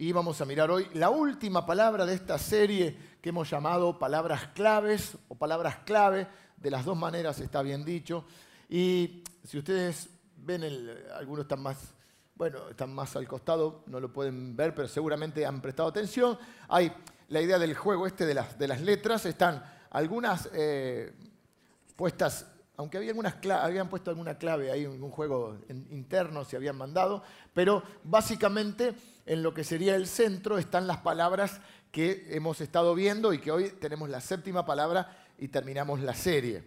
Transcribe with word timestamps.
y 0.00 0.12
vamos 0.12 0.40
a 0.40 0.46
mirar 0.46 0.70
hoy 0.70 0.88
la 0.94 1.10
última 1.10 1.66
palabra 1.66 2.06
de 2.06 2.14
esta 2.14 2.38
serie 2.38 2.96
que 3.20 3.28
hemos 3.28 3.50
llamado 3.50 3.98
palabras 3.98 4.46
claves 4.54 5.18
o 5.28 5.34
palabras 5.34 5.76
clave. 5.84 6.26
De 6.56 6.70
las 6.70 6.86
dos 6.86 6.96
maneras 6.96 7.38
está 7.38 7.60
bien 7.60 7.84
dicho. 7.84 8.24
Y 8.70 9.22
si 9.44 9.58
ustedes 9.58 10.08
ven, 10.38 10.64
algunos 11.14 11.42
están 11.42 11.60
más, 11.60 11.92
bueno, 12.34 12.70
están 12.70 12.94
más 12.94 13.14
al 13.14 13.28
costado, 13.28 13.84
no 13.88 14.00
lo 14.00 14.10
pueden 14.10 14.56
ver, 14.56 14.74
pero 14.74 14.88
seguramente 14.88 15.44
han 15.44 15.60
prestado 15.60 15.90
atención. 15.90 16.38
Hay 16.68 16.90
la 17.28 17.42
idea 17.42 17.58
del 17.58 17.74
juego 17.74 18.06
este 18.06 18.24
de 18.24 18.32
las, 18.32 18.58
de 18.58 18.68
las 18.68 18.80
letras, 18.80 19.26
están 19.26 19.62
algunas 19.90 20.48
eh, 20.54 21.12
puestas 21.94 22.49
aunque 22.80 22.96
había 22.96 23.10
algunas 23.10 23.34
habían 23.62 23.90
puesto 23.90 24.08
alguna 24.08 24.38
clave 24.38 24.70
ahí 24.70 24.84
en 24.84 25.02
un 25.02 25.10
juego 25.10 25.58
interno, 25.68 26.46
se 26.46 26.56
habían 26.56 26.78
mandado, 26.78 27.22
pero 27.52 27.82
básicamente 28.04 28.94
en 29.26 29.42
lo 29.42 29.52
que 29.52 29.64
sería 29.64 29.96
el 29.96 30.06
centro 30.06 30.56
están 30.56 30.86
las 30.86 30.96
palabras 30.96 31.60
que 31.92 32.28
hemos 32.30 32.62
estado 32.62 32.94
viendo 32.94 33.34
y 33.34 33.38
que 33.38 33.50
hoy 33.50 33.68
tenemos 33.78 34.08
la 34.08 34.22
séptima 34.22 34.64
palabra 34.64 35.14
y 35.36 35.48
terminamos 35.48 36.00
la 36.00 36.14
serie. 36.14 36.64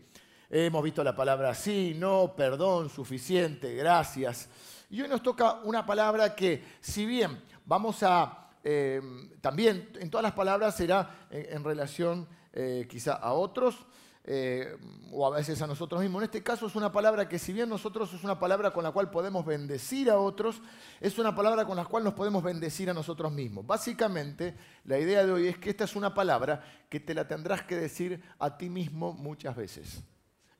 Hemos 0.52 0.84
visto 0.84 1.04
la 1.04 1.16
palabra 1.16 1.56
sí, 1.56 1.96
no, 1.98 2.36
perdón, 2.38 2.92
suficiente, 2.92 3.74
gracias. 3.74 4.50
Y 4.92 5.02
hoy 5.02 5.08
nos 5.08 5.24
toca 5.24 5.62
una 5.64 5.84
palabra 5.84 6.36
que, 6.36 6.64
si 6.80 7.08
bien 7.08 7.42
vamos 7.66 8.04
a, 8.04 8.52
eh, 8.64 9.02
también 9.42 9.90
en 10.00 10.12
todas 10.12 10.24
las 10.24 10.34
palabras 10.34 10.76
será 10.76 11.26
en, 11.32 11.64
relación 11.64 12.28
eh, 12.54 12.86
quizá 12.88 13.14
a 13.14 13.34
otros, 13.34 13.88
eh, 14.26 14.78
o 15.12 15.28
a 15.28 15.32
veces 15.32 15.62
a 15.62 15.68
nosotros 15.68 16.02
mismos. 16.02 16.22
En 16.22 16.26
este 16.26 16.42
caso 16.42 16.66
es 16.66 16.76
una 16.76 16.92
palabra 16.92 17.28
que 17.28 17.38
si 17.38 17.52
bien 17.52 17.68
nosotros 17.68 18.14
es 18.14 18.24
una 18.24 18.40
palabra 18.40 18.72
con 18.72 18.84
la 18.84 18.92
cual 18.92 19.10
podemos 19.10 19.46
bendecir 19.46 20.10
a 20.10 20.18
otros, 20.18 20.62
es 21.02 21.20
una 21.20 21.36
palabra 21.36 21.66
con 21.66 21.76
la 21.76 21.84
cual 21.84 22.06
nos 22.06 22.14
podemos 22.14 22.42
bendecir 22.42 22.90
a 22.90 22.94
nosotros 22.94 23.32
mismos. 23.34 23.68
Básicamente, 23.68 24.56
la 24.86 24.98
idea 24.98 25.26
de 25.26 25.32
hoy 25.32 25.48
es 25.48 25.58
que 25.58 25.72
esta 25.72 25.84
es 25.84 25.96
una 25.96 26.14
palabra 26.14 26.64
que 26.90 27.02
te 27.02 27.14
la 27.14 27.28
tendrás 27.28 27.64
que 27.64 27.76
decir 27.76 28.24
a 28.40 28.58
ti 28.58 28.70
mismo 28.70 29.12
muchas 29.12 29.56
veces. 29.56 30.02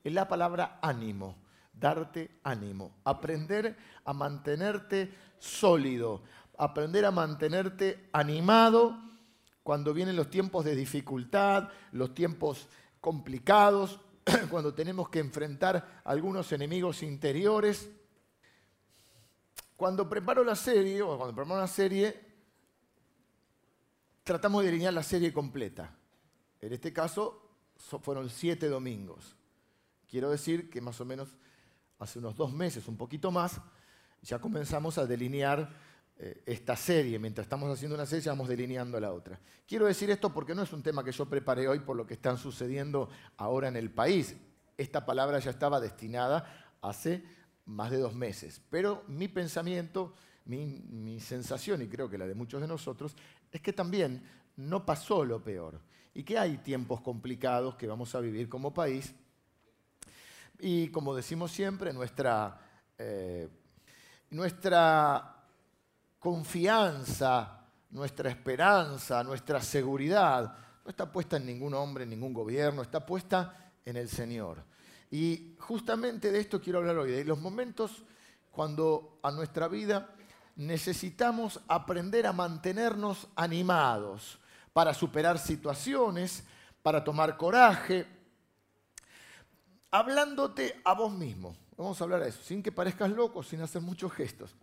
Es 0.04 0.14
la 0.14 0.28
palabra 0.28 0.80
ánimo, 0.82 1.38
darte 1.72 2.40
ánimo, 2.44 2.92
aprender 3.06 3.78
a 4.04 4.12
mantenerte 4.12 5.14
sólido, 5.40 6.22
aprender 6.58 7.06
a 7.06 7.12
mantenerte 7.12 8.10
animado 8.12 8.98
cuando 9.64 9.94
vienen 9.94 10.18
los 10.18 10.30
tiempos 10.30 10.66
de 10.66 10.76
dificultad, 10.76 11.70
los 11.94 12.14
tiempos 12.14 12.68
complicados, 13.04 14.00
cuando 14.50 14.74
tenemos 14.74 15.10
que 15.10 15.20
enfrentar 15.20 16.02
algunos 16.06 16.50
enemigos 16.54 17.04
interiores. 17.04 17.92
Cuando 19.76 20.08
preparo 20.08 20.42
la 20.42 20.56
serie, 20.56 21.02
o 21.02 21.18
cuando 21.18 21.36
preparo 21.36 21.58
una 21.58 21.68
serie, 21.68 22.18
tratamos 24.24 24.62
de 24.62 24.68
delinear 24.68 24.94
la 24.94 25.04
serie 25.04 25.34
completa. 25.34 25.94
En 26.62 26.72
este 26.72 26.94
caso 26.94 27.58
fueron 27.76 28.30
siete 28.30 28.70
domingos. 28.70 29.36
Quiero 30.10 30.30
decir 30.30 30.70
que 30.70 30.80
más 30.80 31.02
o 31.02 31.04
menos 31.04 31.36
hace 32.00 32.20
unos 32.20 32.38
dos 32.38 32.54
meses, 32.54 32.88
un 32.88 32.96
poquito 32.96 33.32
más, 33.32 33.60
ya 34.22 34.40
comenzamos 34.40 34.98
a 34.98 35.06
delinear 35.06 35.76
esta 36.18 36.76
serie. 36.76 37.20
Mientras 37.20 37.46
estamos 37.46 37.72
haciendo 37.72 37.96
una 37.96 38.06
serie, 38.06 38.30
vamos 38.30 38.48
delineando 38.48 39.00
la 39.00 39.12
otra. 39.12 39.40
Quiero 39.68 39.86
decir 39.86 40.10
esto 40.10 40.34
porque 40.34 40.56
no 40.56 40.64
es 40.64 40.74
un 40.74 40.84
tema 40.84 41.04
que 41.04 41.12
yo 41.12 41.26
preparé 41.28 41.68
hoy 41.68 41.80
por 41.80 41.96
lo 41.96 42.06
que 42.06 42.14
están 42.14 42.38
sucediendo 42.38 43.10
ahora 43.38 43.68
en 43.68 43.76
el 43.76 43.92
país. 43.92 44.36
Esta 44.78 45.06
palabra 45.06 45.40
ya 45.40 45.52
estaba 45.52 45.80
destinada 45.80 46.76
hace 46.82 47.24
más 47.66 47.92
de 47.92 47.98
dos 47.98 48.14
meses. 48.14 48.62
Pero 48.70 49.04
mi 49.08 49.28
pensamiento, 49.28 50.14
mi, 50.46 50.66
mi 50.90 51.20
sensación, 51.20 51.82
y 51.82 51.88
creo 51.88 52.10
que 52.10 52.18
la 52.18 52.28
de 52.28 52.36
muchos 52.36 52.62
de 52.62 52.68
nosotros, 52.68 53.16
es 53.52 53.62
que 53.62 53.74
también 53.74 54.24
no 54.56 54.86
pasó 54.86 55.26
lo 55.26 55.44
peor 55.44 55.80
y 56.14 56.24
que 56.24 56.38
hay 56.38 56.58
tiempos 56.58 57.02
complicados 57.02 57.76
que 57.76 57.88
vamos 57.88 58.14
a 58.16 58.20
vivir 58.20 58.48
como 58.48 58.74
país. 58.74 59.16
Y 60.60 60.90
como 60.90 61.16
decimos 61.16 61.52
siempre, 61.52 61.92
nuestra, 61.92 62.60
eh, 62.98 63.50
nuestra 64.30 65.43
confianza, 66.24 67.60
nuestra 67.90 68.30
esperanza, 68.30 69.22
nuestra 69.26 69.62
seguridad, 69.62 70.56
no 70.86 70.90
está 70.90 71.12
puesta 71.12 71.36
en 71.36 71.46
ningún 71.46 71.74
hombre, 71.74 72.06
en 72.06 72.12
ningún 72.12 72.34
gobierno, 72.34 72.82
está 72.82 73.06
puesta 73.06 73.74
en 73.84 73.98
el 73.98 74.08
Señor. 74.08 74.64
Y 75.12 75.58
justamente 75.60 76.32
de 76.32 76.40
esto 76.40 76.62
quiero 76.62 76.80
hablar 76.80 76.98
hoy, 76.98 77.12
de 77.12 77.26
los 77.26 77.42
momentos 77.42 78.06
cuando 78.52 79.20
a 79.22 79.32
nuestra 79.32 79.68
vida 79.68 80.16
necesitamos 80.56 81.60
aprender 81.68 82.26
a 82.26 82.32
mantenernos 82.32 83.28
animados 83.36 84.40
para 84.72 84.94
superar 84.94 85.38
situaciones, 85.38 86.46
para 86.82 87.04
tomar 87.04 87.36
coraje, 87.36 88.08
hablándote 89.92 90.80
a 90.86 90.94
vos 90.94 91.12
mismo. 91.12 91.54
Vamos 91.76 92.00
a 92.00 92.06
hablar 92.06 92.22
de 92.24 92.30
eso, 92.30 92.42
sin 92.42 92.64
que 92.64 92.72
parezcas 92.72 93.12
loco, 93.12 93.44
sin 93.44 93.60
hacer 93.60 93.82
muchos 93.82 94.14
gestos. 94.14 94.56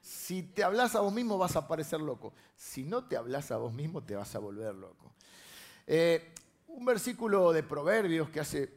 Si 0.00 0.42
te 0.42 0.64
hablas 0.64 0.94
a 0.94 1.00
vos 1.00 1.12
mismo 1.12 1.36
vas 1.36 1.56
a 1.56 1.68
parecer 1.68 2.00
loco. 2.00 2.32
Si 2.56 2.84
no 2.84 3.04
te 3.04 3.16
hablas 3.16 3.50
a 3.50 3.58
vos 3.58 3.72
mismo 3.72 4.02
te 4.02 4.16
vas 4.16 4.34
a 4.34 4.38
volver 4.38 4.74
loco. 4.74 5.12
Eh, 5.86 6.32
un 6.68 6.84
versículo 6.84 7.52
de 7.52 7.62
Proverbios 7.62 8.30
que 8.30 8.40
hace, 8.40 8.72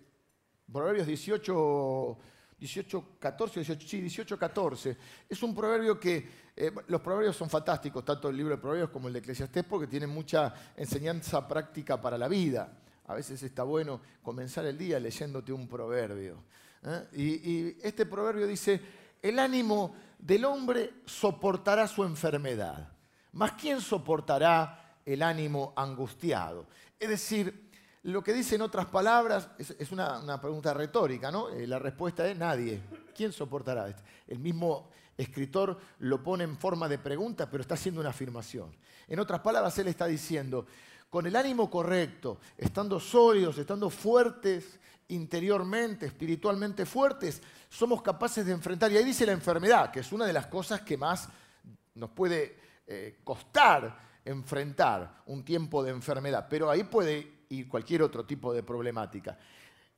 Proverbios 0.72 1.08
18, 1.08 2.18
18 2.60 3.06
14, 3.20 3.60
18, 3.62 3.88
sí, 3.88 4.02
18, 4.02 4.38
14. 4.38 4.98
Es 5.30 5.44
un 5.44 5.56
proverbio 5.56 6.00
que, 6.00 6.28
eh, 6.56 6.72
los 6.88 7.02
proverbios 7.02 7.36
son 7.36 7.50
fantásticos, 7.50 8.04
tanto 8.04 8.30
el 8.30 8.38
libro 8.38 8.56
de 8.56 8.62
Proverbios 8.62 8.90
como 8.90 9.08
el 9.08 9.14
de 9.14 9.20
Eclesiastés, 9.20 9.64
porque 9.64 9.88
tienen 9.88 10.10
mucha 10.10 10.54
enseñanza 10.76 11.48
práctica 11.48 12.02
para 12.02 12.18
la 12.18 12.28
vida. 12.28 12.80
A 13.06 13.14
veces 13.14 13.42
está 13.44 13.64
bueno 13.64 14.02
comenzar 14.22 14.66
el 14.66 14.78
día 14.78 15.00
leyéndote 15.00 15.54
un 15.54 15.68
proverbio. 15.68 16.44
¿eh? 16.84 17.08
y 17.14 17.88
este 17.88 18.06
proverbio 18.06 18.46
dice, 18.46 18.82
el 19.22 19.40
ánimo 19.40 19.96
del 20.24 20.46
hombre 20.46 21.02
soportará 21.06 21.86
su 21.86 22.04
enfermedad, 22.04 22.88
mas 23.34 23.52
¿quién 23.54 23.82
soportará 23.82 25.00
el 25.06 25.22
ánimo 25.22 25.74
angustiado? 25.76 26.66
Es 26.98 27.10
decir, 27.10 27.70
lo 28.04 28.24
que 28.24 28.32
dice 28.32 28.56
en 28.56 28.62
otras 28.62 28.86
palabras 28.86 29.50
es, 29.58 29.92
una, 29.92 30.40
pregunta 30.40 30.74
retórica, 30.74 31.30
¿no? 31.30 31.50
Eh, 31.50 31.68
la 31.68 31.78
respuesta 31.78 32.26
es 32.28 32.38
nadie. 32.38 32.82
¿Quién 33.14 33.34
soportará 33.34 33.90
esto? 33.90 34.02
El 34.28 34.40
mismo 34.40 34.90
escritor 35.18 35.78
lo 36.00 36.24
pone 36.24 36.46
en 36.46 36.58
forma 36.58 36.88
de 36.88 37.00
pregunta, 37.00 37.50
pero 37.50 37.62
está 37.62 37.74
haciendo 37.74 38.00
una 38.00 38.12
afirmación. 38.12 38.74
En 39.10 39.20
otras 39.20 39.42
palabras, 39.42 39.78
él 39.80 39.90
está 39.90 40.06
diciendo, 40.06 40.66
con 41.10 41.28
el 41.28 41.36
ánimo 41.36 41.70
correcto, 41.70 42.40
estando 42.58 42.98
sólidos, 43.00 43.58
estando 43.58 43.90
fuertes 43.90 44.80
interiormente, 45.14 46.06
espiritualmente 46.06 46.86
fuertes, 46.86 47.42
somos 47.70 48.02
capaces 48.02 48.46
de 48.46 48.52
enfrentar, 48.52 48.92
y 48.92 48.98
ahí 48.98 49.04
dice 49.04 49.26
la 49.26 49.32
enfermedad, 49.32 49.92
que 49.92 50.02
es 50.02 50.12
una 50.12 50.26
de 50.26 50.34
las 50.34 50.48
cosas 50.48 50.82
que 50.82 50.98
más 50.98 51.30
nos 51.96 52.10
puede 52.12 52.58
eh, 52.88 53.20
costar 53.24 53.98
enfrentar 54.26 55.24
un 55.28 55.44
tiempo 55.44 55.84
de 55.84 55.92
enfermedad, 55.92 56.48
pero 56.50 56.70
ahí 56.70 56.84
puede 56.84 57.46
ir 57.50 57.68
cualquier 57.68 58.04
otro 58.04 58.26
tipo 58.26 58.54
de 58.54 58.64
problemática. 58.64 59.38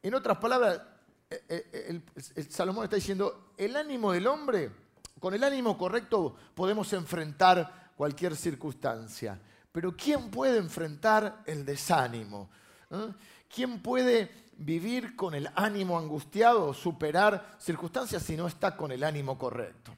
En 0.01 0.13
otras 0.13 0.37
palabras, 0.37 0.81
eh, 1.29 1.41
eh, 1.49 2.45
Salomón 2.49 2.83
está 2.83 2.95
diciendo, 2.95 3.53
el 3.57 3.75
ánimo 3.75 4.11
del 4.11 4.27
hombre, 4.27 4.71
con 5.19 5.33
el 5.33 5.43
ánimo 5.43 5.77
correcto 5.77 6.35
podemos 6.53 6.91
enfrentar 6.93 7.91
cualquier 7.95 8.35
circunstancia, 8.35 9.39
pero 9.71 9.95
¿quién 9.95 10.29
puede 10.29 10.57
enfrentar 10.57 11.43
el 11.45 11.65
desánimo? 11.65 12.49
¿Quién 13.53 13.81
puede 13.81 14.29
vivir 14.57 15.15
con 15.15 15.33
el 15.33 15.49
ánimo 15.55 15.97
angustiado 15.97 16.67
o 16.67 16.73
superar 16.73 17.55
circunstancias 17.59 18.23
si 18.23 18.37
no 18.37 18.47
está 18.47 18.75
con 18.75 18.91
el 18.91 19.03
ánimo 19.03 19.37
correcto? 19.37 19.95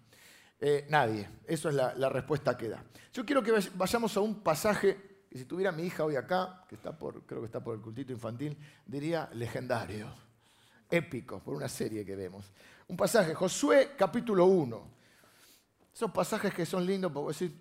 Eh, 0.59 0.87
nadie. 0.89 1.29
Eso 1.45 1.69
es 1.69 1.75
la, 1.75 2.09
respuesta 2.09 2.57
que 2.57 2.69
da. 2.69 2.83
Yo 3.13 3.25
quiero 3.25 3.43
que 3.43 3.53
vayamos 3.75 4.15
a 4.17 4.21
un 4.21 4.41
pasaje 4.41 5.25
que 5.29 5.37
si 5.37 5.45
tuviera 5.45 5.71
mi 5.71 5.83
hija 5.83 6.03
hoy 6.03 6.15
acá, 6.15 6.63
que 6.67 6.75
está 6.75 6.97
por, 6.97 7.23
creo 7.23 7.41
que 7.41 7.47
está 7.47 7.63
por 7.63 7.75
el 7.75 7.81
cultito 7.81 8.11
infantil, 8.11 8.57
diría 8.85 9.29
legendario, 9.33 10.07
épico, 10.89 11.39
por 11.39 11.53
una 11.53 11.67
serie 11.67 12.05
que 12.05 12.15
vemos. 12.15 12.51
Un 12.87 12.97
pasaje, 12.97 13.33
Josué 13.33 13.91
capítulo 13.97 14.45
1. 14.45 14.97
Esos 15.93 16.11
pasajes 16.11 16.53
que 16.53 16.65
son 16.65 16.85
lindos 16.85 17.11
porque 17.11 17.33
decir, 17.33 17.59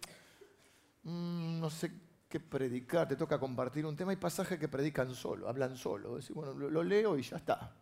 mm, 1.02 1.60
no 1.60 1.70
sé 1.70 2.05
que 2.28 2.40
predicar, 2.40 3.08
te 3.08 3.16
toca 3.16 3.38
compartir 3.38 3.86
un 3.86 3.96
tema. 3.96 4.10
Hay 4.10 4.16
pasajes 4.16 4.58
que 4.58 4.68
predican 4.68 5.14
solo, 5.14 5.48
hablan 5.48 5.76
solo. 5.76 6.18
Bueno, 6.30 6.54
lo, 6.54 6.82
leo 6.82 7.16
y 7.16 7.22
ya 7.22 7.36
está. 7.36 7.72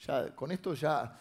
Ya, 0.00 0.34
con 0.34 0.52
esto 0.52 0.74
ya 0.74 1.18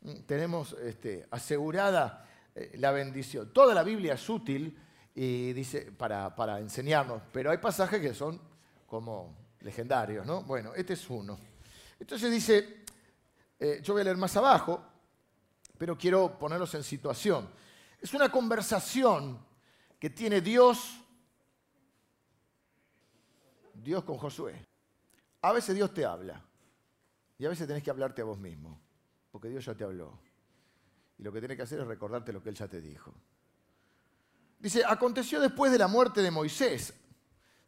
mm, 0.00 0.20
tenemos 0.26 0.74
este, 0.74 1.26
asegurada 1.30 2.26
eh, 2.54 2.76
la 2.78 2.92
bendición. 2.92 3.52
Toda 3.52 3.74
la 3.74 3.82
Biblia 3.82 4.14
es 4.14 4.28
útil 4.28 4.78
y 5.14 5.52
dice, 5.52 5.92
para, 5.92 6.34
para, 6.34 6.58
enseñarnos, 6.58 7.22
pero 7.32 7.50
hay 7.50 7.58
pasajes 7.58 8.00
que 8.00 8.14
son 8.14 8.40
como 8.86 9.36
legendarios, 9.60 10.24
¿no? 10.24 10.42
Bueno, 10.42 10.72
este 10.74 10.94
es 10.94 11.10
uno. 11.10 11.38
Entonces 11.98 12.30
dice, 12.30 12.84
eh, 13.58 13.80
yo 13.82 13.92
voy 13.92 14.00
a 14.00 14.04
leer 14.04 14.16
más 14.16 14.36
abajo, 14.36 14.82
pero 15.78 15.96
quiero 15.96 16.38
ponerlos 16.38 16.74
en 16.74 16.82
situación. 16.82 17.48
Es 18.00 18.12
una 18.14 18.30
conversación 18.30 19.38
que 19.98 20.10
tiene 20.10 20.40
Dios, 20.40 21.01
Dios 23.82 24.04
con 24.04 24.16
Josué. 24.18 24.66
A 25.42 25.52
veces 25.52 25.74
Dios 25.74 25.92
te 25.92 26.04
habla 26.04 26.42
y 27.38 27.44
a 27.44 27.48
veces 27.48 27.66
tenés 27.66 27.82
que 27.82 27.90
hablarte 27.90 28.22
a 28.22 28.24
vos 28.24 28.38
mismo, 28.38 28.80
porque 29.30 29.48
Dios 29.48 29.64
ya 29.64 29.74
te 29.74 29.84
habló. 29.84 30.18
Y 31.18 31.22
lo 31.22 31.32
que 31.32 31.40
tenés 31.40 31.56
que 31.56 31.64
hacer 31.64 31.80
es 31.80 31.86
recordarte 31.86 32.32
lo 32.32 32.42
que 32.42 32.50
Él 32.50 32.54
ya 32.54 32.68
te 32.68 32.80
dijo. 32.80 33.12
Dice, 34.58 34.84
aconteció 34.86 35.40
después 35.40 35.72
de 35.72 35.78
la 35.78 35.88
muerte 35.88 36.22
de 36.22 36.30
Moisés, 36.30 36.94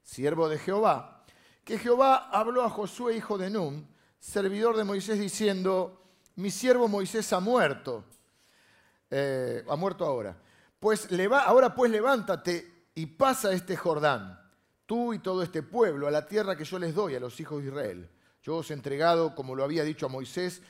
siervo 0.03 0.49
de 0.49 0.59
Jehová, 0.59 1.25
que 1.65 1.79
Jehová 1.79 2.29
habló 2.31 2.63
a 2.63 2.71
Josué, 2.71 3.17
hijo 3.17 3.37
de 3.37 3.51
Nun, 3.51 3.89
servidor 4.21 4.77
de 4.77 4.85
Moisés, 4.85 5.19
diciendo, 5.19 6.05
mi 6.37 6.51
siervo 6.51 6.87
Moisés 6.87 7.33
ha 7.33 7.41
muerto, 7.41 8.05
eh, 9.11 9.65
ha 9.69 9.77
muerto 9.77 10.05
ahora. 10.05 10.37
Pues 10.79 11.09
ahora 11.33 11.75
pues 11.75 11.91
levántate 11.91 12.89
y 12.95 13.07
pasa 13.07 13.53
este 13.53 13.77
Jordán, 13.77 14.39
tú 14.87 15.15
y 15.15 15.19
todo 15.19 15.43
este 15.43 15.63
pueblo, 15.63 16.07
a 16.07 16.11
la 16.11 16.27
tierra 16.27 16.57
que 16.57 16.65
yo 16.65 16.79
les 16.79 16.95
doy 16.95 17.15
a 17.15 17.21
los 17.21 17.39
hijos 17.41 17.63
de 17.63 17.69
Israel. 17.69 18.11
Yo 18.43 18.57
os 18.57 18.71
he 18.71 18.75
entregado, 18.75 19.35
como 19.35 19.55
lo 19.55 19.65
había 19.65 19.85
dicho 19.85 20.07
a 20.07 20.11
Moisés, 20.11 20.63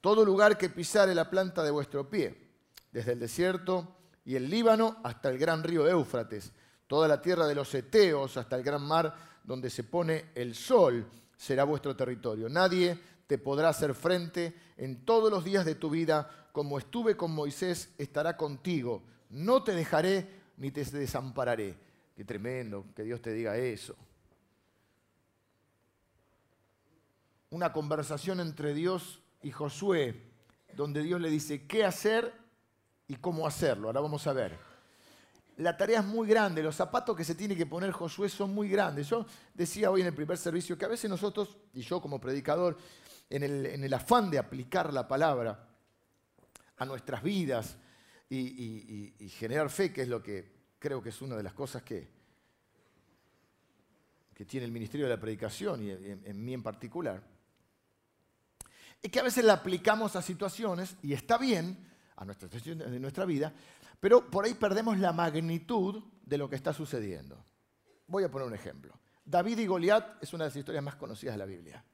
todo 0.00 0.24
lugar 0.24 0.56
que 0.56 0.70
pisare 0.70 1.14
la 1.14 1.28
planta 1.30 1.62
de 1.62 1.70
vuestro 1.70 2.08
pie, 2.08 2.50
desde 2.92 3.12
el 3.12 3.20
desierto 3.20 3.96
y 4.24 4.36
el 4.36 4.48
Líbano 4.48 4.98
hasta 5.02 5.28
el 5.28 5.38
gran 5.38 5.62
río 5.62 5.88
Éufrates, 5.88 6.52
toda 6.86 7.08
la 7.08 7.20
tierra 7.20 7.46
de 7.46 7.54
los 7.54 7.74
Eteos 7.74 8.36
hasta 8.36 8.56
el 8.56 8.62
gran 8.62 8.82
mar 8.82 9.14
donde 9.42 9.70
se 9.70 9.84
pone 9.84 10.26
el 10.34 10.54
sol 10.54 11.06
será 11.36 11.64
vuestro 11.64 11.96
territorio. 11.96 12.48
Nadie 12.48 12.98
te 13.26 13.38
podrá 13.38 13.70
hacer 13.70 13.94
frente 13.94 14.54
en 14.76 15.04
todos 15.04 15.30
los 15.30 15.44
días 15.44 15.64
de 15.64 15.74
tu 15.74 15.90
vida, 15.90 16.48
como 16.52 16.78
estuve 16.78 17.16
con 17.16 17.32
Moisés, 17.32 17.92
estará 17.98 18.36
contigo. 18.36 19.02
No 19.30 19.62
te 19.62 19.72
dejaré 19.72 20.42
ni 20.56 20.70
te 20.70 20.84
desampararé. 20.84 21.76
Qué 22.16 22.24
tremendo 22.24 22.86
que 22.94 23.02
Dios 23.02 23.20
te 23.20 23.30
diga 23.32 23.58
eso. 23.58 23.94
Una 27.50 27.74
conversación 27.74 28.40
entre 28.40 28.72
Dios 28.72 29.20
y 29.42 29.50
Josué, 29.50 30.22
donde 30.74 31.02
Dios 31.02 31.20
le 31.20 31.28
dice 31.28 31.66
qué 31.66 31.84
hacer 31.84 32.32
y 33.06 33.16
cómo 33.16 33.46
hacerlo. 33.46 33.88
Ahora 33.88 34.00
vamos 34.00 34.26
a 34.26 34.32
ver. 34.32 34.56
La 35.58 35.76
tarea 35.76 36.00
es 36.00 36.06
muy 36.06 36.26
grande, 36.26 36.62
los 36.62 36.74
zapatos 36.74 37.14
que 37.14 37.24
se 37.24 37.34
tiene 37.34 37.54
que 37.54 37.66
poner 37.66 37.92
Josué 37.92 38.30
son 38.30 38.54
muy 38.54 38.68
grandes. 38.68 39.08
Yo 39.08 39.26
decía 39.52 39.90
hoy 39.90 40.00
en 40.00 40.06
el 40.06 40.14
primer 40.14 40.38
servicio 40.38 40.76
que 40.76 40.86
a 40.86 40.88
veces 40.88 41.10
nosotros, 41.10 41.58
y 41.74 41.82
yo 41.82 42.00
como 42.00 42.18
predicador, 42.18 42.78
en 43.28 43.42
el, 43.42 43.94
afán 43.94 44.30
de 44.30 44.38
aplicar 44.38 44.92
la 44.92 45.06
palabra 45.06 45.68
a 46.78 46.84
nuestras 46.86 47.22
vidas 47.22 47.76
y, 48.30 49.28
generar 49.38 49.68
fe, 49.68 49.92
que 49.92 50.02
es 50.02 50.08
lo 50.08 50.22
que 50.22 50.55
creo 50.86 51.02
que 51.02 51.08
es 51.08 51.20
una 51.20 51.36
de 51.36 51.42
las 51.42 51.52
cosas 51.52 51.82
que, 51.82 52.08
que 54.32 54.44
tiene 54.44 54.66
el 54.66 54.70
Ministerio 54.70 55.06
de 55.06 55.14
la 55.14 55.20
Predicación 55.20 55.82
y 55.82 55.90
en 55.90 56.44
mí 56.44 56.54
en 56.54 56.62
particular, 56.62 57.24
es 59.02 59.10
que 59.10 59.18
a 59.18 59.24
veces 59.24 59.44
la 59.44 59.54
aplicamos 59.54 60.14
a 60.14 60.22
situaciones 60.22 60.96
y 61.02 61.12
está 61.12 61.38
bien, 61.38 61.76
a 62.14 62.24
nuestra 62.24 62.48
de 62.48 63.00
nuestra 63.00 63.24
vida, 63.24 63.52
pero 63.98 64.30
por 64.30 64.44
ahí 64.44 64.54
perdemos 64.54 64.96
la 65.00 65.12
magnitud 65.12 66.04
de 66.24 66.38
lo 66.38 66.48
que 66.48 66.54
está 66.54 66.72
sucediendo. 66.72 67.44
Voy 68.06 68.22
a 68.22 68.30
poner 68.30 68.46
un 68.46 68.54
ejemplo. 68.54 68.96
David 69.24 69.58
y 69.58 69.66
Goliat 69.66 70.22
es 70.22 70.32
una 70.34 70.44
de 70.44 70.50
las 70.50 70.56
historias 70.56 70.84
más 70.84 70.94
conocidas 70.94 71.34
de 71.34 71.38
la 71.38 71.46
Biblia. 71.46 71.84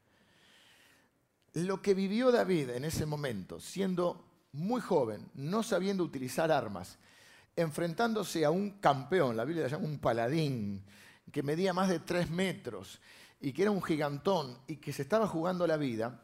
Lo 1.55 1.81
que 1.81 1.95
vivió 1.95 2.31
David 2.31 2.69
en 2.69 2.85
ese 2.85 3.07
momento, 3.07 3.59
siendo 3.59 4.23
muy 4.53 4.83
joven, 4.83 5.31
no 5.33 5.63
sabiendo 5.63 6.05
utilizar 6.05 6.53
armas, 6.53 6.99
enfrentándose 7.57 8.45
a 8.45 8.51
un 8.51 8.79
campeón, 8.79 9.37
la 9.37 9.45
Biblia 9.45 9.65
le 9.65 9.71
llama 9.71 9.85
un 9.85 9.99
paladín, 9.99 10.85
que 11.31 11.43
medía 11.43 11.73
más 11.73 11.89
de 11.89 12.01
tres 12.01 12.31
metros 12.31 13.01
y 13.41 13.53
que 13.53 13.63
era 13.63 13.71
un 13.71 13.83
gigantón 13.83 14.59
y 14.67 14.77
que 14.77 14.93
se 14.93 15.03
estaba 15.03 15.27
jugando 15.27 15.67
la 15.67 15.77
vida, 15.77 16.21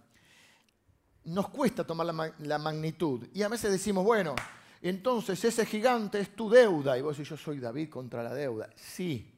nos 1.25 1.49
cuesta 1.49 1.85
tomar 1.85 2.35
la, 2.39 2.59
magnitud. 2.59 3.27
Y 3.35 3.43
a 3.43 3.49
veces 3.49 3.71
decimos, 3.71 4.05
bueno, 4.05 4.35
entonces 4.81 5.45
ese 5.45 5.67
gigante 5.67 6.21
es 6.21 6.35
tu 6.35 6.49
deuda. 6.49 6.97
Y 6.97 7.03
vos 7.03 7.17
decís, 7.17 7.29
yo 7.29 7.37
soy 7.37 7.59
David 7.59 7.91
contra 7.91 8.23
la 8.23 8.33
deuda. 8.33 8.71
Sí. 8.77 9.35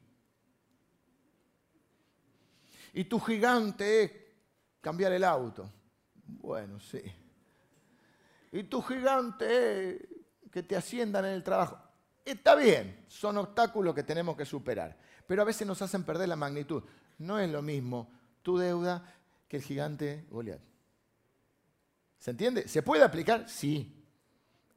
Y 2.93 3.05
tu 3.05 3.19
gigante 3.19 4.03
es 4.03 4.13
cambiar 4.81 5.13
el 5.13 5.25
auto. 5.25 5.71
Bueno, 6.25 6.79
sí. 6.79 7.01
Y 8.53 8.65
tu 8.65 8.83
gigante 8.83 9.91
es 9.91 10.20
que 10.51 10.63
te 10.63 10.77
asciendan 10.77 11.25
en 11.25 11.33
el 11.33 11.43
trabajo. 11.43 11.79
Está 12.25 12.55
bien, 12.55 13.05
son 13.09 13.39
obstáculos 13.39 13.95
que 13.95 14.03
tenemos 14.03 14.37
que 14.37 14.45
superar. 14.45 14.97
Pero 15.27 15.43
a 15.43 15.45
veces 15.45 15.67
nos 15.67 15.81
hacen 15.83 16.05
perder 16.05 16.29
la 16.29 16.37
magnitud. 16.37 16.83
No 17.19 17.39
es 17.39 17.51
lo 17.51 17.63
mismo 17.63 18.11
tu 18.43 18.59
deuda 18.59 19.05
que 19.49 19.57
el 19.57 19.63
gigante 19.63 20.27
Goliat. 20.31 20.61
¿Se 22.19 22.33
entiende? 22.33 22.69
¿Se 22.69 22.83
puede 22.83 23.03
aplicar? 23.03 23.49
Sí. 23.49 23.97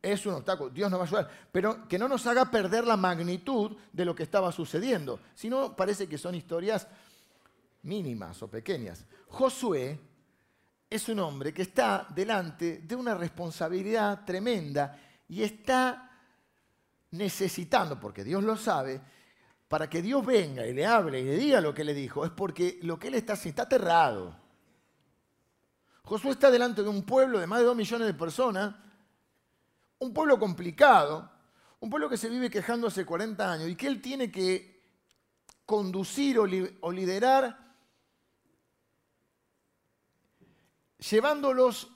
Es 0.02 0.26
un 0.26 0.34
obstáculo, 0.34 0.70
Dios 0.70 0.92
nos 0.92 1.00
va 1.00 1.04
a 1.04 1.08
ayudar, 1.08 1.30
pero 1.50 1.88
que 1.88 1.98
no 1.98 2.10
nos 2.10 2.28
haga 2.28 2.52
perder 2.52 2.86
la 2.86 2.98
magnitud 2.98 3.78
de 3.94 4.04
lo 4.04 4.14
que 4.14 4.24
estaba 4.24 4.52
sucediendo. 4.52 5.22
Si 5.34 5.50
no, 5.50 5.78
parece 5.78 6.10
que 6.10 6.18
son 6.18 6.36
historias 6.36 6.88
mínimas 7.84 8.42
o 8.44 8.50
pequeñas. 8.50 9.06
Josué 9.30 9.98
es 10.90 11.08
un 11.08 11.20
hombre 11.20 11.54
que 11.54 11.62
está 11.62 12.06
delante 12.14 12.80
de 12.80 12.96
una 12.96 13.16
responsabilidad 13.16 14.26
tremenda 14.26 15.03
y 15.28 15.44
está 15.44 16.12
necesitando, 17.12 18.00
porque 18.00 18.24
Dios 18.24 18.44
lo 18.44 18.58
sabe, 18.58 19.02
para 19.68 19.90
que 19.90 20.02
Dios 20.02 20.26
venga 20.26 20.66
y 20.68 20.74
le 20.74 20.86
hable 20.86 21.20
y 21.20 21.24
le 21.24 21.36
diga 21.36 21.62
lo 21.62 21.74
que 21.74 21.84
le 21.84 21.94
dijo, 21.94 22.26
es 22.26 22.32
porque 22.32 22.80
lo 22.84 23.00
que 23.00 23.08
él 23.08 23.16
está 23.16 23.34
haciendo 23.34 23.62
está 23.62 23.76
aterrado. 23.76 24.36
Josué 26.04 26.32
está 26.32 26.52
delante 26.52 26.84
de 26.84 26.90
un 26.90 27.04
pueblo 27.04 27.40
de 27.40 27.48
más 27.48 27.60
de 27.60 27.66
dos 27.66 27.76
millones 27.76 28.08
de 28.08 28.14
personas, 28.14 28.76
un 30.00 30.14
pueblo 30.14 30.38
complicado, 30.38 31.32
un 31.80 31.90
pueblo 31.90 32.10
que 32.10 32.18
se 32.18 32.30
vive 32.30 32.50
quejando 32.50 32.88
hace 32.88 33.06
40 33.06 33.52
años 33.52 33.70
y 33.70 33.76
que 33.76 33.88
él 33.88 34.02
tiene 34.02 34.32
que 34.32 34.74
conducir 35.66 36.40
o, 36.40 36.46
liderar 36.92 37.60
llevándolos, 41.00 41.90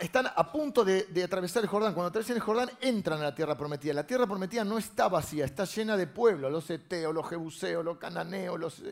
están 0.00 0.26
a 0.26 0.52
punto 0.52 0.84
de, 0.84 1.22
atravesar 1.24 1.62
el 1.62 1.68
Jordán. 1.68 1.94
Cuando 1.94 2.08
atraviesan 2.08 2.36
el 2.36 2.42
Jordán 2.42 2.70
entran 2.80 3.20
a 3.20 3.24
la 3.24 3.34
tierra 3.34 3.56
prometida. 3.56 3.94
La 3.94 4.06
tierra 4.06 4.26
prometida 4.26 4.64
no 4.64 4.78
está 4.78 5.08
vacía, 5.08 5.44
está 5.44 5.64
llena 5.64 5.96
de 5.96 6.06
pueblos, 6.06 6.50
los 6.50 6.68
eteos, 6.70 7.14
los 7.14 7.28
jebuseos, 7.28 7.84
los 7.84 7.98
cananeos, 7.98 8.58
los, 8.58 8.82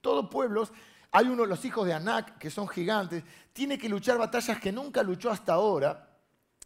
todos 0.00 0.28
pueblos 0.30 0.72
hay 1.12 1.28
uno 1.28 1.46
los 1.46 1.64
hijos 1.64 1.86
de 1.86 1.94
Anac, 1.94 2.36
que 2.36 2.50
son 2.50 2.68
gigantes, 2.68 3.24
tiene 3.54 3.78
que 3.78 3.88
luchar 3.88 4.18
batallas 4.18 4.60
que 4.60 4.70
nunca 4.70 5.02
luchó 5.02 5.30
hasta 5.30 5.54
ahora, 5.54 6.10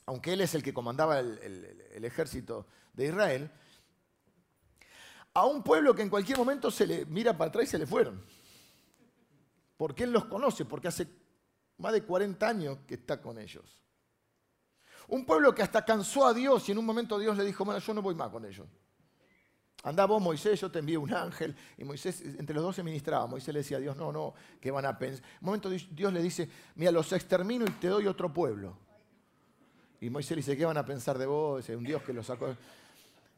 aunque 0.06 0.32
él 0.32 0.40
es 0.40 0.56
el 0.56 0.62
que 0.64 0.74
comandaba 0.74 1.20
el, 1.20 2.04
ejército 2.04 2.66
de 2.92 3.06
Israel, 3.06 3.50
a 5.34 5.46
un 5.46 5.62
pueblo 5.62 5.94
que 5.94 6.02
en 6.02 6.10
cualquier 6.10 6.36
momento 6.36 6.68
se 6.68 6.84
le 6.84 7.06
mira 7.06 7.36
para 7.38 7.50
atrás 7.50 7.64
y 7.64 7.68
se 7.68 7.78
le 7.78 7.86
fueron. 7.86 8.20
Porque 9.76 10.02
él 10.02 10.10
los 10.10 10.24
conoce, 10.24 10.64
porque 10.64 10.88
hace 10.88 11.06
más 11.80 11.92
de 11.92 12.02
40 12.02 12.48
años 12.48 12.78
que 12.86 12.94
está 12.94 13.20
con 13.20 13.38
ellos. 13.38 13.80
Un 15.08 15.24
pueblo 15.24 15.54
que 15.54 15.62
hasta 15.62 15.84
cansó 15.84 16.26
a 16.26 16.34
Dios 16.34 16.68
y 16.68 16.72
en 16.72 16.78
un 16.78 16.86
momento 16.86 17.18
Dios 17.18 17.36
le 17.36 17.44
dijo, 17.44 17.64
bueno, 17.64 17.80
yo 17.80 17.94
no 17.94 18.02
voy 18.02 18.14
más 18.14 18.30
con 18.30 18.44
ellos. 18.44 18.66
Andá 19.82 20.04
vos, 20.04 20.20
Moisés, 20.20 20.60
yo 20.60 20.70
te 20.70 20.78
envío 20.78 21.00
un 21.00 21.12
ángel. 21.12 21.56
Y 21.78 21.84
Moisés, 21.84 22.20
entre 22.20 22.54
los 22.54 22.62
dos 22.62 22.76
se 22.76 22.82
ministraba. 22.82 23.26
Moisés 23.26 23.52
le 23.54 23.60
decía 23.60 23.78
a 23.78 23.80
Dios, 23.80 23.96
no, 23.96 24.12
no, 24.12 24.34
¿qué 24.60 24.70
van 24.70 24.84
a 24.84 24.98
pensar? 24.98 25.24
Un 25.40 25.46
momento 25.46 25.70
Dios 25.70 26.12
le 26.12 26.22
dice, 26.22 26.48
mira, 26.74 26.92
los 26.92 27.10
extermino 27.12 27.64
y 27.64 27.70
te 27.70 27.88
doy 27.88 28.06
otro 28.06 28.32
pueblo. 28.32 28.76
Y 30.00 30.10
Moisés 30.10 30.32
le 30.32 30.36
dice, 30.36 30.56
¿qué 30.56 30.64
van 30.64 30.76
a 30.76 30.84
pensar 30.84 31.18
de 31.18 31.26
vos? 31.26 31.68
Un 31.70 31.84
Dios 31.84 32.02
que 32.02 32.12
lo 32.12 32.22
sacó. 32.22 32.54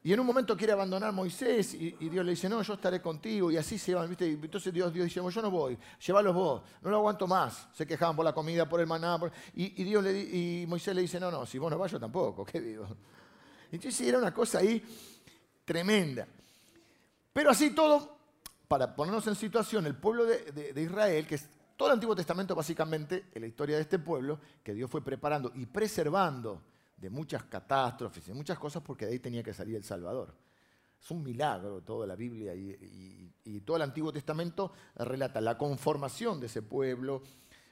Y 0.04 0.12
en 0.12 0.18
un 0.18 0.26
momento 0.26 0.56
quiere 0.56 0.72
abandonar 0.72 1.12
Moisés 1.12 1.74
y, 1.74 1.92
Dios 2.08 2.24
le 2.24 2.32
dice, 2.32 2.48
no, 2.48 2.60
yo 2.62 2.74
estaré 2.74 3.00
contigo. 3.00 3.52
Y 3.52 3.56
así 3.56 3.78
se 3.78 3.94
van, 3.94 4.08
¿viste? 4.08 4.28
entonces 4.30 4.72
Dios, 4.72 4.92
Dios 4.92 5.04
dice, 5.04 5.20
yo 5.22 5.42
no 5.42 5.50
voy, 5.50 5.78
llévalos 6.04 6.34
vos, 6.34 6.62
no 6.82 6.90
lo 6.90 6.96
aguanto 6.96 7.28
más. 7.28 7.68
Se 7.72 7.86
quejaban 7.86 8.16
por 8.16 8.24
la 8.24 8.32
comida, 8.32 8.68
por 8.68 8.80
el 8.80 8.86
maná. 8.86 9.20
Y, 9.54 9.84
Dios 9.84 10.04
y 10.04 10.64
Moisés 10.66 10.94
le 10.96 11.02
dice, 11.02 11.20
no, 11.20 11.30
no, 11.30 11.46
si 11.46 11.58
vos 11.58 11.70
no 11.70 11.78
vas, 11.78 11.92
tampoco, 11.92 12.44
¿qué 12.52 12.60
digo? 12.60 12.88
Entonces 13.70 14.08
era 14.08 14.18
una 14.18 14.34
cosa 14.34 14.58
ahí 14.58 14.82
tremenda. 15.64 16.26
Pero 17.32 17.50
así 17.50 17.70
todo, 17.70 18.18
para 18.66 18.96
ponernos 18.96 19.26
en 19.28 19.36
situación, 19.36 19.86
el 19.86 19.94
pueblo 19.94 20.24
de, 20.24 20.82
Israel, 20.82 21.26
que 21.28 21.36
es 21.36 21.48
todo 21.76 21.88
el 21.88 21.94
Antiguo 21.94 22.16
Testamento 22.16 22.56
básicamente, 22.56 23.26
en 23.32 23.42
la 23.42 23.46
historia 23.46 23.76
de 23.76 23.82
este 23.82 24.00
pueblo, 24.00 24.40
que 24.64 24.74
Dios 24.74 24.90
fue 24.90 25.02
preparando 25.02 25.52
y 25.54 25.66
preservando 25.66 26.60
de 27.02 27.10
muchas 27.10 27.42
catástrofes 27.44 28.28
y 28.28 28.32
muchas 28.32 28.56
cosas, 28.60 28.80
porque 28.80 29.06
de 29.06 29.12
ahí 29.12 29.18
tenía 29.18 29.42
que 29.42 29.52
salir 29.52 29.74
el 29.74 29.82
Salvador. 29.82 30.32
Es 31.02 31.10
un 31.10 31.20
milagro 31.20 31.82
toda 31.82 32.06
la 32.06 32.14
Biblia 32.14 32.54
y, 32.54 33.34
y, 33.44 33.60
todo 33.62 33.76
el 33.76 33.82
Antiguo 33.82 34.12
Testamento 34.12 34.72
relata 34.94 35.40
la 35.40 35.58
conformación 35.58 36.38
de 36.38 36.46
ese 36.46 36.62
pueblo, 36.62 37.24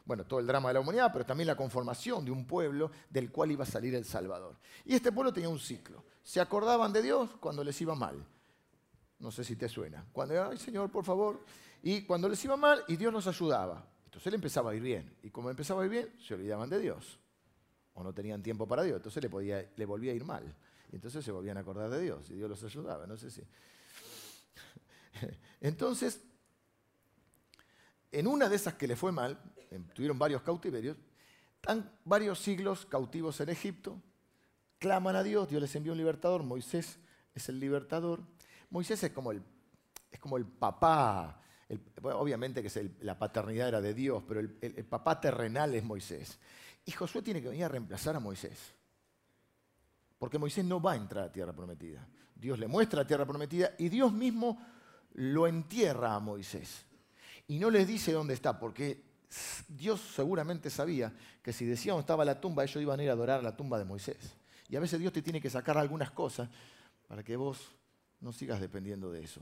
bueno, 0.04 0.26
todo 0.26 0.40
el 0.40 0.48
drama 0.48 0.70
de 0.70 0.74
la 0.74 0.80
humanidad, 0.80 1.12
pero 1.12 1.24
también 1.24 1.46
la 1.46 1.54
conformación 1.54 2.24
de 2.24 2.32
un 2.32 2.44
pueblo 2.44 2.90
del 3.08 3.30
cual 3.30 3.52
iba 3.52 3.62
a 3.62 3.68
salir 3.68 3.94
el 3.94 4.04
Salvador. 4.04 4.56
Y 4.84 4.96
este 4.96 5.12
pueblo 5.12 5.32
tenía 5.32 5.48
un 5.48 5.60
ciclo. 5.60 6.02
Se 6.24 6.40
acordaban 6.40 6.92
de 6.92 7.02
Dios 7.02 7.30
cuando 7.38 7.62
les 7.62 7.80
iba 7.80 7.94
mal. 7.94 8.26
No 9.20 9.30
sé 9.30 9.44
si 9.44 9.54
te 9.54 9.68
suena. 9.68 10.04
Cuando, 10.12 10.44
ay 10.44 10.58
Señor, 10.58 10.90
por 10.90 11.04
favor. 11.04 11.44
Y 11.84 12.02
cuando 12.02 12.28
les 12.28 12.44
iba 12.44 12.56
mal, 12.56 12.82
y 12.88 12.96
Dios 12.96 13.12
los 13.12 13.28
ayudaba. 13.28 13.86
Entonces 14.06 14.32
le 14.32 14.36
empezaba 14.36 14.72
a 14.72 14.74
ir 14.74 14.82
bien. 14.82 15.16
Y 15.22 15.30
como 15.30 15.50
empezaba 15.50 15.82
a 15.82 15.84
ir 15.84 15.90
bien, 15.92 16.12
se 16.18 16.34
olvidaban 16.34 16.68
de 16.68 16.80
Dios. 16.80 17.20
O 17.94 18.02
no 18.02 18.12
tenían 18.12 18.42
tiempo 18.42 18.66
para 18.66 18.82
Dios. 18.82 18.96
Entonces 18.96 19.22
le, 19.22 19.28
podía, 19.28 19.70
le 19.76 19.84
volvía 19.84 20.12
a 20.12 20.14
ir 20.14 20.24
mal. 20.24 20.54
Y 20.92 20.96
entonces 20.96 21.24
se 21.24 21.32
volvían 21.32 21.56
a 21.56 21.60
acordar 21.60 21.90
de 21.90 22.00
Dios. 22.00 22.30
Y 22.30 22.34
Dios 22.34 22.48
los 22.48 22.62
ayudaba. 22.64 23.06
No 23.06 23.16
sé 23.16 23.30
si. 23.30 23.42
Entonces, 25.60 26.20
en 28.12 28.26
una 28.26 28.48
de 28.48 28.56
esas 28.56 28.74
que 28.74 28.88
le 28.88 28.96
fue 28.96 29.12
mal, 29.12 29.40
tuvieron 29.94 30.18
varios 30.18 30.42
cautiverios, 30.42 30.96
están 31.56 31.90
varios 32.04 32.38
siglos 32.38 32.86
cautivos 32.86 33.40
en 33.40 33.50
Egipto, 33.50 34.00
claman 34.78 35.16
a 35.16 35.22
Dios, 35.22 35.48
Dios 35.48 35.60
les 35.62 35.74
envió 35.76 35.92
un 35.92 35.98
libertador, 35.98 36.42
Moisés 36.42 36.98
es 37.34 37.48
el 37.48 37.60
libertador. 37.60 38.20
Moisés 38.70 39.02
es 39.04 39.12
como 39.12 39.30
el, 39.30 39.42
es 40.10 40.18
como 40.18 40.36
el 40.36 40.46
papá, 40.46 41.40
obviamente 42.02 42.62
que 42.62 42.90
la 43.00 43.18
paternidad 43.18 43.68
era 43.68 43.80
de 43.80 43.94
Dios, 43.94 44.24
pero 44.26 44.40
el 44.40 44.84
papá 44.86 45.20
terrenal 45.20 45.74
es 45.74 45.84
Moisés. 45.84 46.38
Y 46.84 46.92
Josué 46.92 47.22
tiene 47.22 47.40
que 47.40 47.48
venir 47.48 47.64
a 47.64 47.68
reemplazar 47.68 48.16
a 48.16 48.20
Moisés. 48.20 48.74
Porque 50.18 50.38
Moisés 50.38 50.64
no 50.64 50.80
va 50.80 50.92
a 50.92 50.96
entrar 50.96 51.24
a 51.24 51.26
la 51.26 51.32
tierra 51.32 51.52
prometida. 51.52 52.06
Dios 52.34 52.58
le 52.58 52.68
muestra 52.68 53.02
la 53.02 53.06
tierra 53.06 53.26
prometida 53.26 53.74
y 53.78 53.88
Dios 53.88 54.12
mismo 54.12 54.60
lo 55.14 55.46
entierra 55.46 56.14
a 56.14 56.20
Moisés. 56.20 56.86
Y 57.48 57.58
no 57.58 57.70
les 57.70 57.86
dice 57.86 58.12
dónde 58.12 58.34
está, 58.34 58.58
porque 58.58 59.02
Dios 59.68 60.00
seguramente 60.14 60.70
sabía 60.70 61.12
que 61.42 61.52
si 61.52 61.64
decía 61.64 61.92
dónde 61.92 62.02
estaba 62.02 62.24
la 62.24 62.40
tumba, 62.40 62.64
ellos 62.64 62.82
iban 62.82 63.00
a 63.00 63.02
ir 63.02 63.10
a 63.10 63.12
adorar 63.12 63.42
la 63.42 63.56
tumba 63.56 63.78
de 63.78 63.84
Moisés. 63.84 64.36
Y 64.68 64.76
a 64.76 64.80
veces 64.80 65.00
Dios 65.00 65.12
te 65.12 65.22
tiene 65.22 65.40
que 65.40 65.50
sacar 65.50 65.76
algunas 65.76 66.10
cosas 66.10 66.48
para 67.08 67.22
que 67.22 67.36
vos 67.36 67.58
no 68.20 68.32
sigas 68.32 68.60
dependiendo 68.60 69.10
de 69.10 69.24
eso. 69.24 69.40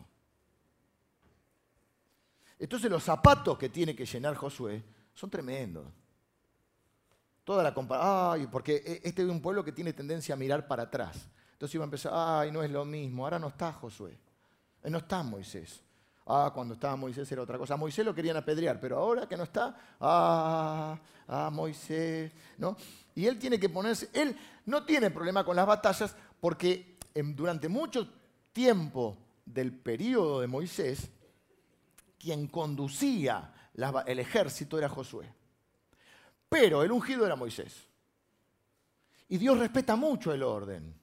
Entonces 2.58 2.90
los 2.90 3.04
zapatos 3.04 3.56
que 3.58 3.68
tiene 3.68 3.94
que 3.94 4.06
llenar 4.06 4.34
Josué 4.34 4.82
son 5.14 5.30
tremendos. 5.30 5.86
Toda 7.48 7.62
la 7.62 7.72
comparación, 7.72 8.50
porque 8.50 8.76
e, 8.84 9.08
este 9.08 9.22
es 9.22 9.28
un 9.30 9.40
pueblo 9.40 9.64
que 9.64 9.72
tiene 9.72 9.94
tendencia 9.94 10.34
a 10.34 10.36
mirar 10.36 10.68
para 10.68 10.82
atrás. 10.82 11.30
Entonces 11.52 11.76
iba 11.76 11.82
a 11.82 11.86
empezar, 11.86 12.12
ay, 12.14 12.52
no 12.52 12.62
es 12.62 12.70
lo 12.70 12.84
mismo, 12.84 13.24
ahora 13.24 13.38
no 13.38 13.48
está 13.48 13.72
Josué. 13.72 14.18
Eh, 14.82 14.90
no 14.90 14.98
está 14.98 15.22
Moisés. 15.22 15.80
Ah, 16.26 16.50
cuando 16.54 16.74
estaba 16.74 16.94
Moisés 16.96 17.32
era 17.32 17.40
otra 17.40 17.56
cosa. 17.56 17.72
A 17.72 17.76
Moisés 17.78 18.04
lo 18.04 18.14
querían 18.14 18.36
apedrear, 18.36 18.78
pero 18.78 18.98
ahora 18.98 19.26
que 19.26 19.34
no 19.34 19.44
está, 19.44 19.74
ah, 19.98 20.98
ah, 21.26 21.48
Moisés, 21.50 22.30
¿no? 22.58 22.76
Y 23.14 23.24
él 23.24 23.38
tiene 23.38 23.58
que 23.58 23.70
ponerse, 23.70 24.10
él 24.12 24.36
no 24.66 24.84
tiene 24.84 25.10
problema 25.10 25.42
con 25.42 25.56
las 25.56 25.66
batallas 25.66 26.14
porque 26.38 26.98
durante 27.34 27.66
mucho 27.70 28.12
tiempo 28.52 29.16
del 29.46 29.72
periodo 29.72 30.42
de 30.42 30.48
Moisés, 30.48 31.10
quien 32.18 32.46
conducía 32.48 33.54
el 34.04 34.18
ejército 34.18 34.76
era 34.76 34.90
Josué. 34.90 35.37
Pero 36.48 36.82
el 36.82 36.90
ungido 36.90 37.26
era 37.26 37.36
Moisés. 37.36 37.86
Y 39.28 39.36
Dios 39.36 39.58
respeta 39.58 39.96
mucho 39.96 40.32
el 40.32 40.42
orden. 40.42 40.94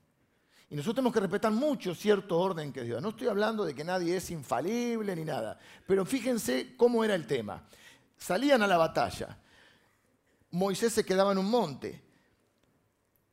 Y 0.70 0.76
nosotros 0.76 0.96
tenemos 0.96 1.14
que 1.14 1.20
respetar 1.20 1.52
mucho 1.52 1.94
cierto 1.94 2.40
orden 2.40 2.74
que 2.74 2.84
Dios. 2.84 3.02
No 3.02 3.10
estoy 3.10 3.28
hablando 3.28 3.64
de 3.64 3.76
que 3.76 3.84
nadie 3.84 4.18
es 4.18 4.32
infalible 4.32 5.16
ni 5.16 5.24
nada, 5.24 5.60
pero 5.86 6.06
fíjense 6.06 6.76
cómo 6.76 7.04
era 7.04 7.14
el 7.14 7.28
tema. 7.28 7.64
Salían 8.18 8.64
a 8.64 8.68
la 8.68 8.78
batalla. 8.78 9.38
Moisés 10.52 10.94
se 10.94 11.06
quedaba 11.06 11.34
en 11.34 11.38
un 11.38 11.50
monte. 11.50 12.02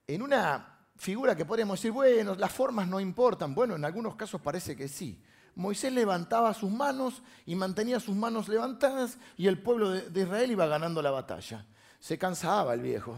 En 0.07 0.21
una 0.21 0.79
figura 0.97 1.35
que 1.35 1.47
podríamos 1.47 1.79
decir, 1.79 1.93
bueno, 1.93 2.35
las 2.35 2.53
formas 2.53 2.87
no 2.87 3.01
importan. 3.01 3.55
Bueno, 3.55 3.77
en 3.77 3.85
algunos 3.85 4.15
casos 4.15 4.41
parece 4.41 4.77
que 4.77 4.89
sí. 4.89 5.23
Moisés 5.55 5.93
levantaba 5.93 6.53
sus 6.53 6.71
manos 6.71 7.23
y 7.47 7.55
mantenía 7.55 7.99
sus 8.01 8.15
manos 8.15 8.49
levantadas 8.49 9.19
y 9.37 9.47
el 9.47 9.61
pueblo 9.61 9.91
de 9.91 10.21
Israel 10.21 10.51
iba 10.51 10.67
ganando 10.67 11.01
la 11.01 11.11
batalla. 11.11 11.67
Se 12.03 12.19
cansaba 12.19 12.75
el 12.75 12.81
viejo. 12.81 13.17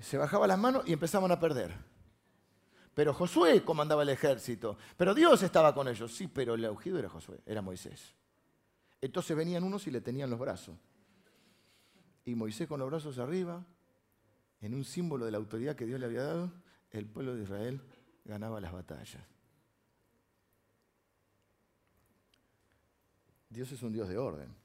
Se 0.00 0.16
bajaba 0.16 0.46
las 0.46 0.58
manos 0.58 0.88
y 0.88 0.94
empezaban 0.94 1.30
a 1.30 1.38
perder. 1.38 1.70
Pero 2.94 3.12
Josué 3.12 3.62
comandaba 3.62 4.04
el 4.04 4.08
ejército. 4.08 4.78
Pero 4.96 5.14
Dios 5.14 5.42
estaba 5.42 5.74
con 5.74 5.86
ellos. 5.86 6.16
Sí, 6.16 6.28
pero 6.28 6.54
el 6.54 6.64
ungido 6.64 6.98
era 6.98 7.10
Josué, 7.10 7.38
era 7.44 7.60
Moisés. 7.60 8.14
Entonces 9.02 9.36
venían 9.36 9.64
unos 9.64 9.86
y 9.86 9.90
le 9.90 10.00
tenían 10.00 10.30
los 10.30 10.38
brazos. 10.38 10.78
Y 12.24 12.34
Moisés 12.34 12.66
con 12.66 12.80
los 12.80 12.88
brazos 12.88 13.18
arriba, 13.18 13.62
en 14.62 14.72
un 14.72 14.82
símbolo 14.82 15.26
de 15.26 15.32
la 15.32 15.36
autoridad 15.36 15.76
que 15.76 15.84
Dios 15.84 16.00
le 16.00 16.06
había 16.06 16.22
dado, 16.22 16.50
el 16.90 17.04
pueblo 17.04 17.34
de 17.34 17.42
Israel 17.42 17.82
ganaba 18.24 18.62
las 18.62 18.72
batallas. 18.72 19.22
Dios 23.50 23.70
es 23.72 23.82
un 23.82 23.92
Dios 23.92 24.08
de 24.08 24.16
orden. 24.16 24.56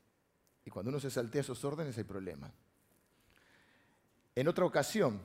Y 0.63 0.69
cuando 0.69 0.87
uno 0.87 1.01
se 1.01 1.11
saltea 1.11 1.41
esos 1.41 1.63
órdenes 1.65 1.97
hay 1.97 2.05
problema. 2.05 2.49
En 4.35 4.47
otra 4.47 4.65
ocasión, 4.65 5.21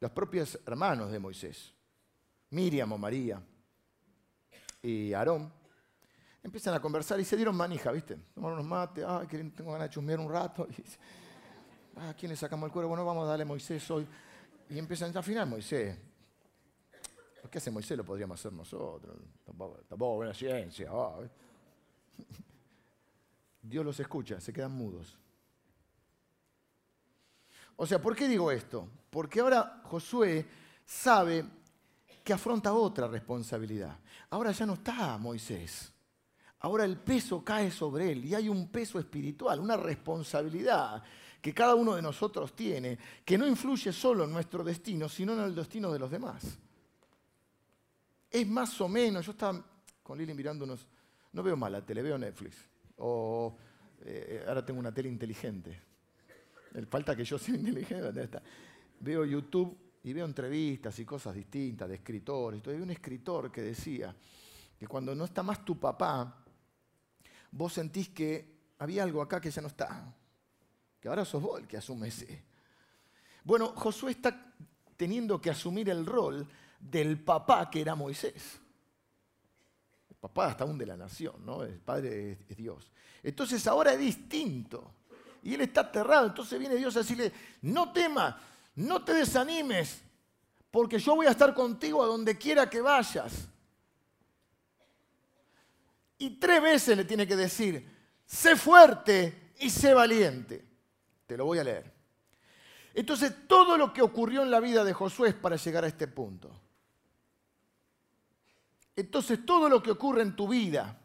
los 0.00 0.10
propios 0.12 0.58
hermanos 0.66 1.10
de 1.10 1.18
Moisés, 1.18 1.74
Miriam 2.50 2.92
o 2.92 2.98
María 2.98 3.42
y 4.82 5.12
Aarón, 5.12 5.52
empiezan 6.42 6.74
a 6.74 6.80
conversar 6.80 7.18
y 7.18 7.24
se 7.24 7.36
dieron 7.36 7.56
manija, 7.56 7.90
¿viste? 7.90 8.16
Tomaron 8.34 8.58
unos 8.58 8.68
mates, 8.68 9.04
ay, 9.06 9.26
tengo 9.26 9.72
ganas 9.72 9.88
de 9.88 9.94
chusmear 9.94 10.20
un 10.20 10.30
rato. 10.30 10.66
Y, 11.98 12.00
¿A 12.00 12.14
quién 12.14 12.30
le 12.30 12.36
sacamos 12.36 12.68
el 12.68 12.72
cuero? 12.72 12.86
Bueno, 12.86 13.04
vamos 13.04 13.24
a 13.24 13.30
darle 13.30 13.42
a 13.42 13.46
Moisés 13.46 13.90
hoy. 13.90 14.06
Y 14.70 14.78
empiezan 14.78 15.16
a 15.16 15.18
afinar 15.18 15.48
Moisés. 15.48 15.98
¿Por 17.42 17.50
qué 17.50 17.58
hace 17.58 17.72
Moisés? 17.72 17.96
Lo 17.96 18.04
podríamos 18.04 18.38
hacer 18.38 18.52
nosotros. 18.52 19.16
Tampoco, 19.44 20.14
buena 20.14 20.32
ciencia. 20.32 20.88
Ah, 20.92 21.18
Dios 23.62 23.84
los 23.84 23.98
escucha, 23.98 24.40
se 24.40 24.52
quedan 24.52 24.70
mudos. 24.70 25.18
O 27.80 27.86
sea, 27.86 28.00
¿por 28.00 28.16
qué 28.16 28.26
digo 28.26 28.50
esto? 28.50 28.88
Porque 29.08 29.38
ahora 29.38 29.82
Josué 29.84 30.44
sabe 30.84 31.44
que 32.24 32.32
afronta 32.32 32.72
otra 32.72 33.06
responsabilidad. 33.06 33.96
Ahora 34.30 34.50
ya 34.50 34.66
no 34.66 34.74
está 34.74 35.16
Moisés. 35.16 35.92
Ahora 36.60 36.84
el 36.84 36.98
peso 36.98 37.44
cae 37.44 37.70
sobre 37.70 38.10
él 38.10 38.24
y 38.24 38.34
hay 38.34 38.48
un 38.48 38.68
peso 38.68 38.98
espiritual, 38.98 39.60
una 39.60 39.76
responsabilidad 39.76 41.04
que 41.40 41.54
cada 41.54 41.76
uno 41.76 41.94
de 41.94 42.02
nosotros 42.02 42.52
tiene, 42.56 42.98
que 43.24 43.38
no 43.38 43.46
influye 43.46 43.92
solo 43.92 44.24
en 44.24 44.32
nuestro 44.32 44.64
destino, 44.64 45.08
sino 45.08 45.34
en 45.34 45.40
el 45.40 45.54
destino 45.54 45.92
de 45.92 46.00
los 46.00 46.10
demás. 46.10 46.58
Es 48.28 48.46
más 48.48 48.80
o 48.80 48.88
menos, 48.88 49.24
yo 49.24 49.32
estaba 49.32 49.64
con 50.02 50.18
Lili 50.18 50.34
mirando 50.34 50.64
unos, 50.64 50.84
no 51.32 51.44
veo 51.44 51.56
mal 51.56 51.70
la 51.70 51.86
tele, 51.86 52.02
veo 52.02 52.18
Netflix, 52.18 52.56
o 52.96 53.56
eh, 54.00 54.44
ahora 54.48 54.66
tengo 54.66 54.80
una 54.80 54.92
tele 54.92 55.08
inteligente, 55.08 55.87
falta 56.88 57.16
que 57.16 57.24
yo 57.24 57.38
sea 57.38 57.54
inteligente. 57.54 58.40
Veo 59.00 59.24
YouTube 59.24 59.76
y 60.02 60.12
veo 60.12 60.24
entrevistas 60.24 60.98
y 60.98 61.04
cosas 61.04 61.34
distintas 61.34 61.88
de 61.88 61.96
escritores. 61.96 62.58
Entonces, 62.58 62.78
hay 62.78 62.82
un 62.82 62.90
escritor 62.90 63.50
que 63.50 63.62
decía 63.62 64.14
que 64.78 64.86
cuando 64.86 65.14
no 65.14 65.24
está 65.24 65.42
más 65.42 65.64
tu 65.64 65.78
papá, 65.78 66.44
vos 67.50 67.72
sentís 67.72 68.10
que 68.10 68.58
había 68.78 69.02
algo 69.02 69.20
acá 69.20 69.40
que 69.40 69.50
ya 69.50 69.62
no 69.62 69.68
está. 69.68 70.14
Que 71.00 71.08
ahora 71.08 71.24
sos 71.24 71.42
vos 71.42 71.60
el 71.60 71.66
que 71.66 71.76
asume. 71.76 72.10
Bueno, 73.44 73.68
Josué 73.76 74.12
está 74.12 74.54
teniendo 74.96 75.40
que 75.40 75.50
asumir 75.50 75.88
el 75.90 76.04
rol 76.04 76.46
del 76.78 77.22
papá 77.22 77.70
que 77.70 77.80
era 77.80 77.94
Moisés. 77.94 78.60
El 80.10 80.16
papá 80.16 80.48
hasta 80.48 80.64
aún 80.64 80.78
de 80.78 80.86
la 80.86 80.96
nación, 80.96 81.44
¿no? 81.44 81.62
El 81.62 81.78
padre 81.78 82.38
es 82.48 82.56
Dios. 82.56 82.90
Entonces 83.22 83.66
ahora 83.66 83.92
es 83.92 83.98
distinto 83.98 84.97
y 85.42 85.54
él 85.54 85.60
está 85.62 85.82
aterrado. 85.82 86.26
Entonces 86.26 86.58
viene 86.58 86.76
Dios 86.76 86.96
a 86.96 87.00
decirle, 87.00 87.32
no 87.62 87.92
temas, 87.92 88.34
no 88.74 89.04
te 89.04 89.14
desanimes, 89.14 90.00
porque 90.70 90.98
yo 90.98 91.14
voy 91.14 91.26
a 91.26 91.30
estar 91.30 91.54
contigo 91.54 92.02
a 92.02 92.06
donde 92.06 92.36
quiera 92.36 92.68
que 92.68 92.80
vayas. 92.80 93.48
Y 96.18 96.30
tres 96.30 96.60
veces 96.60 96.96
le 96.96 97.04
tiene 97.04 97.26
que 97.26 97.36
decir, 97.36 97.88
sé 98.26 98.56
fuerte 98.56 99.52
y 99.60 99.70
sé 99.70 99.94
valiente. 99.94 100.64
Te 101.26 101.36
lo 101.36 101.44
voy 101.44 101.58
a 101.58 101.64
leer. 101.64 101.92
Entonces, 102.94 103.32
todo 103.46 103.78
lo 103.78 103.92
que 103.92 104.02
ocurrió 104.02 104.42
en 104.42 104.50
la 104.50 104.60
vida 104.60 104.82
de 104.82 104.92
Josué 104.92 105.28
es 105.28 105.34
para 105.34 105.56
llegar 105.56 105.84
a 105.84 105.88
este 105.88 106.08
punto. 106.08 106.50
Entonces, 108.96 109.46
todo 109.46 109.68
lo 109.68 109.80
que 109.80 109.92
ocurre 109.92 110.22
en 110.22 110.34
tu 110.34 110.48
vida, 110.48 110.98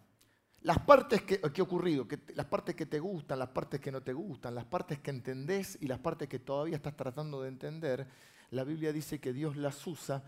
las 0.64 0.80
partes 0.80 1.22
que, 1.24 1.40
que 1.40 1.62
ocurrido, 1.62 2.08
que, 2.08 2.20
las 2.36 2.46
partes 2.46 2.76
que 2.76 2.86
te 2.86 3.00
gustan, 3.00 3.40
las 3.40 3.50
partes 3.50 3.80
que 3.80 3.92
no 3.92 4.02
te 4.02 4.14
gustan, 4.14 4.56
las 4.56 4.66
partes 4.66 5.00
que 5.00 5.12
entendés 5.12 5.78
y 5.82 5.88
las 5.88 6.00
partes 6.00 6.28
que 6.28 6.40
todavía 6.40 6.78
estás 6.78 6.96
tratando 6.96 7.42
de 7.42 7.50
entender, 7.50 8.08
la 8.52 8.64
Biblia 8.64 8.94
dice 8.94 9.20
que 9.20 9.34
Dios 9.34 9.58
las 9.58 9.86
usa 9.86 10.24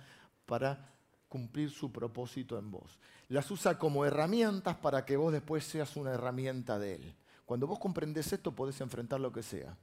para 0.46 0.94
cumplir 1.30 1.70
su 1.72 1.92
propósito 1.92 2.58
en 2.58 2.70
vos. 2.70 3.00
Las 3.30 3.50
usa 3.50 3.80
como 3.80 4.06
herramientas 4.06 4.75
para 4.77 5.06
que 5.06 5.18
vos 5.18 5.32
después 5.32 5.63
seas 5.63 5.96
una 5.96 6.12
herramienta 6.12 6.77
de 6.80 6.96
Él. 6.96 7.15
Cuando 7.46 7.68
vos 7.68 7.80
comprendés 7.80 8.32
esto 8.34 8.51
podés 8.54 8.82
enfrentar 8.82 9.20
lo 9.20 9.32
que 9.32 9.44
sea. 9.44 9.77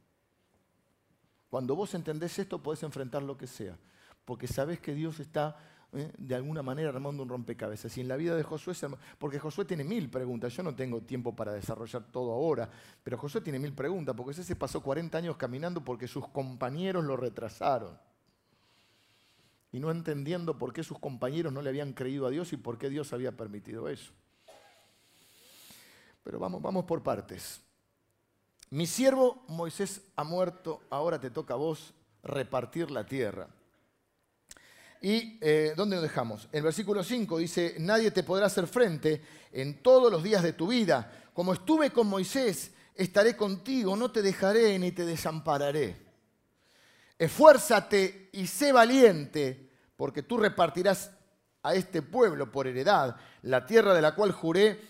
Cuando 1.49 1.77
vos 1.77 1.95
entendés 1.95 2.39
esto 2.39 2.63
podés 2.63 2.83
enfrentar 2.83 3.23
lo 3.23 3.37
que 3.37 3.47
sea. 3.47 3.77
Porque 4.25 4.47
sabés 4.47 4.81
que 4.81 4.95
Dios 4.95 5.19
está 5.21 5.57
¿eh? 5.93 6.13
de 6.17 6.35
alguna 6.35 6.63
manera 6.63 6.91
armando 6.91 7.23
un 7.23 7.29
rompecabezas. 7.29 7.97
Y 7.97 8.01
en 8.01 8.09
la 8.09 8.17
vida 8.17 8.35
de 8.35 8.43
Josué, 8.43 8.75
porque 9.19 9.39
Josué 9.39 9.65
tiene 9.65 9.85
mil 9.85 10.11
preguntas, 10.11 10.53
yo 10.55 10.63
no 10.63 10.75
tengo 10.75 11.03
tiempo 11.03 11.35
para 11.35 11.53
desarrollar 11.53 12.05
todo 12.11 12.33
ahora, 12.33 12.69
pero 13.03 13.19
Josué 13.19 13.41
tiene 13.41 13.59
mil 13.59 13.73
preguntas, 13.73 14.15
porque 14.17 14.33
ese 14.33 14.45
se 14.45 14.57
pasó 14.57 14.81
40 14.83 15.19
años 15.19 15.37
caminando 15.37 15.85
porque 15.85 16.09
sus 16.09 16.29
compañeros 16.29 17.05
lo 17.05 17.17
retrasaron. 17.17 17.99
Y 19.73 19.81
no 19.81 19.91
entendiendo 19.91 20.59
por 20.59 20.73
qué 20.73 20.83
sus 20.83 20.99
compañeros 20.99 21.53
no 21.53 21.63
le 21.63 21.71
habían 21.71 21.95
creído 21.95 22.27
a 22.27 22.31
Dios 22.31 22.53
y 22.53 22.59
por 22.59 22.77
qué 22.77 22.91
Dios 22.91 23.13
había 23.13 23.33
permitido 23.33 23.89
eso. 23.89 24.13
Pero 26.23 26.39
vamos, 26.39 26.61
vamos 26.61 26.85
por 26.85 27.03
partes. 27.03 27.61
Mi 28.69 28.87
siervo 28.87 29.45
Moisés 29.49 30.03
ha 30.15 30.25
muerto, 30.25 30.83
ahora 30.91 31.19
te 31.19 31.31
toca 31.31 31.55
a 31.55 31.57
vos 31.57 31.95
repartir 32.23 32.91
la 32.91 33.05
tierra. 33.05 33.49
¿Y 35.03 35.37
eh, 35.41 35.75
dónde 35.77 35.97
nos 35.97 36.05
dejamos? 36.05 36.49
El 36.53 36.63
versículo 36.63 37.03
5 37.03 37.39
dice, 37.39 37.75
nadie 37.81 38.13
te 38.13 38.23
podrá 38.23 38.47
hacer 38.47 38.69
frente 38.69 39.21
en 39.51 39.83
todos 39.83 40.13
los 40.13 40.23
días 40.23 40.45
de 40.45 40.53
tu 40.53 40.69
vida. 40.69 41.29
Como 41.35 41.53
estuve 41.53 41.91
con 41.91 42.07
Moisés, 42.07 42.71
estaré 42.95 43.37
contigo, 43.37 43.97
no 43.97 44.13
te 44.13 44.23
dejaré 44.23 44.79
ni 44.79 44.93
te 44.93 45.05
desampararé. 45.05 45.97
Esfuérzate 47.19 48.31
y 48.33 48.47
sé 48.47 48.71
valiente, 48.71 49.71
porque 49.97 50.23
tú 50.23 50.37
repartirás 50.37 51.11
a 51.65 51.75
este 51.75 52.03
pueblo 52.03 52.53
por 52.53 52.69
heredad 52.69 53.17
la 53.43 53.67
tierra 53.67 53.95
de 53.95 54.03
la 54.03 54.15
cual 54.15 54.31
juré 54.31 54.81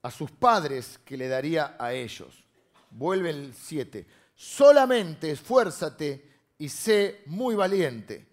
a 0.00 0.12
sus 0.12 0.30
padres 0.30 1.00
que 1.04 1.16
le 1.16 1.26
daría 1.26 1.74
a 1.80 1.92
ellos. 1.92 2.44
Vuelve 2.92 3.30
el 3.30 3.52
7. 3.52 4.06
Solamente 4.36 5.32
esfuérzate 5.32 6.38
y 6.56 6.68
sé 6.68 7.22
muy 7.26 7.56
valiente 7.56 8.28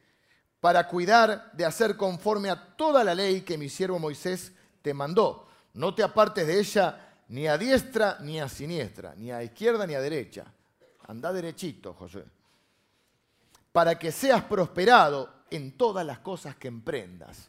para 0.65 0.87
cuidar 0.87 1.51
de 1.51 1.63
hacer 1.63 1.95
conforme 1.95 2.49
a 2.49 2.75
toda 2.75 3.03
la 3.03 3.13
ley 3.13 3.41
que 3.41 3.55
mi 3.55 3.69
siervo 3.69 3.99
Moisés 3.99 4.51
te 4.81 4.95
mandó. 4.95 5.47
No 5.75 5.93
te 5.93 6.01
apartes 6.01 6.47
de 6.47 6.59
ella 6.59 7.21
ni 7.27 7.45
a 7.45 7.55
diestra 7.55 8.17
ni 8.21 8.39
a 8.39 8.49
siniestra, 8.49 9.13
ni 9.15 9.31
a 9.31 9.43
izquierda 9.43 9.85
ni 9.85 9.93
a 9.93 10.01
derecha. 10.01 10.43
Anda 11.07 11.31
derechito, 11.31 11.93
José. 11.93 12.23
Para 13.71 13.99
que 13.99 14.11
seas 14.11 14.43
prosperado 14.45 15.43
en 15.51 15.77
todas 15.77 16.03
las 16.03 16.17
cosas 16.17 16.55
que 16.55 16.67
emprendas. 16.67 17.47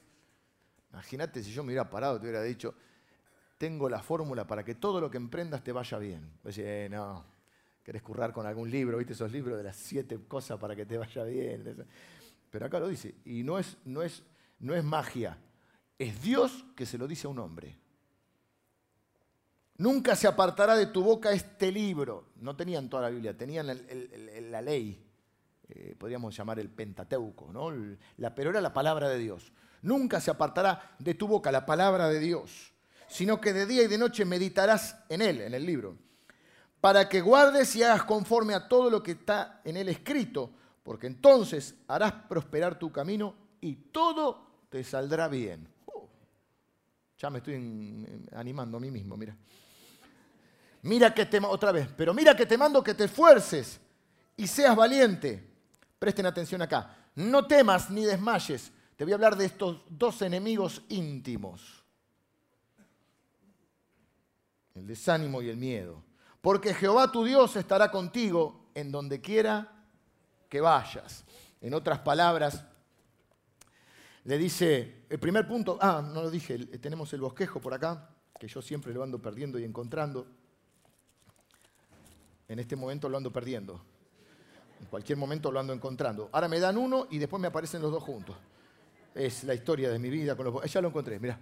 Imagínate 0.93 1.43
si 1.43 1.51
yo 1.53 1.63
me 1.63 1.69
hubiera 1.69 1.89
parado 1.89 2.21
te 2.21 2.25
hubiera 2.25 2.43
dicho, 2.43 2.75
tengo 3.57 3.89
la 3.89 4.03
fórmula 4.03 4.47
para 4.47 4.63
que 4.63 4.75
todo 4.75 5.01
lo 5.01 5.11
que 5.11 5.17
emprendas 5.17 5.65
te 5.65 5.73
vaya 5.73 5.97
bien. 5.97 6.33
Pues, 6.43 6.59
eh, 6.59 6.89
no, 6.91 7.25
querés 7.83 8.03
currar 8.03 8.35
con 8.35 8.45
algún 8.45 8.71
libro, 8.71 8.99
viste 8.99 9.15
esos 9.15 9.33
libros 9.33 9.57
de 9.57 9.65
las 9.65 9.77
siete 9.77 10.19
cosas 10.29 10.61
para 10.61 10.77
que 10.77 10.85
te 10.85 10.99
vaya 10.99 11.25
bien. 11.25 11.87
Pero 12.51 12.67
acá 12.67 12.79
lo 12.79 12.89
dice, 12.89 13.15
y 13.25 13.43
no 13.43 13.59
es, 13.59 13.77
no 13.85 14.03
es, 14.03 14.23
no 14.61 14.75
es 14.75 14.85
magia, 14.85 15.39
es 15.99 16.23
Dios 16.23 16.65
que 16.77 16.87
se 16.87 16.99
lo 16.99 17.07
dice 17.07 17.27
a 17.27 17.31
un 17.31 17.39
hombre. 17.39 17.77
Nunca 19.79 20.17
se 20.17 20.27
apartará 20.27 20.75
de 20.75 20.87
tu 20.87 21.03
boca 21.03 21.33
este 21.33 21.71
libro. 21.71 22.29
No 22.37 22.57
tenían 22.57 22.89
toda 22.89 23.03
la 23.03 23.11
Biblia, 23.11 23.37
tenían 23.37 23.67
la 23.67 24.63
ley, 24.63 25.07
eh, 25.69 25.95
podríamos 25.99 26.35
llamar 26.35 26.59
el 26.59 26.71
Pentateuco, 26.71 27.53
¿no? 27.53 27.73
La, 28.19 28.35
pero 28.35 28.51
era 28.51 28.61
la 28.61 28.73
palabra 28.73 29.09
de 29.09 29.19
Dios. 29.19 29.53
Nunca 29.83 30.21
se 30.21 30.31
apartará 30.31 30.97
de 30.99 31.15
tu 31.15 31.29
boca 31.29 31.53
la 31.53 31.67
palabra 31.67 32.09
de 32.09 32.21
Dios, 32.21 32.73
sino 33.09 33.41
que 33.41 33.53
de 33.53 33.67
día 33.67 33.83
y 33.83 33.89
de 33.89 33.99
noche 33.99 34.25
meditarás 34.25 34.97
en 35.09 35.23
él, 35.23 35.41
en 35.41 35.55
el 35.55 35.67
libro, 35.67 35.97
para 36.81 37.09
que 37.09 37.21
guardes 37.21 37.75
y 37.77 37.83
hagas 37.83 38.05
conforme 38.05 38.55
a 38.55 38.69
todo 38.69 38.91
lo 38.91 39.03
que 39.03 39.13
está 39.13 39.61
en 39.65 39.77
él 39.77 39.89
escrito 39.89 40.53
porque 40.87 41.09
entonces 41.09 41.75
harás 41.89 42.13
prosperar 42.13 42.79
tu 42.79 42.93
camino 42.93 43.35
y 43.61 43.75
todo 43.75 44.67
te 44.69 44.85
saldrá 44.85 45.27
bien. 45.27 45.69
Uh, 45.87 46.07
ya 47.19 47.29
me 47.29 47.39
estoy 47.39 48.07
animando 48.33 48.77
a 48.77 48.81
mí 48.81 48.93
mismo, 48.93 49.17
mira. 49.17 49.37
Mira 50.83 51.13
que 51.13 51.27
te, 51.27 51.41
otra 51.41 51.73
vez, 51.73 51.89
pero 51.97 52.15
mira 52.15 52.37
que 52.37 52.47
te 52.47 52.57
mando 52.57 52.85
que 52.85 52.95
te 52.95 53.05
esfuerces 53.07 53.81
y 54.37 54.47
seas 54.47 54.77
valiente. 54.77 55.45
Presten 55.99 56.27
atención 56.27 56.63
acá. 56.63 56.97
No 57.17 57.49
temas 57.49 57.91
ni 57.91 58.05
desmayes. 58.05 58.71
Te 58.95 59.03
voy 59.03 59.13
a 59.13 59.17
hablar 59.17 59.37
de 59.37 59.47
estos 59.47 59.83
dos 59.91 60.23
enemigos 60.23 60.83
íntimos. 60.89 61.83
El 64.77 64.87
desánimo 64.87 65.43
y 65.43 65.49
el 65.49 65.57
miedo. 65.57 66.05
Porque 66.41 66.73
Jehová 66.73 67.11
tu 67.11 67.25
Dios 67.25 67.57
estará 67.57 67.91
contigo 67.91 68.71
en 68.77 68.93
donde 68.93 69.21
quiera 69.21 69.76
vayas. 70.61 71.25
En 71.61 71.75
otras 71.75 72.01
palabras, 72.01 72.65
le 74.25 74.39
dice, 74.39 75.05
el 75.09 75.19
primer 75.19 75.47
punto, 75.47 75.79
ah, 75.81 76.03
no 76.05 76.23
lo 76.23 76.31
dije, 76.31 76.59
tenemos 76.79 77.13
el 77.13 77.21
bosquejo 77.21 77.61
por 77.61 77.73
acá, 77.73 78.11
que 78.39 78.49
yo 78.49 78.61
siempre 78.61 78.93
lo 78.93 79.03
ando 79.03 79.21
perdiendo 79.21 79.59
y 79.59 79.65
encontrando. 79.65 80.27
En 82.49 82.59
este 82.59 82.77
momento 82.77 83.09
lo 83.09 83.17
ando 83.17 83.33
perdiendo. 83.33 83.81
En 84.81 84.87
cualquier 84.87 85.17
momento 85.17 85.51
lo 85.51 85.61
ando 85.61 85.73
encontrando. 85.73 86.29
Ahora 86.33 86.49
me 86.49 86.61
dan 86.61 86.77
uno 86.77 87.07
y 87.11 87.19
después 87.19 87.41
me 87.41 87.49
aparecen 87.49 87.81
los 87.81 87.91
dos 87.91 88.03
juntos. 88.03 88.37
Es 89.15 89.45
la 89.45 89.55
historia 89.55 89.91
de 89.91 89.99
mi 89.99 90.11
vida 90.11 90.37
con 90.37 90.45
los 90.45 90.73
Ya 90.73 90.81
lo 90.81 90.89
encontré, 90.89 91.19
mira. 91.19 91.39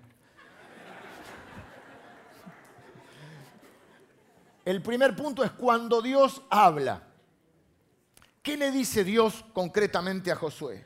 El 4.65 4.81
primer 4.81 5.15
punto 5.15 5.45
es 5.45 5.51
cuando 5.53 6.01
Dios 6.01 6.43
habla. 6.49 7.14
¿Qué 8.45 8.59
le 8.59 8.71
dice 8.71 9.05
Dios 9.05 9.43
concretamente 9.55 10.31
a 10.31 10.37
Josué? 10.37 10.85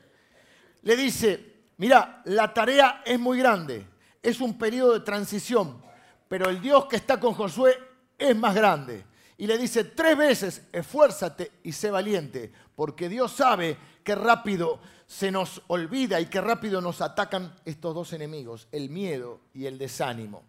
Le 0.83 0.95
dice, 0.95 1.57
mira, 1.75 2.21
la 2.23 2.53
tarea 2.53 3.03
es 3.05 3.19
muy 3.19 3.37
grande, 3.37 3.85
es 4.23 4.39
un 4.39 4.57
periodo 4.57 4.93
de 4.93 5.01
transición, 5.01 5.81
pero 6.29 6.49
el 6.49 6.61
Dios 6.61 6.85
que 6.85 6.95
está 6.95 7.19
con 7.19 7.33
Josué 7.33 7.77
es 8.17 8.33
más 8.33 8.55
grande. 8.55 9.03
Y 9.37 9.45
le 9.45 9.57
dice 9.57 9.83
tres 9.83 10.17
veces, 10.17 10.61
esfuérzate 10.71 11.51
y 11.63 11.73
sé 11.73 11.91
valiente, 11.91 12.49
porque 12.77 13.09
Dios 13.09 13.33
sabe 13.33 13.77
que 14.05 14.15
rápido 14.15 14.79
se 15.05 15.29
nos 15.29 15.61
olvida 15.67 16.21
y 16.21 16.27
que 16.27 16.39
rápido 16.39 16.79
nos 16.79 17.01
atacan 17.01 17.53
estos 17.65 17.93
dos 17.93 18.13
enemigos, 18.13 18.69
el 18.71 18.89
miedo 18.89 19.41
y 19.53 19.65
el 19.65 19.77
desánimo. 19.77 20.45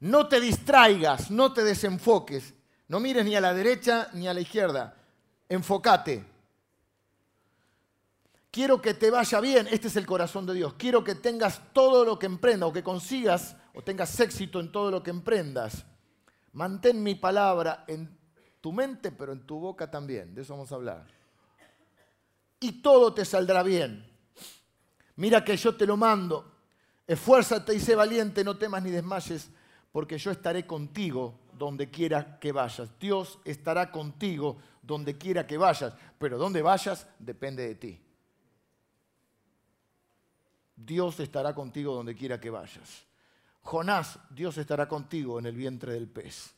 No 0.00 0.28
te 0.28 0.42
distraigas, 0.42 1.30
no 1.30 1.54
te 1.54 1.64
desenfoques, 1.64 2.52
no 2.88 3.00
mires 3.00 3.24
ni 3.24 3.34
a 3.34 3.40
la 3.40 3.54
derecha 3.54 4.10
ni 4.12 4.28
a 4.28 4.34
la 4.34 4.42
izquierda 4.42 4.98
enfócate. 5.54 6.24
Quiero 8.50 8.82
que 8.82 8.94
te 8.94 9.10
vaya 9.10 9.40
bien, 9.40 9.66
este 9.70 9.88
es 9.88 9.96
el 9.96 10.06
corazón 10.06 10.44
de 10.46 10.54
Dios. 10.54 10.74
Quiero 10.74 11.02
que 11.02 11.14
tengas 11.14 11.72
todo 11.72 12.04
lo 12.04 12.18
que 12.18 12.26
emprendas 12.26 12.68
o 12.68 12.72
que 12.72 12.82
consigas 12.82 13.56
o 13.74 13.82
tengas 13.82 14.18
éxito 14.20 14.60
en 14.60 14.70
todo 14.70 14.90
lo 14.90 15.02
que 15.02 15.10
emprendas. 15.10 15.86
Mantén 16.52 17.02
mi 17.02 17.14
palabra 17.14 17.84
en 17.86 18.14
tu 18.60 18.72
mente, 18.72 19.10
pero 19.10 19.32
en 19.32 19.46
tu 19.46 19.58
boca 19.58 19.90
también. 19.90 20.34
De 20.34 20.42
eso 20.42 20.52
vamos 20.52 20.70
a 20.70 20.74
hablar. 20.74 21.06
Y 22.60 22.82
todo 22.82 23.14
te 23.14 23.24
saldrá 23.24 23.62
bien. 23.62 24.06
Mira 25.16 25.42
que 25.44 25.56
yo 25.56 25.74
te 25.74 25.86
lo 25.86 25.96
mando. 25.96 26.52
Esfuérzate 27.06 27.74
y 27.74 27.80
sé 27.80 27.94
valiente, 27.94 28.44
no 28.44 28.56
temas 28.56 28.82
ni 28.82 28.90
desmayes, 28.90 29.50
porque 29.90 30.18
yo 30.18 30.30
estaré 30.30 30.66
contigo 30.66 31.40
donde 31.52 31.90
quiera 31.90 32.38
que 32.38 32.52
vayas. 32.52 32.98
Dios 32.98 33.38
estará 33.44 33.90
contigo 33.90 34.58
donde 34.92 35.16
quiera 35.16 35.46
que 35.46 35.56
vayas, 35.56 35.94
pero 36.18 36.36
donde 36.36 36.60
vayas 36.60 37.06
depende 37.18 37.66
de 37.66 37.74
ti. 37.74 38.00
Dios 40.76 41.18
estará 41.20 41.54
contigo 41.54 41.94
donde 41.94 42.14
quiera 42.14 42.38
que 42.38 42.50
vayas. 42.50 43.06
Jonás, 43.62 44.18
Dios 44.30 44.58
estará 44.58 44.86
contigo 44.86 45.38
en 45.38 45.46
el 45.46 45.56
vientre 45.56 45.94
del 45.94 46.08
pez. 46.08 46.54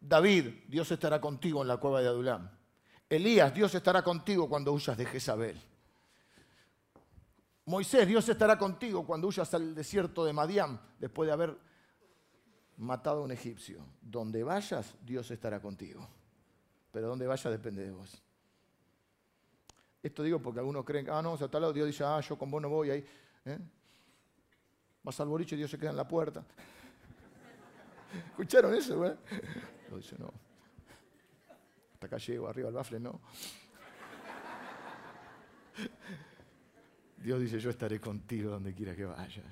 David, 0.00 0.46
Dios 0.68 0.90
estará 0.90 1.20
contigo 1.20 1.60
en 1.60 1.68
la 1.68 1.76
cueva 1.76 2.00
de 2.00 2.08
Adulam. 2.08 2.48
Elías, 3.08 3.52
Dios 3.52 3.74
estará 3.74 4.02
contigo 4.02 4.48
cuando 4.48 4.72
huyas 4.72 4.96
de 4.96 5.04
Jezabel. 5.04 5.60
Moisés, 7.66 8.06
Dios 8.06 8.26
estará 8.28 8.56
contigo 8.56 9.04
cuando 9.04 9.28
huyas 9.28 9.52
al 9.52 9.74
desierto 9.74 10.24
de 10.24 10.32
Madián 10.32 10.80
después 10.98 11.26
de 11.26 11.32
haber 11.32 11.58
matado 12.78 13.20
a 13.20 13.24
un 13.24 13.32
egipcio. 13.32 13.84
Donde 14.00 14.42
vayas, 14.42 14.94
Dios 15.04 15.30
estará 15.30 15.60
contigo. 15.60 16.08
Pero 16.92 17.08
donde 17.08 17.26
vayas 17.26 17.52
depende 17.52 17.84
de 17.84 17.90
vos. 17.90 18.22
Esto 20.02 20.22
digo 20.22 20.40
porque 20.40 20.60
algunos 20.60 20.84
creen 20.84 21.10
ah, 21.10 21.20
no, 21.20 21.32
o 21.32 21.36
sea, 21.36 21.48
tal 21.48 21.62
lado 21.62 21.72
Dios 21.72 21.86
dice, 21.86 22.04
ah, 22.04 22.20
yo 22.20 22.38
con 22.38 22.50
vos 22.50 22.62
no 22.62 22.68
voy 22.68 22.90
ahí. 22.90 23.04
¿eh? 23.44 23.58
Vas 25.02 25.20
al 25.20 25.28
boliche 25.28 25.54
y 25.54 25.58
Dios 25.58 25.70
se 25.70 25.78
queda 25.78 25.90
en 25.90 25.96
la 25.96 26.08
puerta. 26.08 26.44
¿Escucharon 28.30 28.74
eso, 28.74 28.96
güey? 28.96 29.12
Lo 29.90 29.96
dice, 29.98 30.16
no. 30.18 30.32
Hasta 31.92 32.06
acá 32.06 32.16
llego, 32.16 32.48
arriba 32.48 32.68
al 32.68 32.74
bafle, 32.74 32.98
no. 32.98 33.20
Dios 37.18 37.40
dice, 37.40 37.58
yo 37.58 37.68
estaré 37.68 38.00
contigo 38.00 38.50
donde 38.50 38.74
quiera 38.74 38.96
que 38.96 39.04
vayas. 39.04 39.44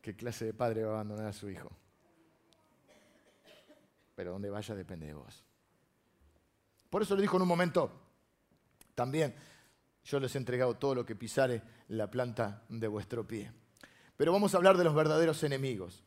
¿Qué 0.00 0.16
clase 0.16 0.46
de 0.46 0.54
padre 0.54 0.82
va 0.82 0.92
a 0.92 0.94
abandonar 0.94 1.26
a 1.26 1.32
su 1.32 1.50
hijo? 1.50 1.70
Pero 4.14 4.32
donde 4.32 4.50
vaya 4.50 4.74
depende 4.74 5.06
de 5.06 5.14
vos. 5.14 5.44
Por 6.92 7.00
eso 7.00 7.16
le 7.16 7.22
dijo 7.22 7.36
en 7.36 7.42
un 7.44 7.48
momento 7.48 7.90
también, 8.94 9.34
yo 10.04 10.20
les 10.20 10.34
he 10.34 10.38
entregado 10.38 10.74
todo 10.74 10.94
lo 10.94 11.06
que 11.06 11.16
pisare 11.16 11.62
la 11.88 12.10
planta 12.10 12.64
de 12.68 12.86
vuestro 12.86 13.26
pie. 13.26 13.50
Pero 14.14 14.30
vamos 14.30 14.52
a 14.52 14.58
hablar 14.58 14.76
de 14.76 14.84
los 14.84 14.94
verdaderos 14.94 15.42
enemigos. 15.42 16.04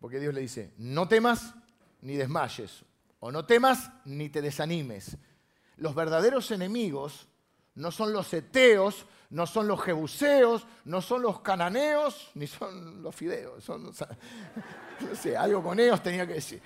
Porque 0.00 0.18
Dios 0.18 0.34
le 0.34 0.40
dice, 0.40 0.74
no 0.76 1.06
temas 1.06 1.54
ni 2.00 2.16
desmayes, 2.16 2.84
o 3.20 3.30
no 3.30 3.44
temas 3.44 3.92
ni 4.06 4.28
te 4.28 4.42
desanimes. 4.42 5.16
Los 5.76 5.94
verdaderos 5.94 6.50
enemigos 6.50 7.28
no 7.76 7.92
son 7.92 8.12
los 8.12 8.34
eteos, 8.34 9.06
no 9.30 9.46
son 9.46 9.68
los 9.68 9.80
jebuseos, 9.80 10.66
no 10.84 11.00
son 11.00 11.22
los 11.22 11.42
cananeos, 11.42 12.32
ni 12.34 12.48
son 12.48 13.04
los 13.04 13.14
fideos. 13.14 13.62
Son, 13.62 13.84
no 15.00 15.14
sé, 15.14 15.36
algo 15.36 15.62
con 15.62 15.78
ellos 15.78 16.02
tenía 16.02 16.26
que 16.26 16.34
decir. 16.34 16.60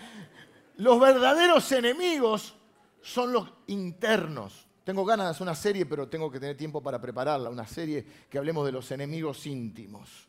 Los 0.76 0.98
verdaderos 0.98 1.70
enemigos 1.72 2.56
son 3.02 3.32
los 3.32 3.52
internos. 3.66 4.68
Tengo 4.84 5.04
ganas 5.04 5.26
de 5.26 5.30
hacer 5.30 5.42
una 5.42 5.54
serie, 5.54 5.86
pero 5.86 6.08
tengo 6.08 6.30
que 6.30 6.40
tener 6.40 6.56
tiempo 6.56 6.82
para 6.82 7.00
prepararla, 7.00 7.50
una 7.50 7.66
serie 7.66 8.04
que 8.28 8.38
hablemos 8.38 8.64
de 8.64 8.72
los 8.72 8.90
enemigos 8.90 9.46
íntimos. 9.46 10.28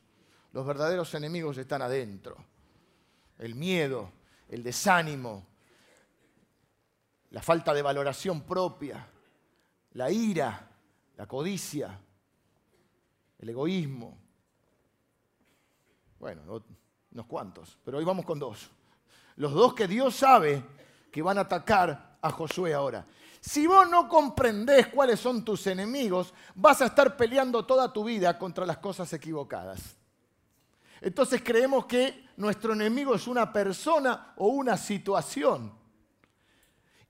Los 0.52 0.66
verdaderos 0.66 1.14
enemigos 1.16 1.58
están 1.58 1.82
adentro. 1.82 2.38
El 3.40 3.56
miedo, 3.56 4.12
el 4.50 4.62
desánimo, 4.62 5.48
la 7.32 7.42
falta 7.42 7.74
de 7.74 7.82
valoración 7.82 8.42
propia, 8.42 9.08
la 9.94 10.12
ira, 10.12 10.70
la 11.18 11.26
codicia, 11.26 12.00
el 13.40 13.50
egoísmo. 13.50 14.18
Bueno, 16.20 16.64
unos 17.12 17.26
cuantos, 17.26 17.80
pero 17.84 17.98
hoy 17.98 18.06
vamos 18.06 18.24
con 18.24 18.38
dos. 18.38 18.70
Los 19.38 19.54
dos 19.54 19.74
que 19.74 19.88
Dios 19.88 20.16
sabe 20.16 20.64
que 21.12 21.24
van 21.24 21.40
a 21.40 21.42
atacar 21.42 22.13
a 22.24 22.32
Josué 22.32 22.74
ahora. 22.74 23.06
Si 23.40 23.68
vos 23.68 23.88
no 23.90 24.08
comprendés 24.08 24.88
cuáles 24.88 25.20
son 25.20 25.44
tus 25.44 25.68
enemigos, 25.68 26.34
vas 26.56 26.82
a 26.82 26.86
estar 26.86 27.18
peleando 27.18 27.66
toda 27.66 27.92
tu 27.92 28.06
vida 28.06 28.40
contra 28.40 28.66
las 28.66 28.78
cosas 28.78 29.12
equivocadas. 29.12 29.98
Entonces 31.02 31.42
creemos 31.44 31.86
que 31.86 32.30
nuestro 32.38 32.72
enemigo 32.72 33.14
es 33.14 33.28
una 33.28 33.52
persona 33.52 34.34
o 34.38 34.48
una 34.48 34.78
situación. 34.78 35.74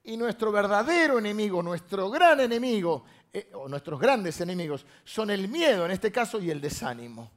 Y 0.03 0.17
nuestro 0.17 0.51
verdadero 0.51 1.19
enemigo, 1.19 1.61
nuestro 1.61 2.09
gran 2.09 2.39
enemigo, 2.39 3.05
eh, 3.31 3.51
o 3.53 3.69
nuestros 3.69 3.99
grandes 3.99 4.41
enemigos, 4.41 4.87
son 5.03 5.29
el 5.29 5.47
miedo 5.47 5.85
en 5.85 5.91
este 5.91 6.11
caso 6.11 6.39
y 6.39 6.49
el 6.49 6.59
desánimo. 6.59 7.29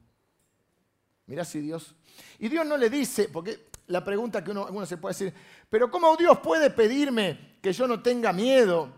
Mirá 1.26 1.44
si 1.44 1.60
Dios. 1.60 1.94
Y 2.38 2.48
Dios 2.48 2.64
no 2.64 2.78
le 2.78 2.88
dice, 2.88 3.28
porque 3.28 3.68
la 3.88 4.04
pregunta 4.04 4.42
que 4.42 4.50
uno, 4.50 4.66
uno 4.70 4.86
se 4.86 4.96
puede 4.96 5.14
decir, 5.14 5.34
pero 5.70 5.90
¿cómo 5.90 6.16
Dios 6.16 6.38
puede 6.38 6.70
pedirme 6.70 7.58
que 7.60 7.72
yo 7.72 7.86
no 7.86 8.02
tenga 8.02 8.32
miedo 8.32 8.92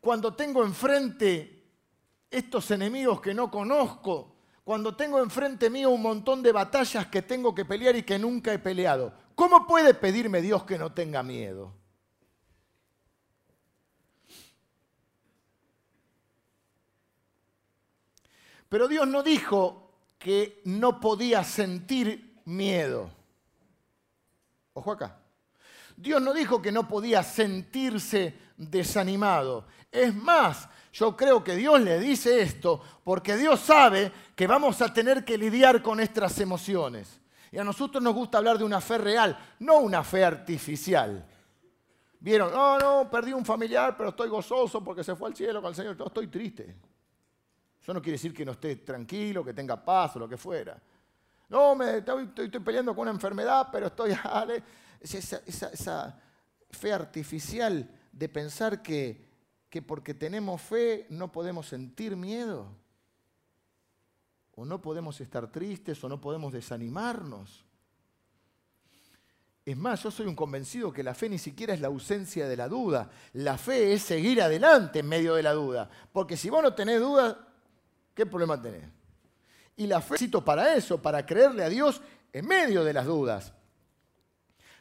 cuando 0.00 0.34
tengo 0.34 0.64
enfrente 0.64 1.64
estos 2.30 2.70
enemigos 2.70 3.20
que 3.20 3.34
no 3.34 3.50
conozco? 3.50 4.34
Cuando 4.64 4.96
tengo 4.96 5.18
enfrente 5.18 5.68
mío 5.68 5.90
un 5.90 6.02
montón 6.02 6.42
de 6.42 6.50
batallas 6.50 7.06
que 7.08 7.22
tengo 7.22 7.54
que 7.54 7.64
pelear 7.64 7.96
y 7.96 8.02
que 8.02 8.18
nunca 8.18 8.52
he 8.52 8.58
peleado. 8.58 9.12
¿Cómo 9.34 9.66
puede 9.66 9.92
pedirme 9.92 10.40
Dios 10.40 10.64
que 10.64 10.78
no 10.78 10.92
tenga 10.92 11.22
miedo? 11.22 11.74
Pero 18.68 18.88
Dios 18.88 19.06
no 19.06 19.22
dijo 19.22 19.84
que 20.18 20.62
no 20.64 20.98
podía 20.98 21.44
sentir 21.44 22.23
miedo. 22.44 23.10
Ojo 24.72 24.92
acá. 24.92 25.18
Dios 25.96 26.20
no 26.20 26.32
dijo 26.32 26.60
que 26.60 26.72
no 26.72 26.88
podía 26.88 27.22
sentirse 27.22 28.34
desanimado. 28.56 29.66
Es 29.90 30.14
más, 30.14 30.68
yo 30.92 31.16
creo 31.16 31.42
que 31.42 31.56
Dios 31.56 31.80
le 31.80 31.98
dice 32.00 32.40
esto 32.40 32.80
porque 33.04 33.36
Dios 33.36 33.60
sabe 33.60 34.12
que 34.34 34.46
vamos 34.46 34.80
a 34.82 34.92
tener 34.92 35.24
que 35.24 35.38
lidiar 35.38 35.82
con 35.82 35.98
nuestras 35.98 36.38
emociones. 36.40 37.20
Y 37.52 37.58
a 37.58 37.64
nosotros 37.64 38.02
nos 38.02 38.14
gusta 38.14 38.38
hablar 38.38 38.58
de 38.58 38.64
una 38.64 38.80
fe 38.80 38.98
real, 38.98 39.38
no 39.60 39.78
una 39.78 40.02
fe 40.02 40.24
artificial. 40.24 41.24
Vieron, 42.18 42.52
no, 42.52 42.78
no, 42.78 43.10
perdí 43.10 43.32
un 43.32 43.44
familiar, 43.44 43.96
pero 43.96 44.08
estoy 44.08 44.28
gozoso 44.28 44.82
porque 44.82 45.04
se 45.04 45.14
fue 45.14 45.28
al 45.28 45.36
cielo 45.36 45.60
con 45.60 45.68
el 45.68 45.76
Señor. 45.76 45.96
estoy 46.04 46.26
triste. 46.26 46.74
Eso 47.80 47.92
no 47.92 48.00
quiere 48.00 48.14
decir 48.14 48.32
que 48.32 48.44
no 48.44 48.52
esté 48.52 48.76
tranquilo, 48.76 49.44
que 49.44 49.52
tenga 49.52 49.84
paz 49.84 50.16
o 50.16 50.20
lo 50.20 50.28
que 50.28 50.36
fuera. 50.36 50.80
No, 51.48 51.74
me, 51.74 51.98
estoy, 51.98 52.26
peleando 52.64 52.94
con 52.94 53.02
una 53.02 53.12
enfermedad, 53.12 53.68
pero 53.70 53.86
estoy... 53.86 54.12
esa, 55.00 55.40
esa, 55.46 56.20
fe 56.70 56.92
artificial 56.92 57.88
de 58.10 58.28
pensar 58.28 58.82
que, 58.82 59.28
que 59.70 59.80
porque 59.80 60.12
tenemos 60.12 60.60
fe 60.60 61.06
no 61.08 61.30
podemos 61.30 61.68
sentir 61.68 62.16
miedo, 62.16 62.66
o 64.56 64.64
no 64.64 64.80
podemos 64.82 65.20
estar 65.20 65.50
tristes, 65.52 66.02
o 66.02 66.08
no 66.08 66.20
podemos 66.20 66.52
desanimarnos. 66.52 67.64
Es 69.64 69.76
más, 69.76 70.02
yo 70.02 70.10
soy 70.10 70.26
un 70.26 70.36
convencido 70.36 70.92
que 70.92 71.02
la 71.02 71.14
fe 71.14 71.28
ni 71.28 71.38
siquiera 71.38 71.72
es 71.72 71.80
la 71.80 71.88
ausencia 71.88 72.46
de 72.46 72.56
la 72.56 72.68
duda. 72.68 73.10
La 73.32 73.56
fe 73.56 73.94
es 73.94 74.02
seguir 74.02 74.42
adelante 74.42 74.98
en 74.98 75.08
medio 75.08 75.34
de 75.34 75.42
la 75.42 75.54
duda. 75.54 75.88
Porque 76.12 76.36
si 76.36 76.50
vos 76.50 76.62
no 76.62 76.74
tenés 76.74 77.00
duda, 77.00 77.48
¿qué 78.14 78.26
problema 78.26 78.60
tenés? 78.60 78.84
Y 79.76 79.86
la 79.86 80.00
fe 80.00 80.12
necesito 80.12 80.44
para 80.44 80.74
eso, 80.74 81.00
para 81.00 81.24
creerle 81.24 81.64
a 81.64 81.68
Dios 81.68 82.00
en 82.32 82.46
medio 82.46 82.84
de 82.84 82.92
las 82.92 83.06
dudas. 83.06 83.52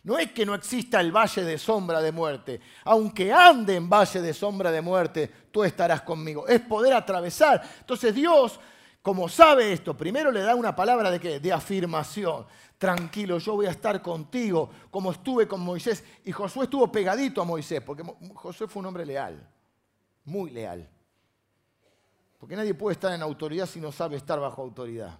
No 0.03 0.17
es 0.19 0.32
que 0.34 0.45
no 0.45 0.53
exista 0.53 0.99
el 0.99 1.12
valle 1.12 1.43
de 1.43 1.58
sombra 1.58 2.01
de 2.01 2.12
muerte. 2.12 2.60
Aunque 2.84 3.32
ande 3.32 3.75
en 3.75 3.89
valle 3.89 4.21
de 4.21 4.34
sombra 4.34 4.69
de 4.69 4.82
muerte, 4.82 5.32
tú 5.49 5.63
estarás 5.63 6.01
conmigo. 6.01 6.45
Es 6.47 6.60
poder 6.60 6.93
atravesar. 6.93 7.63
Entonces 7.79 8.13
Dios, 8.13 8.60
como 9.01 9.29
sabe 9.29 9.71
esto, 9.71 9.95
primero 9.95 10.29
le 10.29 10.41
da 10.41 10.56
una 10.56 10.75
palabra 10.75 11.10
de 11.10 11.21
qué? 11.21 11.39
De 11.39 11.53
afirmación. 11.53 12.45
Tranquilo, 12.77 13.38
yo 13.38 13.53
voy 13.53 13.65
a 13.65 13.71
estar 13.71 14.01
contigo, 14.01 14.69
como 14.91 15.13
estuve 15.13 15.47
con 15.47 15.62
Moisés. 15.62 16.03
Y 16.25 16.34
Josué 16.34 16.65
estuvo 16.65 16.91
pegadito 16.91 17.41
a 17.41 17.45
Moisés, 17.45 17.82
porque 17.82 18.03
Josué 18.34 18.67
fue 18.67 18.82
un 18.82 18.88
hombre 18.88 19.06
leal, 19.06 19.49
muy 20.25 20.51
leal. 20.51 20.89
Porque 22.43 22.58
nadie 22.58 22.73
puede 22.73 22.95
estar 22.95 23.13
en 23.13 23.21
autoridad 23.21 23.65
si 23.65 23.79
no 23.79 23.89
sabe 23.89 24.17
estar 24.17 24.38
bajo 24.38 24.62
autoridad. 24.62 25.17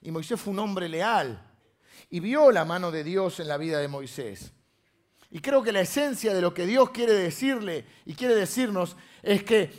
Y 0.00 0.10
Moisés 0.10 0.40
fue 0.40 0.54
un 0.54 0.58
hombre 0.58 0.88
leal 0.88 1.38
y 2.08 2.18
vio 2.18 2.50
la 2.50 2.64
mano 2.64 2.90
de 2.90 3.04
Dios 3.04 3.40
en 3.40 3.48
la 3.48 3.58
vida 3.58 3.78
de 3.78 3.88
Moisés. 3.88 4.54
Y 5.30 5.40
creo 5.40 5.62
que 5.62 5.70
la 5.70 5.82
esencia 5.82 6.32
de 6.32 6.40
lo 6.40 6.54
que 6.54 6.64
Dios 6.64 6.88
quiere 6.92 7.12
decirle 7.12 7.84
y 8.06 8.14
quiere 8.14 8.34
decirnos 8.34 8.96
es 9.22 9.44
que 9.44 9.70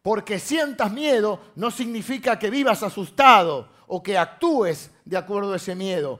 porque 0.00 0.38
sientas 0.38 0.90
miedo 0.90 1.52
no 1.56 1.70
significa 1.70 2.38
que 2.38 2.48
vivas 2.48 2.82
asustado 2.82 3.68
o 3.88 4.02
que 4.02 4.16
actúes 4.16 4.90
de 5.04 5.18
acuerdo 5.18 5.52
a 5.52 5.56
ese 5.56 5.74
miedo. 5.74 6.18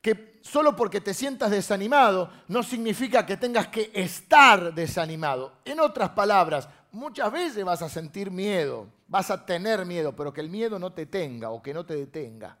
Que 0.00 0.40
solo 0.40 0.74
porque 0.74 1.02
te 1.02 1.12
sientas 1.12 1.50
desanimado 1.50 2.30
no 2.48 2.62
significa 2.62 3.26
que 3.26 3.36
tengas 3.36 3.68
que 3.68 3.90
estar 3.92 4.72
desanimado. 4.72 5.58
En 5.66 5.80
otras 5.80 6.08
palabras, 6.08 6.66
muchas 6.92 7.30
veces 7.32 7.64
vas 7.64 7.82
a 7.82 7.88
sentir 7.88 8.30
miedo, 8.30 8.88
vas 9.08 9.30
a 9.30 9.44
tener 9.44 9.84
miedo, 9.84 10.14
pero 10.14 10.32
que 10.32 10.40
el 10.40 10.50
miedo 10.50 10.78
no 10.78 10.92
te 10.92 11.06
tenga 11.06 11.50
o 11.50 11.62
que 11.62 11.74
no 11.74 11.84
te 11.84 11.96
detenga. 11.96 12.58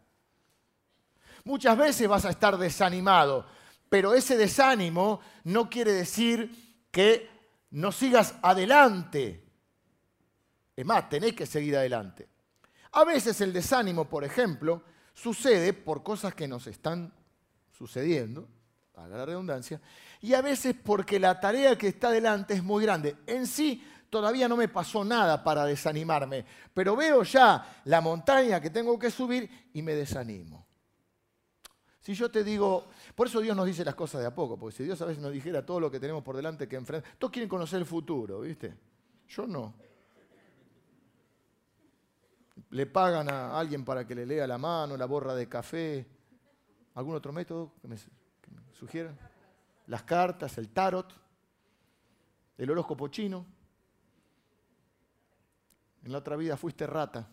Muchas 1.44 1.76
veces 1.78 2.08
vas 2.08 2.24
a 2.24 2.30
estar 2.30 2.56
desanimado, 2.58 3.46
pero 3.88 4.14
ese 4.14 4.36
desánimo 4.36 5.20
no 5.44 5.70
quiere 5.70 5.92
decir 5.92 6.86
que 6.90 7.28
no 7.70 7.92
sigas 7.92 8.34
adelante. 8.42 9.44
Es 10.74 10.84
más, 10.84 11.08
tenés 11.08 11.34
que 11.34 11.46
seguir 11.46 11.76
adelante. 11.76 12.28
A 12.92 13.04
veces 13.04 13.40
el 13.40 13.52
desánimo, 13.52 14.06
por 14.06 14.24
ejemplo, 14.24 14.82
sucede 15.14 15.72
por 15.72 16.02
cosas 16.02 16.34
que 16.34 16.48
nos 16.48 16.66
están 16.66 17.12
sucediendo, 17.70 18.48
haga 18.94 19.18
la 19.18 19.26
redundancia, 19.26 19.80
y 20.20 20.34
a 20.34 20.40
veces 20.40 20.74
porque 20.82 21.20
la 21.20 21.38
tarea 21.38 21.76
que 21.76 21.88
está 21.88 22.10
delante 22.10 22.54
es 22.54 22.62
muy 22.62 22.82
grande. 22.84 23.16
En 23.26 23.46
sí 23.46 23.86
todavía 24.10 24.48
no 24.48 24.56
me 24.56 24.68
pasó 24.68 25.04
nada 25.04 25.42
para 25.42 25.64
desanimarme, 25.64 26.44
pero 26.72 26.96
veo 26.96 27.22
ya 27.22 27.80
la 27.84 28.00
montaña 28.00 28.60
que 28.60 28.70
tengo 28.70 28.98
que 28.98 29.10
subir 29.10 29.70
y 29.72 29.82
me 29.82 29.94
desanimo. 29.94 30.66
Si 32.06 32.14
yo 32.14 32.30
te 32.30 32.44
digo, 32.44 32.86
por 33.16 33.26
eso 33.26 33.40
Dios 33.40 33.56
nos 33.56 33.66
dice 33.66 33.84
las 33.84 33.96
cosas 33.96 34.20
de 34.20 34.28
a 34.28 34.32
poco, 34.32 34.56
porque 34.56 34.76
si 34.76 34.84
Dios 34.84 35.02
a 35.02 35.06
veces 35.06 35.20
nos 35.20 35.32
dijera 35.32 35.66
todo 35.66 35.80
lo 35.80 35.90
que 35.90 35.98
tenemos 35.98 36.22
por 36.22 36.36
delante 36.36 36.68
que 36.68 36.76
enfrente, 36.76 37.08
todos 37.18 37.32
quieren 37.32 37.48
conocer 37.48 37.80
el 37.80 37.84
futuro, 37.84 38.42
¿viste? 38.42 38.74
Yo 39.26 39.44
no. 39.44 39.74
Le 42.70 42.86
pagan 42.86 43.28
a 43.28 43.58
alguien 43.58 43.84
para 43.84 44.06
que 44.06 44.14
le 44.14 44.24
lea 44.24 44.46
la 44.46 44.56
mano, 44.56 44.96
la 44.96 45.06
borra 45.06 45.34
de 45.34 45.48
café. 45.48 46.06
¿Algún 46.94 47.16
otro 47.16 47.32
método 47.32 47.72
que 47.82 47.88
me, 47.88 47.96
que 47.96 48.50
me 48.52 48.72
sugieran? 48.72 49.18
Las 49.88 50.04
cartas, 50.04 50.56
el 50.58 50.68
tarot, 50.68 51.12
el 52.56 52.70
horóscopo 52.70 53.08
chino. 53.08 53.46
En 56.06 56.12
la 56.12 56.18
otra 56.18 56.36
vida 56.36 56.56
fuiste 56.56 56.86
rata. 56.86 57.26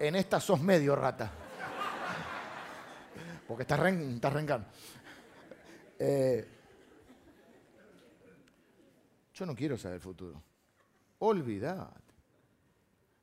En 0.00 0.16
esta 0.16 0.40
sos 0.40 0.60
medio 0.60 0.96
rata. 0.96 1.30
Porque 3.46 3.62
estás, 3.62 3.78
arrancando. 3.78 4.66
Eh, 6.00 6.48
Yo 9.32 9.46
no 9.46 9.54
quiero 9.54 9.78
saber 9.78 9.94
el 9.94 10.00
futuro. 10.00 10.42
Olvidad. 11.20 11.92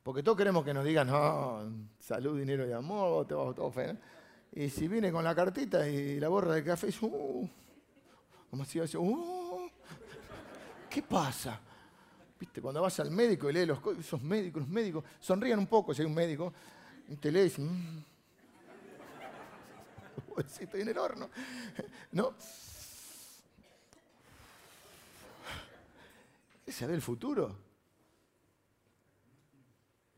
Porque 0.02 0.24
todos 0.24 0.38
queremos 0.38 0.64
que 0.64 0.74
nos 0.74 0.86
digan, 0.86 1.08
no, 1.08 1.90
salud, 2.00 2.40
dinero 2.40 2.66
y 2.66 2.72
amor, 2.72 3.28
te 3.28 3.36
va 3.36 3.54
todo 3.54 3.70
feo. 3.72 3.98
Y 4.54 4.70
si 4.70 4.88
viene 4.88 5.12
con 5.12 5.26
la 5.26 5.36
cartita 5.36 5.86
y 5.86 6.18
la 6.18 6.30
borra 6.30 6.54
de 6.54 6.64
café, 6.64 6.88
uh, 7.02 7.50
como 8.50 8.64
si 8.64 8.80
yo, 8.80 9.02
uh, 9.02 9.70
¿qué 10.90 11.04
pasa? 11.04 11.60
¿Viste? 12.40 12.62
Cuando 12.62 12.82
vas 12.82 13.00
al 13.00 13.12
médico 13.12 13.50
y 13.50 13.54
lees 13.54 13.68
los 13.68 13.80
esos 14.00 14.22
médicos, 14.22 14.62
los 14.62 14.70
médicos, 14.70 15.04
sonrían 15.20 15.60
un 15.60 15.68
poco 15.68 15.94
si 15.94 16.02
hay 16.02 16.08
un 16.08 16.14
médico, 16.14 16.54
y 17.10 17.16
te 17.18 17.32
lees, 17.32 17.60
mmm, 17.60 18.00
estoy 20.62 20.82
en 20.82 20.88
el 20.88 20.98
horno. 20.98 21.30
¿No? 22.14 22.34
¿Qué 26.64 26.72
sabe 26.72 26.94
el 26.94 27.02
futuro? 27.02 27.58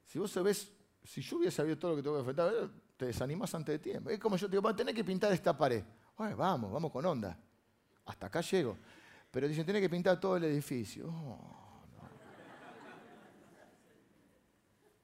Si 0.05 0.19
vos 0.19 0.29
sabés, 0.29 0.69
si 1.03 1.21
yo 1.21 1.37
hubiera 1.37 1.51
sabido 1.51 1.77
todo 1.77 1.91
lo 1.91 1.97
que 1.97 2.03
tengo 2.03 2.15
que 2.17 2.19
enfrentar, 2.19 2.69
te 2.97 3.05
desanimas 3.05 3.55
antes 3.55 3.73
de 3.73 3.79
tiempo. 3.79 4.09
Es 4.09 4.19
como 4.19 4.35
yo 4.35 4.47
te 4.47 4.57
digo, 4.57 4.67
a 4.67 4.75
tener 4.75 4.93
que 4.93 5.03
pintar 5.03 5.31
esta 5.31 5.57
pared. 5.57 5.83
vamos, 6.17 6.71
vamos 6.71 6.91
con 6.91 7.05
onda. 7.05 7.39
Hasta 8.05 8.27
acá 8.27 8.41
llego. 8.41 8.77
Pero 9.31 9.47
dicen, 9.47 9.63
tiene 9.63 9.79
que 9.79 9.89
pintar 9.89 10.19
todo 10.19 10.35
el 10.35 10.43
edificio. 10.43 11.07
Oh, 11.07 11.60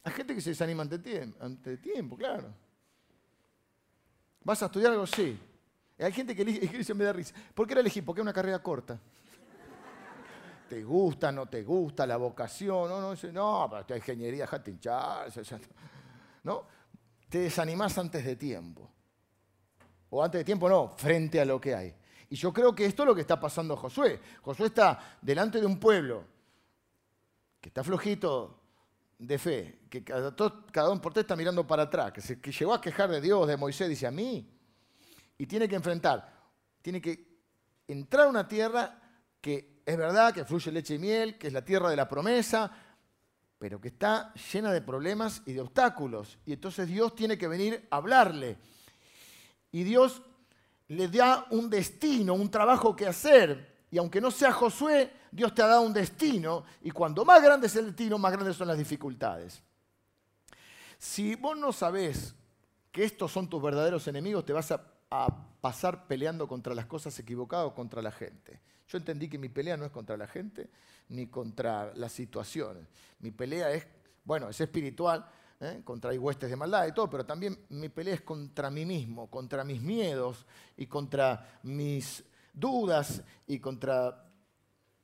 Hay 0.07 0.13
gente 0.13 0.33
que 0.33 0.39
se 0.39 0.51
desanima 0.51 0.83
ante 0.83 0.99
tiempo, 0.99 1.43
ante 1.43 1.75
tiempo, 1.79 2.15
claro. 2.15 2.47
¿Vas 4.41 4.63
a 4.63 4.67
estudiar 4.67 4.93
algo? 4.93 5.05
Sí. 5.05 5.37
Hay 5.99 6.13
gente 6.13 6.33
que 6.33 6.43
elige, 6.43 6.93
me 6.95 7.03
da 7.03 7.11
risa. 7.11 7.35
¿Por 7.53 7.67
qué 7.67 7.75
la 7.75 7.81
elegí? 7.81 8.01
Porque 8.01 8.21
es 8.21 8.23
una 8.23 8.31
carrera 8.31 8.63
corta 8.63 8.97
te 10.69 10.81
gusta, 10.81 11.29
no 11.29 11.47
te 11.47 11.61
gusta, 11.61 12.07
la 12.07 12.15
vocación, 12.15 12.87
no, 12.87 13.01
no, 13.01 13.15
no, 13.33 13.67
pero 13.69 13.81
esta 13.81 13.97
ingeniería, 13.97 14.43
déjate 14.43 14.71
hinchar, 14.71 15.29
¿no? 16.43 16.63
Te 17.27 17.39
desanimás 17.39 17.97
antes 17.97 18.23
de 18.23 18.37
tiempo. 18.37 18.89
O 20.09 20.23
antes 20.23 20.39
de 20.39 20.45
tiempo 20.45 20.69
no, 20.69 20.87
frente 20.87 21.41
a 21.41 21.43
lo 21.43 21.59
que 21.59 21.75
hay. 21.75 21.93
Y 22.29 22.37
yo 22.37 22.53
creo 22.53 22.73
que 22.73 22.85
esto 22.85 23.03
es 23.03 23.07
lo 23.07 23.13
que 23.13 23.21
está 23.21 23.37
pasando 23.37 23.73
a 23.73 23.77
Josué. 23.77 24.21
Josué 24.41 24.67
está 24.67 25.17
delante 25.21 25.59
de 25.59 25.65
un 25.65 25.77
pueblo 25.77 26.23
que 27.59 27.67
está 27.67 27.83
flojito 27.83 28.66
de 29.19 29.37
fe, 29.37 29.79
que 29.89 30.03
cada, 30.03 30.35
cada 30.71 30.91
uno 30.91 31.01
por 31.01 31.13
té 31.13 31.21
está 31.21 31.35
mirando 31.35 31.65
para 31.65 31.83
atrás, 31.83 32.11
que, 32.11 32.21
se, 32.21 32.39
que 32.39 32.51
llegó 32.51 32.73
a 32.73 32.81
quejar 32.81 33.09
de 33.09 33.21
Dios, 33.21 33.47
de 33.47 33.57
Moisés, 33.57 33.89
dice 33.89 34.07
a 34.07 34.11
mí, 34.11 34.47
y 35.37 35.45
tiene 35.45 35.67
que 35.67 35.75
enfrentar, 35.75 36.33
tiene 36.81 37.01
que 37.01 37.27
entrar 37.87 38.27
a 38.27 38.29
una 38.29 38.47
tierra 38.47 39.01
que 39.41 39.81
es 39.85 39.97
verdad 39.97 40.33
que 40.33 40.45
fluye 40.45 40.71
leche 40.71 40.95
y 40.95 40.99
miel, 40.99 41.37
que 41.37 41.47
es 41.47 41.53
la 41.53 41.63
tierra 41.63 41.89
de 41.89 41.95
la 41.95 42.07
promesa, 42.07 42.71
pero 43.57 43.79
que 43.81 43.87
está 43.87 44.33
llena 44.51 44.71
de 44.71 44.81
problemas 44.81 45.41
y 45.45 45.53
de 45.53 45.61
obstáculos. 45.61 46.37
Y 46.45 46.53
entonces 46.53 46.87
Dios 46.87 47.15
tiene 47.15 47.37
que 47.37 47.47
venir 47.47 47.87
a 47.89 47.95
hablarle. 47.95 48.57
Y 49.71 49.83
Dios 49.83 50.21
le 50.89 51.07
da 51.07 51.47
un 51.51 51.69
destino, 51.69 52.33
un 52.33 52.51
trabajo 52.51 52.95
que 52.95 53.07
hacer. 53.07 53.76
Y 53.89 53.97
aunque 53.97 54.19
no 54.19 54.31
sea 54.31 54.51
Josué, 54.51 55.11
Dios 55.31 55.53
te 55.53 55.61
ha 55.61 55.67
dado 55.67 55.81
un 55.81 55.93
destino. 55.93 56.65
Y 56.81 56.91
cuando 56.91 57.23
más 57.23 57.41
grande 57.41 57.67
es 57.67 57.75
el 57.75 57.87
destino, 57.87 58.17
más 58.17 58.33
grandes 58.33 58.55
son 58.55 58.67
las 58.67 58.77
dificultades. 58.77 59.63
Si 60.97 61.35
vos 61.35 61.57
no 61.57 61.71
sabés 61.71 62.35
que 62.91 63.03
estos 63.03 63.31
son 63.31 63.49
tus 63.49 63.61
verdaderos 63.61 64.07
enemigos, 64.07 64.45
te 64.45 64.53
vas 64.53 64.71
a, 64.71 64.93
pasar 65.61 66.05
peleando 66.05 66.49
contra 66.49 66.75
las 66.75 66.85
cosas 66.85 67.17
equivocadas 67.17 67.67
o 67.67 67.73
contra 67.73 68.01
la 68.01 68.11
gente. 68.11 68.59
Yo 68.89 68.97
entendí 68.97 69.29
que 69.29 69.37
mi 69.37 69.47
pelea 69.47 69.77
no 69.77 69.85
es 69.85 69.91
contra 69.91 70.17
la 70.17 70.27
gente 70.27 70.69
ni 71.09 71.27
contra 71.27 71.93
las 71.95 72.11
situaciones. 72.11 72.85
Mi 73.19 73.31
pelea 73.31 73.71
es, 73.71 73.87
bueno, 74.25 74.49
es 74.49 74.59
espiritual, 74.59 75.25
¿eh? 75.61 75.81
contra 75.85 76.11
hay 76.11 76.17
huestes 76.17 76.49
de 76.49 76.57
maldad 76.57 76.87
y 76.87 76.91
todo, 76.91 77.09
pero 77.09 77.25
también 77.25 77.57
mi 77.69 77.87
pelea 77.87 78.15
es 78.15 78.21
contra 78.21 78.69
mí 78.69 78.85
mismo, 78.85 79.29
contra 79.29 79.63
mis 79.63 79.81
miedos 79.81 80.45
y 80.75 80.87
contra 80.87 81.59
mis 81.63 82.23
dudas 82.59 83.23
y 83.45 83.59
contra 83.59 84.25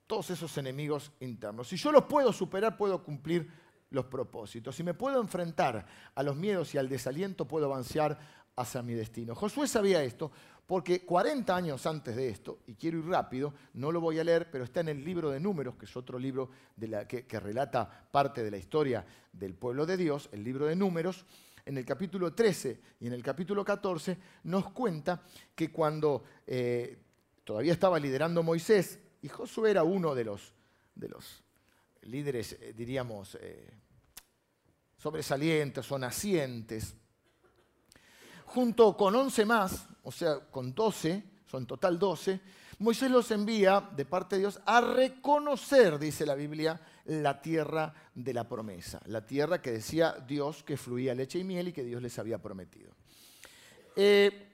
todos 0.08 0.32
esos 0.32 0.58
enemigos 0.58 1.12
internos. 1.20 1.68
Si 1.68 1.78
yo 1.78 1.92
los 1.92 2.06
puedo 2.06 2.34
superar, 2.34 2.78
puedo 2.78 3.04
cumplir 3.04 3.50
los 3.90 4.06
propósitos. 4.06 4.76
Si 4.76 4.84
me 4.84 4.94
puedo 4.94 5.22
enfrentar 5.22 5.86
a 6.14 6.24
los 6.24 6.36
miedos 6.36 6.74
y 6.74 6.78
al 6.78 6.90
desaliento, 6.90 7.48
puedo 7.48 7.68
avanzar 7.68 8.20
hacia 8.56 8.82
mi 8.82 8.94
destino. 8.94 9.36
Josué 9.36 9.68
sabía 9.68 10.04
esto 10.04 10.32
porque 10.66 11.06
40 11.06 11.56
años 11.56 11.86
antes 11.86 12.16
de 12.16 12.30
esto, 12.30 12.60
y 12.68 12.76
quiero 12.76 13.00
ir 13.00 13.06
rápido, 13.06 13.54
no 13.74 13.92
lo 13.92 14.00
voy 14.00 14.20
a 14.20 14.24
leer, 14.24 14.50
pero 14.50 14.64
está 14.64 14.80
en 14.80 14.90
el 14.90 15.04
libro 15.04 15.30
de 15.30 15.40
números, 15.40 15.76
que 15.76 15.86
es 15.86 15.98
otro 15.98 16.18
libro 16.18 16.50
que, 17.08 17.40
relata 17.40 18.08
parte 18.12 18.44
de 18.44 18.52
la 18.52 18.58
historia 18.58 19.06
del 19.32 19.56
pueblo 19.56 19.86
de 19.86 19.98
Dios, 19.98 20.30
el 20.32 20.44
libro 20.44 20.66
de 20.66 20.76
números, 20.76 21.26
en 21.66 21.78
el 21.78 21.86
capítulo 21.86 22.34
13 22.34 22.80
y 23.02 23.08
en 23.08 23.14
el 23.14 23.24
capítulo 23.24 23.64
14, 23.64 24.18
nos 24.44 24.72
cuenta 24.72 25.22
que 25.56 25.72
cuando 25.72 26.24
eh, 26.48 27.03
todavía 27.44 27.74
estaba 27.74 28.00
liderando 28.00 28.44
Moisés, 28.44 29.00
y 29.22 29.30
Josué 29.30 29.72
era 29.72 29.84
uno 29.84 30.16
de 30.16 30.26
los, 30.26 30.54
de 30.96 31.10
los 31.10 31.44
líderes, 32.04 32.54
eh, 32.60 32.74
diríamos, 32.76 33.38
eh, 33.40 33.72
sobresalientes 34.98 35.92
o 35.92 35.98
nacientes, 35.98 36.96
junto 38.46 38.96
con 38.96 39.16
11 39.16 39.46
más, 39.46 39.88
o 40.04 40.12
sea, 40.12 40.40
con 40.40 40.74
12, 40.74 41.24
son 41.46 41.66
total 41.66 41.98
12, 41.98 42.40
Moisés 42.80 43.10
los 43.10 43.32
envía 43.32 43.90
de 43.96 44.06
parte 44.06 44.36
de 44.36 44.42
Dios 44.42 44.60
a 44.66 44.82
reconocer, 44.82 46.00
dice 46.00 46.26
la 46.26 46.36
Biblia, 46.36 46.82
la 47.06 47.42
tierra 47.42 47.94
de 48.14 48.34
la 48.34 48.48
promesa, 48.48 49.02
la 49.06 49.26
tierra 49.26 49.62
que 49.62 49.72
decía 49.72 50.14
Dios 50.28 50.64
que 50.64 50.78
fluía 50.78 51.16
leche 51.16 51.40
y 51.40 51.44
miel 51.44 51.70
y 51.70 51.74
que 51.74 51.84
Dios 51.84 52.02
les 52.02 52.18
había 52.20 52.42
prometido. 52.42 52.92
Eh, 53.96 54.53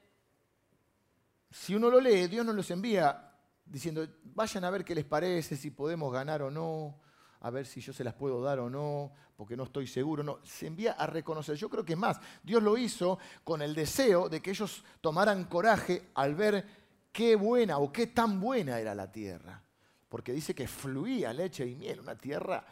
si 1.50 1.74
uno 1.74 1.90
lo 1.90 2.00
lee, 2.00 2.28
Dios 2.28 2.46
nos 2.46 2.54
los 2.54 2.70
envía 2.70 3.30
diciendo, 3.64 4.06
vayan 4.24 4.64
a 4.64 4.70
ver 4.70 4.84
qué 4.84 4.94
les 4.94 5.04
parece, 5.04 5.56
si 5.56 5.70
podemos 5.70 6.12
ganar 6.12 6.42
o 6.42 6.50
no, 6.50 6.98
a 7.40 7.50
ver 7.50 7.66
si 7.66 7.80
yo 7.80 7.92
se 7.92 8.04
las 8.04 8.14
puedo 8.14 8.42
dar 8.42 8.58
o 8.58 8.68
no, 8.68 9.12
porque 9.36 9.56
no 9.56 9.64
estoy 9.64 9.86
seguro. 9.86 10.22
No, 10.22 10.38
se 10.44 10.66
envía 10.66 10.92
a 10.92 11.06
reconocer. 11.06 11.56
Yo 11.56 11.68
creo 11.68 11.84
que 11.84 11.94
es 11.94 11.98
más, 11.98 12.20
Dios 12.42 12.62
lo 12.62 12.76
hizo 12.76 13.18
con 13.44 13.62
el 13.62 13.74
deseo 13.74 14.28
de 14.28 14.40
que 14.40 14.50
ellos 14.50 14.84
tomaran 15.00 15.44
coraje 15.44 16.10
al 16.14 16.34
ver 16.34 16.66
qué 17.12 17.36
buena 17.36 17.78
o 17.78 17.92
qué 17.92 18.08
tan 18.08 18.40
buena 18.40 18.78
era 18.78 18.94
la 18.94 19.10
tierra. 19.10 19.62
Porque 20.08 20.32
dice 20.32 20.54
que 20.54 20.68
fluía 20.68 21.32
leche 21.32 21.66
y 21.66 21.74
miel, 21.74 22.00
una 22.00 22.16
tierra 22.16 22.64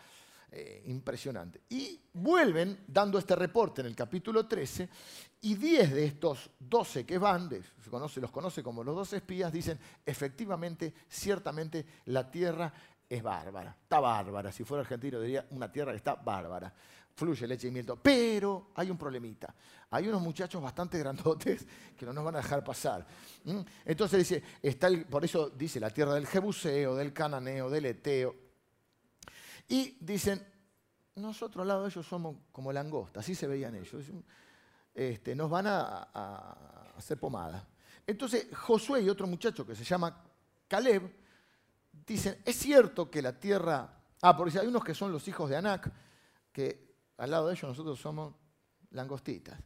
eh, 0.50 0.82
impresionante. 0.86 1.62
Y 1.68 2.00
vuelven 2.14 2.84
dando 2.86 3.18
este 3.18 3.36
reporte 3.36 3.82
en 3.82 3.86
el 3.88 3.94
capítulo 3.94 4.46
13 4.46 4.88
y 5.42 5.54
10 5.54 5.92
de 5.92 6.04
estos 6.06 6.50
12 6.58 7.04
que 7.04 7.18
van, 7.18 7.50
se, 7.50 8.20
los 8.20 8.30
conoce 8.30 8.62
como 8.62 8.82
los 8.82 8.96
12 8.96 9.18
espías, 9.18 9.52
dicen, 9.52 9.78
efectivamente, 10.04 10.94
ciertamente 11.08 11.84
la 12.06 12.30
tierra 12.30 12.72
es 13.08 13.22
bárbara, 13.22 13.76
está 13.82 14.00
bárbara. 14.00 14.50
Si 14.50 14.64
fuera 14.64 14.82
argentino 14.82 15.20
diría 15.20 15.46
una 15.50 15.70
tierra 15.70 15.92
que 15.92 15.98
está 15.98 16.14
bárbara. 16.14 16.72
Fluye 17.14 17.46
leche 17.46 17.68
y 17.68 17.70
miel. 17.70 17.86
Pero 18.00 18.70
hay 18.74 18.90
un 18.90 18.96
problemita. 18.96 19.54
Hay 19.90 20.08
unos 20.08 20.22
muchachos 20.22 20.62
bastante 20.62 20.98
grandotes 21.00 21.66
que 21.96 22.06
no 22.06 22.12
nos 22.12 22.24
van 22.24 22.36
a 22.36 22.38
dejar 22.38 22.64
pasar. 22.64 23.06
Entonces 23.84 24.18
dice, 24.18 24.42
está 24.62 24.88
por 25.10 25.24
eso 25.24 25.50
dice 25.50 25.78
la 25.78 25.90
tierra 25.90 26.14
del 26.14 26.26
Jebuseo, 26.26 26.94
del 26.94 27.12
Cananeo, 27.12 27.68
del 27.68 27.86
Eteo. 27.86 28.47
Y 29.68 29.98
dicen, 30.00 30.44
nosotros 31.16 31.62
al 31.62 31.68
lado 31.68 31.82
de 31.82 31.90
ellos 31.90 32.06
somos 32.06 32.36
como 32.50 32.72
langosta, 32.72 33.20
así 33.20 33.34
se 33.34 33.46
veían 33.46 33.74
ellos. 33.74 34.06
Este, 34.94 35.34
nos 35.34 35.50
van 35.50 35.66
a, 35.66 36.08
a 36.12 36.92
hacer 36.96 37.18
pomada. 37.18 37.68
Entonces 38.06 38.48
Josué 38.56 39.02
y 39.02 39.08
otro 39.10 39.26
muchacho 39.26 39.66
que 39.66 39.74
se 39.74 39.84
llama 39.84 40.24
Caleb, 40.66 41.02
dicen, 42.06 42.40
es 42.44 42.56
cierto 42.56 43.10
que 43.10 43.22
la 43.22 43.38
tierra... 43.38 43.94
Ah, 44.22 44.36
porque 44.36 44.58
hay 44.58 44.66
unos 44.66 44.82
que 44.82 44.94
son 44.94 45.12
los 45.12 45.28
hijos 45.28 45.48
de 45.48 45.56
Anac, 45.56 45.92
que 46.52 46.96
al 47.18 47.30
lado 47.30 47.48
de 47.48 47.54
ellos 47.54 47.68
nosotros 47.68 48.00
somos 48.00 48.34
langostitas. 48.90 49.60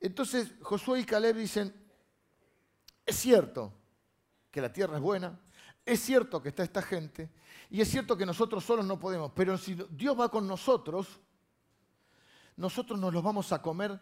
Entonces 0.00 0.52
Josué 0.60 1.00
y 1.00 1.04
Caleb 1.04 1.36
dicen, 1.36 1.74
es 3.06 3.16
cierto 3.16 3.72
que 4.50 4.60
la 4.60 4.72
tierra 4.72 4.96
es 4.96 5.02
buena, 5.02 5.40
es 5.84 6.00
cierto 6.00 6.42
que 6.42 6.50
está 6.50 6.62
esta 6.62 6.82
gente, 6.82 7.30
y 7.70 7.80
es 7.80 7.88
cierto 7.88 8.16
que 8.16 8.26
nosotros 8.26 8.64
solos 8.64 8.84
no 8.84 8.98
podemos, 8.98 9.32
pero 9.34 9.58
si 9.58 9.76
Dios 9.90 10.18
va 10.18 10.30
con 10.30 10.46
nosotros, 10.46 11.20
nosotros 12.56 12.98
nos 12.98 13.12
los 13.12 13.22
vamos 13.22 13.52
a 13.52 13.62
comer, 13.62 14.00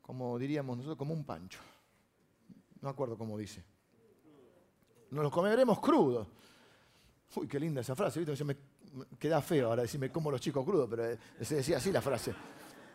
como 0.00 0.38
diríamos 0.38 0.76
nosotros, 0.76 0.98
como 0.98 1.14
un 1.14 1.24
pancho. 1.24 1.60
No 2.80 2.88
acuerdo 2.88 3.16
cómo 3.16 3.38
dice 3.38 3.64
nos 5.14 5.22
los 5.22 5.32
comeremos 5.32 5.80
crudos. 5.80 6.26
Uy, 7.36 7.48
qué 7.48 7.58
linda 7.58 7.80
esa 7.80 7.94
frase, 7.94 8.20
¿viste? 8.20 8.44
me 8.44 8.56
queda 9.18 9.40
feo 9.40 9.68
ahora 9.68 9.82
decirme 9.82 10.10
como 10.10 10.30
los 10.30 10.40
chicos 10.40 10.64
crudos, 10.64 10.88
pero 10.90 11.10
eh, 11.10 11.18
se 11.40 11.56
decía 11.56 11.78
así 11.78 11.90
la 11.90 12.02
frase. 12.02 12.34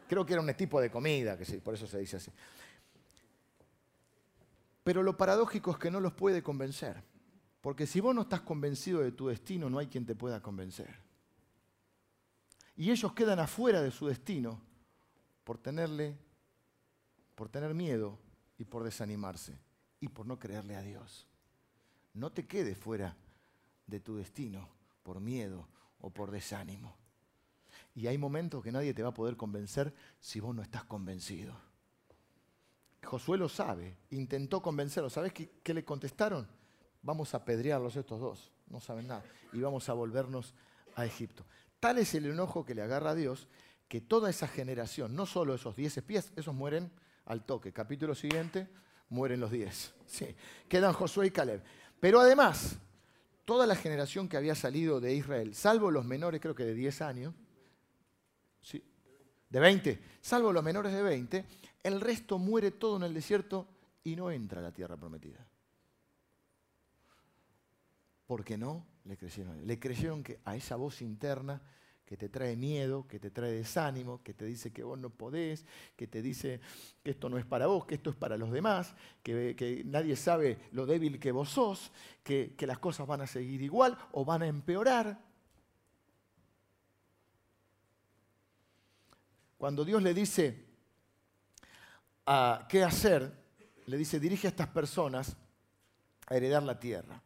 Creo 0.07 0.25
que 0.25 0.33
era 0.33 0.41
un 0.41 0.53
tipo 0.53 0.79
de 0.79 0.89
comida, 0.89 1.37
que 1.37 1.45
sí, 1.45 1.57
por 1.57 1.73
eso 1.73 1.87
se 1.87 1.97
dice 1.99 2.17
así. 2.17 2.31
Pero 4.83 5.03
lo 5.03 5.15
paradójico 5.17 5.71
es 5.71 5.77
que 5.77 5.91
no 5.91 5.99
los 5.99 6.13
puede 6.13 6.41
convencer. 6.41 7.03
Porque 7.61 7.85
si 7.85 7.99
vos 7.99 8.15
no 8.15 8.21
estás 8.21 8.41
convencido 8.41 9.01
de 9.01 9.11
tu 9.11 9.27
destino, 9.27 9.69
no 9.69 9.79
hay 9.79 9.87
quien 9.87 10.05
te 10.05 10.15
pueda 10.15 10.41
convencer. 10.41 10.95
Y 12.75 12.91
ellos 12.91 13.13
quedan 13.13 13.39
afuera 13.39 13.81
de 13.81 13.91
su 13.91 14.07
destino 14.07 14.61
por 15.43 15.57
tenerle, 15.57 16.17
por 17.35 17.49
tener 17.49 17.73
miedo 17.73 18.17
y 18.57 18.63
por 18.63 18.83
desanimarse 18.83 19.59
y 19.99 20.07
por 20.07 20.25
no 20.25 20.39
creerle 20.39 20.77
a 20.77 20.81
Dios. 20.81 21.27
No 22.13 22.31
te 22.31 22.47
quedes 22.47 22.77
fuera 22.77 23.17
de 23.85 23.99
tu 23.99 24.15
destino 24.15 24.69
por 25.03 25.19
miedo 25.19 25.67
o 25.99 26.09
por 26.09 26.31
desánimo. 26.31 26.95
Y 27.95 28.07
hay 28.07 28.17
momentos 28.17 28.63
que 28.63 28.71
nadie 28.71 28.93
te 28.93 29.03
va 29.03 29.09
a 29.09 29.13
poder 29.13 29.35
convencer 29.35 29.93
si 30.21 30.39
vos 30.39 30.55
no 30.55 30.61
estás 30.61 30.85
convencido. 30.85 31.53
Josué 33.03 33.37
lo 33.37 33.49
sabe, 33.49 33.97
intentó 34.11 34.61
convencerlo. 34.61 35.09
¿Sabes 35.09 35.33
qué, 35.33 35.49
qué 35.63 35.73
le 35.73 35.83
contestaron? 35.83 36.47
Vamos 37.01 37.33
a 37.33 37.37
apedrearlos 37.37 37.95
estos 37.95 38.19
dos, 38.19 38.51
no 38.67 38.79
saben 38.79 39.07
nada, 39.07 39.23
y 39.53 39.59
vamos 39.59 39.87
a 39.89 39.93
volvernos 39.93 40.53
a 40.95 41.05
Egipto. 41.05 41.45
Tal 41.79 41.97
es 41.97 42.13
el 42.13 42.25
enojo 42.25 42.65
que 42.65 42.75
le 42.75 42.81
agarra 42.81 43.11
a 43.11 43.15
Dios 43.15 43.47
que 43.87 44.01
toda 44.01 44.29
esa 44.29 44.47
generación, 44.47 45.15
no 45.15 45.25
solo 45.25 45.55
esos 45.55 45.75
diez 45.75 45.97
espías, 45.97 46.31
esos 46.35 46.53
mueren 46.53 46.91
al 47.25 47.43
toque. 47.45 47.71
Capítulo 47.71 48.13
siguiente, 48.13 48.67
mueren 49.09 49.39
los 49.39 49.51
diez. 49.51 49.93
Sí, 50.05 50.35
quedan 50.67 50.93
Josué 50.93 51.27
y 51.27 51.31
Caleb. 51.31 51.63
Pero 51.99 52.19
además, 52.19 52.77
toda 53.45 53.65
la 53.65 53.75
generación 53.75 54.27
que 54.27 54.37
había 54.37 54.55
salido 54.55 54.99
de 54.99 55.13
Israel, 55.13 55.55
salvo 55.55 55.91
los 55.91 56.05
menores, 56.05 56.41
creo 56.41 56.55
que 56.55 56.65
de 56.65 56.73
10 56.73 57.01
años, 57.01 57.33
sí, 58.61 58.83
de 59.49 59.59
20, 59.59 59.99
salvo 60.21 60.53
los 60.53 60.63
menores 60.63 60.93
de 60.93 61.01
20, 61.01 61.45
el 61.83 62.01
resto 62.01 62.37
muere 62.37 62.71
todo 62.71 62.97
en 62.97 63.03
el 63.03 63.13
desierto 63.13 63.67
y 64.03 64.15
no 64.15 64.31
entra 64.31 64.59
a 64.59 64.63
la 64.63 64.71
tierra 64.71 64.97
prometida. 64.97 65.45
¿Por 68.29 68.45
qué 68.45 68.59
no? 68.59 68.85
Le 69.05 69.17
creyeron. 69.17 69.65
Le 69.65 69.79
creyeron 69.79 70.21
que 70.21 70.39
a 70.45 70.55
esa 70.55 70.75
voz 70.75 71.01
interna 71.01 71.59
que 72.05 72.15
te 72.15 72.29
trae 72.29 72.55
miedo, 72.55 73.07
que 73.07 73.19
te 73.19 73.31
trae 73.31 73.53
desánimo, 73.53 74.21
que 74.21 74.35
te 74.35 74.45
dice 74.45 74.71
que 74.71 74.83
vos 74.83 74.99
no 74.99 75.09
podés, 75.09 75.65
que 75.95 76.05
te 76.05 76.21
dice 76.21 76.61
que 77.01 77.09
esto 77.09 77.27
no 77.27 77.39
es 77.39 77.45
para 77.47 77.65
vos, 77.65 77.87
que 77.87 77.95
esto 77.95 78.11
es 78.11 78.15
para 78.15 78.37
los 78.37 78.51
demás, 78.51 78.93
que, 79.23 79.81
nadie 79.83 80.15
sabe 80.15 80.59
lo 80.73 80.85
débil 80.85 81.19
que 81.19 81.31
vos 81.31 81.49
sos, 81.49 81.91
que, 82.23 82.53
que 82.55 82.67
las 82.67 82.77
cosas 82.77 83.07
van 83.07 83.21
a 83.21 83.25
seguir 83.25 83.63
igual 83.63 83.97
o 84.11 84.23
van 84.23 84.43
a 84.43 84.47
empeorar. 84.47 85.19
Cuando 89.57 89.83
Dios 89.83 90.03
le 90.03 90.13
dice 90.13 90.67
a 92.27 92.67
qué 92.69 92.83
hacer, 92.83 93.33
le 93.87 93.97
dice, 93.97 94.19
dirige 94.19 94.45
a 94.45 94.51
estas 94.51 94.67
personas 94.67 95.35
a 96.27 96.35
heredar 96.35 96.61
la 96.61 96.79
tierra. 96.79 97.23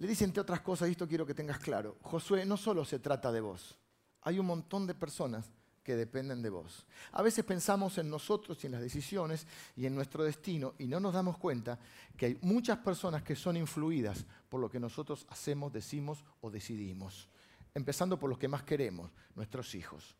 Le 0.00 0.08
dice, 0.08 0.24
entre 0.24 0.40
otras 0.40 0.62
cosas, 0.62 0.88
y 0.88 0.92
esto 0.92 1.06
quiero 1.06 1.26
que 1.26 1.34
tengas 1.34 1.58
claro, 1.58 1.98
Josué, 2.00 2.46
no 2.46 2.56
solo 2.56 2.86
se 2.86 3.00
trata 3.00 3.30
de 3.30 3.42
vos, 3.42 3.78
hay 4.22 4.38
un 4.38 4.46
montón 4.46 4.86
de 4.86 4.94
personas 4.94 5.52
que 5.82 5.94
dependen 5.94 6.40
de 6.40 6.48
vos. 6.48 6.86
A 7.12 7.20
veces 7.20 7.44
pensamos 7.44 7.98
en 7.98 8.08
nosotros 8.08 8.64
y 8.64 8.66
en 8.66 8.72
las 8.72 8.80
decisiones 8.80 9.46
y 9.76 9.84
en 9.84 9.94
nuestro 9.94 10.24
destino 10.24 10.72
y 10.78 10.86
no 10.86 11.00
nos 11.00 11.12
damos 11.12 11.36
cuenta 11.36 11.78
que 12.16 12.26
hay 12.26 12.38
muchas 12.40 12.78
personas 12.78 13.22
que 13.22 13.36
son 13.36 13.58
influidas 13.58 14.24
por 14.48 14.58
lo 14.58 14.70
que 14.70 14.80
nosotros 14.80 15.26
hacemos, 15.28 15.70
decimos 15.70 16.24
o 16.40 16.50
decidimos. 16.50 17.28
Empezando 17.74 18.18
por 18.18 18.30
los 18.30 18.38
que 18.38 18.48
más 18.48 18.62
queremos, 18.62 19.10
nuestros 19.34 19.74
hijos, 19.74 20.16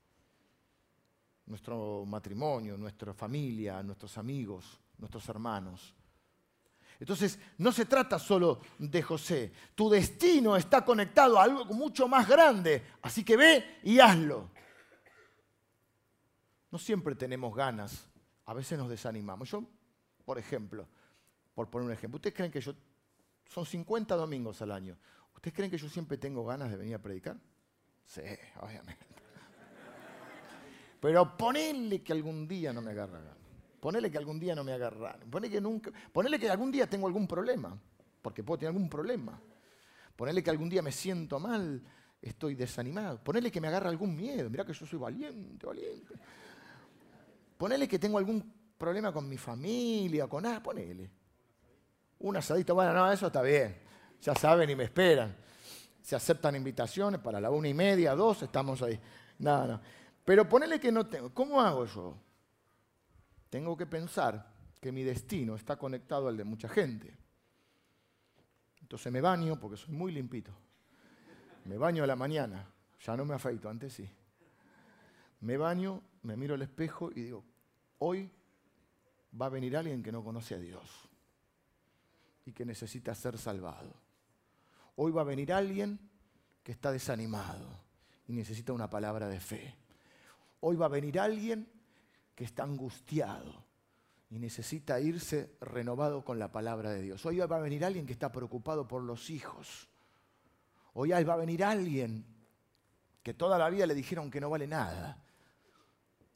nuestro 1.46 2.04
matrimonio, 2.04 2.76
nuestra 2.76 3.14
familia, 3.14 3.82
nuestros 3.82 4.18
amigos, 4.18 4.78
nuestros 4.98 5.26
hermanos. 5.30 5.94
Entonces, 7.00 7.38
no 7.56 7.72
se 7.72 7.86
trata 7.86 8.18
solo 8.18 8.60
de 8.78 9.02
José. 9.02 9.52
Tu 9.74 9.88
destino 9.88 10.54
está 10.54 10.84
conectado 10.84 11.38
a 11.38 11.44
algo 11.44 11.64
mucho 11.64 12.06
más 12.06 12.28
grande. 12.28 12.84
Así 13.00 13.24
que 13.24 13.38
ve 13.38 13.78
y 13.82 13.98
hazlo. 13.98 14.50
No 16.70 16.78
siempre 16.78 17.14
tenemos 17.14 17.54
ganas. 17.56 18.06
A 18.44 18.52
veces 18.52 18.78
nos 18.78 18.90
desanimamos. 18.90 19.50
Yo, 19.50 19.64
por 20.26 20.38
ejemplo, 20.38 20.86
por 21.54 21.70
poner 21.70 21.86
un 21.86 21.92
ejemplo, 21.92 22.16
¿ustedes 22.16 22.36
creen 22.36 22.52
que 22.52 22.60
yo... 22.60 22.74
Son 23.46 23.64
50 23.64 24.14
domingos 24.14 24.60
al 24.62 24.70
año. 24.70 24.96
¿Ustedes 25.34 25.56
creen 25.56 25.70
que 25.70 25.78
yo 25.78 25.88
siempre 25.88 26.18
tengo 26.18 26.44
ganas 26.44 26.70
de 26.70 26.76
venir 26.76 26.94
a 26.94 26.98
predicar? 26.98 27.36
Sí, 28.04 28.20
obviamente. 28.60 29.06
Pero 31.00 31.36
ponele 31.36 32.02
que 32.02 32.12
algún 32.12 32.46
día 32.46 32.74
no 32.74 32.82
me 32.82 32.90
agarra 32.90 33.20
ganas. 33.20 33.39
Ponele 33.80 34.10
que 34.10 34.18
algún 34.18 34.38
día 34.38 34.54
no 34.54 34.62
me 34.62 34.72
agarraron. 34.72 35.30
Ponele 35.30 35.50
que, 35.50 35.60
nunca, 35.60 35.90
que 35.90 36.50
algún 36.50 36.70
día 36.70 36.86
tengo 36.86 37.06
algún 37.06 37.26
problema, 37.26 37.76
porque 38.20 38.44
puedo 38.44 38.58
tener 38.58 38.74
algún 38.74 38.90
problema. 38.90 39.40
Ponele 40.14 40.42
que 40.42 40.50
algún 40.50 40.68
día 40.68 40.82
me 40.82 40.92
siento 40.92 41.40
mal, 41.40 41.82
estoy 42.20 42.54
desanimado. 42.54 43.24
Ponele 43.24 43.50
que 43.50 43.58
me 43.58 43.68
agarra 43.68 43.88
algún 43.88 44.14
miedo. 44.14 44.50
Mirá 44.50 44.66
que 44.66 44.74
yo 44.74 44.84
soy 44.84 44.98
valiente, 44.98 45.66
valiente. 45.66 46.14
Ponele 47.56 47.88
que 47.88 47.98
tengo 47.98 48.18
algún 48.18 48.52
problema 48.76 49.12
con 49.12 49.26
mi 49.26 49.38
familia, 49.38 50.26
con 50.26 50.42
nada, 50.42 50.62
ponele. 50.62 51.10
Un 52.18 52.36
asadito, 52.36 52.74
bueno, 52.74 52.92
no, 52.92 53.10
eso 53.10 53.28
está 53.28 53.40
bien. 53.40 53.78
Ya 54.20 54.34
saben 54.34 54.68
y 54.68 54.76
me 54.76 54.84
esperan. 54.84 55.34
Se 56.02 56.14
aceptan 56.14 56.54
invitaciones 56.54 57.18
para 57.20 57.40
la 57.40 57.50
una 57.50 57.68
y 57.68 57.74
media, 57.74 58.14
dos, 58.14 58.42
estamos 58.42 58.82
ahí. 58.82 59.00
Nada, 59.38 59.66
no. 59.66 59.80
Pero 60.22 60.46
ponele 60.46 60.78
que 60.78 60.92
no 60.92 61.06
tengo. 61.06 61.32
¿Cómo 61.32 61.62
hago 61.62 61.86
yo? 61.86 62.16
Tengo 63.50 63.76
que 63.76 63.86
pensar 63.86 64.46
que 64.80 64.92
mi 64.92 65.02
destino 65.02 65.56
está 65.56 65.76
conectado 65.76 66.28
al 66.28 66.36
de 66.36 66.44
mucha 66.44 66.68
gente. 66.68 67.14
Entonces 68.80 69.12
me 69.12 69.20
baño, 69.20 69.58
porque 69.60 69.76
soy 69.76 69.92
muy 69.92 70.12
limpito. 70.12 70.52
Me 71.66 71.76
baño 71.76 72.02
a 72.04 72.06
la 72.06 72.16
mañana, 72.16 72.66
ya 73.04 73.16
no 73.16 73.24
me 73.24 73.34
afeito, 73.34 73.68
antes 73.68 73.92
sí. 73.92 74.08
Me 75.40 75.56
baño, 75.56 76.02
me 76.22 76.36
miro 76.36 76.54
al 76.54 76.62
espejo 76.62 77.10
y 77.14 77.22
digo, 77.22 77.44
hoy 77.98 78.30
va 79.40 79.46
a 79.46 79.50
venir 79.50 79.76
alguien 79.76 80.02
que 80.02 80.12
no 80.12 80.24
conoce 80.24 80.54
a 80.54 80.58
Dios 80.58 81.08
y 82.46 82.52
que 82.52 82.64
necesita 82.64 83.14
ser 83.14 83.36
salvado. 83.36 83.94
Hoy 84.96 85.12
va 85.12 85.22
a 85.22 85.24
venir 85.24 85.52
alguien 85.52 85.98
que 86.62 86.72
está 86.72 86.92
desanimado 86.92 87.68
y 88.26 88.32
necesita 88.32 88.72
una 88.72 88.88
palabra 88.88 89.28
de 89.28 89.40
fe. 89.40 89.74
Hoy 90.60 90.76
va 90.76 90.86
a 90.86 90.90
venir 90.90 91.18
alguien 91.18 91.68
que 92.40 92.44
está 92.46 92.62
angustiado 92.62 93.66
y 94.30 94.38
necesita 94.38 94.98
irse 94.98 95.58
renovado 95.60 96.24
con 96.24 96.38
la 96.38 96.50
palabra 96.50 96.88
de 96.88 97.02
Dios. 97.02 97.26
Hoy 97.26 97.36
va 97.40 97.56
a 97.56 97.60
venir 97.60 97.84
alguien 97.84 98.06
que 98.06 98.14
está 98.14 98.32
preocupado 98.32 98.88
por 98.88 99.02
los 99.02 99.28
hijos. 99.28 99.86
Hoy 100.94 101.10
va 101.10 101.34
a 101.34 101.36
venir 101.36 101.62
alguien 101.62 102.24
que 103.22 103.34
toda 103.34 103.58
la 103.58 103.68
vida 103.68 103.86
le 103.86 103.94
dijeron 103.94 104.30
que 104.30 104.40
no 104.40 104.48
vale 104.48 104.66
nada. 104.66 105.22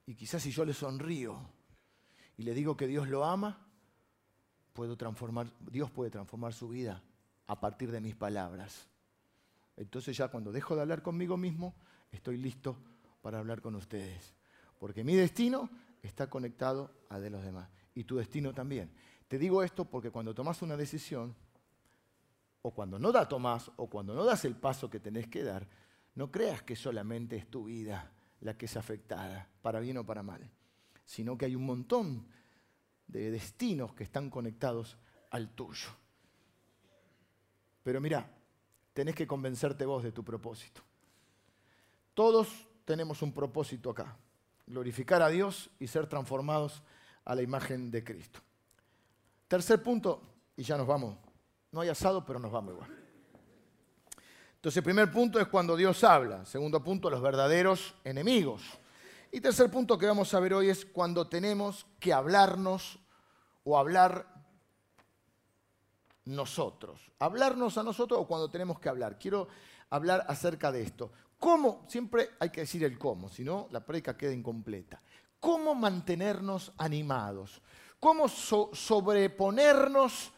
Y 0.05 0.15
quizás 0.15 0.43
si 0.43 0.51
yo 0.51 0.67
le 0.67 0.75
sonrío 0.75 1.41
y 2.37 2.43
le 2.43 2.53
digo 2.53 2.77
que 2.77 2.87
Dios 2.87 3.09
lo 3.09 3.25
ama, 3.25 3.67
puedo 4.75 4.99
transformar, 4.99 5.51
Dios 5.59 5.91
puede 5.91 6.11
transformar 6.11 6.53
su 6.53 6.69
vida 6.69 7.03
a 7.47 7.59
partir 7.59 7.91
de 7.91 8.03
mis 8.03 8.15
palabras. 8.15 8.91
Entonces 9.75 10.15
ya 10.15 10.29
cuando 10.29 10.53
dejo 10.53 10.77
de 10.77 10.83
hablar 10.83 11.01
conmigo 11.01 11.39
mismo, 11.39 11.75
estoy 12.13 12.37
listo 12.37 12.77
para 13.23 13.39
hablar 13.39 13.63
con 13.63 13.75
ustedes. 13.75 14.35
Porque 14.79 15.03
mi 15.03 15.15
destino 15.15 15.71
está 16.07 16.29
conectado 16.29 16.91
al 17.09 17.23
de 17.23 17.31
los 17.31 17.43
demás. 17.43 17.71
Y 17.95 18.05
tu 18.05 18.17
destino 18.17 18.53
también. 18.53 18.93
Te 19.29 19.39
digo 19.39 19.63
esto 19.63 19.85
porque 19.85 20.11
cuando 20.11 20.35
tomas 20.35 20.61
una 20.63 20.77
decisión, 20.77 21.35
o 22.63 22.71
cuando 22.73 22.99
no 22.99 23.11
la 23.11 23.29
tomas, 23.29 23.71
o 23.77 23.89
cuando 23.89 24.15
no 24.15 24.25
das 24.25 24.45
el 24.45 24.57
paso 24.57 24.91
que 24.91 25.01
tenés 25.01 25.29
que 25.29 25.43
dar, 25.43 25.67
no 26.15 26.31
creas 26.31 26.63
que 26.63 26.77
solamente 26.77 27.37
es 27.37 27.51
tu 27.51 27.65
vida 27.65 28.13
la 28.41 28.57
que 28.57 28.67
es 28.67 28.77
afectada, 28.77 29.49
para 29.63 29.81
bien 29.81 29.97
o 29.97 30.05
para 30.05 30.23
mal, 30.23 30.51
sino 31.05 31.37
que 31.39 31.47
hay 31.47 31.57
un 31.57 31.65
montón 31.65 32.27
de 33.07 33.31
destinos 33.31 33.95
que 33.95 34.05
están 34.05 34.29
conectados 34.29 34.99
al 35.31 35.55
tuyo. 35.55 35.89
Pero 37.83 38.01
mira, 38.01 38.31
tenés 38.93 39.15
que 39.15 39.27
convencerte 39.27 39.87
vos 39.87 40.03
de 40.03 40.13
tu 40.13 40.23
propósito. 40.23 40.83
Todos 42.13 42.69
tenemos 42.85 43.23
un 43.23 43.33
propósito 43.33 43.91
acá 43.91 44.17
glorificar 44.67 45.23
a 45.23 45.29
Dios 45.29 45.71
y 45.79 45.87
ser 45.87 46.07
transformados 46.07 46.83
a 47.25 47.35
la 47.35 47.43
imagen 47.43 47.91
de 47.91 48.05
Cristo. 48.05 48.41
Tercer 49.49 49.83
punto, 49.83 50.23
y 50.57 50.63
ya 50.63 50.77
nos 50.77 50.87
vamos. 50.87 51.17
No 51.73 51.81
hay 51.81 51.89
asado, 51.89 52.25
pero 52.25 52.39
nos 52.39 52.53
vamos 52.53 52.75
igual. 52.75 53.05
Entonces, 54.57 54.83
primer 54.83 55.11
punto 55.11 55.39
es 55.39 55.47
cuando 55.49 55.77
Dios 55.77 56.03
habla. 56.05 56.45
Segundo 56.47 56.83
punto, 56.83 57.11
los 57.11 57.21
verdaderos 57.21 57.95
enemigos. 58.05 58.63
Y 59.31 59.41
tercer 59.41 59.71
punto 59.71 59.99
que 59.99 60.07
vamos 60.07 60.33
a 60.33 60.41
ver 60.41 60.55
hoy 60.55 60.69
es 60.69 60.87
cuando 60.87 61.29
tenemos 61.29 61.87
que 62.01 62.13
hablarnos 62.13 62.99
o 63.65 63.77
hablar 63.77 64.27
nosotros. 66.25 67.13
Hablarnos 67.19 67.77
a 67.77 67.83
nosotros 67.83 68.21
o 68.21 68.27
cuando 68.27 68.49
tenemos 68.49 68.79
que 68.79 68.89
hablar. 68.89 69.19
Quiero 69.19 69.49
hablar 69.91 70.25
acerca 70.29 70.73
de 70.73 70.83
esto. 70.83 71.11
¿Cómo? 71.45 71.85
Siempre 71.89 72.31
hay 72.41 72.49
que 72.49 72.63
decir 72.63 72.83
el 72.85 72.99
cómo, 72.99 73.29
si 73.29 73.45
no 73.45 73.69
la 73.71 73.85
prédica 73.85 74.17
queda 74.17 74.33
incompleta. 74.33 75.03
¿Cómo 75.39 75.75
mantenernos 75.75 76.73
animados? 76.79 77.61
¿Cómo 78.01 78.29
sobreponernos 78.29 80.33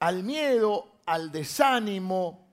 al 0.00 0.24
miedo 0.24 1.02
al 1.06 1.30
desánimo, 1.30 2.48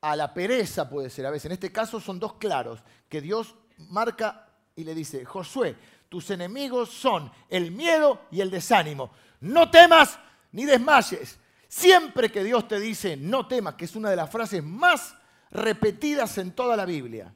a 0.00 0.16
la 0.16 0.34
pereza 0.34 0.90
puede 0.90 1.10
ser 1.10 1.26
a 1.26 1.30
veces. 1.30 1.46
En 1.46 1.52
este 1.52 1.70
caso 1.70 2.00
son 2.00 2.18
dos 2.18 2.34
claros 2.34 2.82
que 3.08 3.20
Dios 3.20 3.54
marca 3.76 4.48
y 4.74 4.82
le 4.82 4.96
dice, 4.96 5.24
Josué, 5.24 5.76
tus 6.08 6.28
enemigos 6.30 6.90
son 6.90 7.30
el 7.48 7.70
miedo 7.70 8.22
y 8.32 8.40
el 8.40 8.50
desánimo. 8.50 9.12
No 9.42 9.70
temas 9.70 10.18
ni 10.50 10.64
desmayes. 10.64 11.38
Siempre 11.68 12.32
que 12.32 12.42
Dios 12.42 12.66
te 12.66 12.80
dice 12.80 13.16
no 13.16 13.46
temas, 13.46 13.74
que 13.74 13.84
es 13.84 13.94
una 13.94 14.10
de 14.10 14.16
las 14.16 14.28
frases 14.28 14.64
más 14.64 15.14
repetidas 15.50 16.38
en 16.38 16.52
toda 16.52 16.76
la 16.76 16.84
Biblia, 16.84 17.32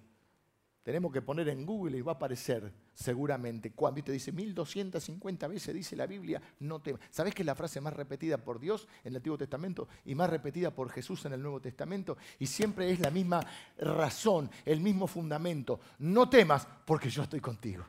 tenemos 0.83 1.13
que 1.13 1.23
poner 1.23 1.49
en 1.49 1.65
Google 1.65 1.97
y 1.97 2.01
va 2.01 2.13
a 2.13 2.15
aparecer 2.17 2.73
seguramente. 2.93 3.71
Cuando 3.73 4.03
te 4.03 4.11
dice 4.11 4.33
1250 4.33 5.47
veces 5.47 5.75
dice 5.75 5.95
la 5.95 6.07
Biblia, 6.07 6.43
no 6.59 6.81
temas. 6.81 7.01
¿Sabes 7.11 7.35
que 7.35 7.43
es 7.43 7.47
la 7.47 7.55
frase 7.55 7.81
más 7.81 7.93
repetida 7.93 8.39
por 8.39 8.59
Dios 8.59 8.89
en 9.05 9.13
el 9.13 9.17
Antiguo 9.17 9.39
Testamento 9.39 9.87
y 10.05 10.17
más 10.17 10.29
repetida 10.29 10.73
por 10.73 10.91
Jesús 10.91 11.25
en 11.25 11.35
el 11.35 11.43
Nuevo 11.43 11.61
Testamento? 11.61 12.17
Y 12.41 12.47
siempre 12.47 12.91
es 12.91 12.99
la 12.99 13.11
misma 13.11 13.47
razón, 13.79 14.51
el 14.65 14.81
mismo 14.81 15.07
fundamento. 15.07 15.81
No 16.01 16.29
temas 16.29 16.67
porque 16.85 17.11
yo 17.11 17.23
estoy 17.23 17.41
contigo. 17.41 17.85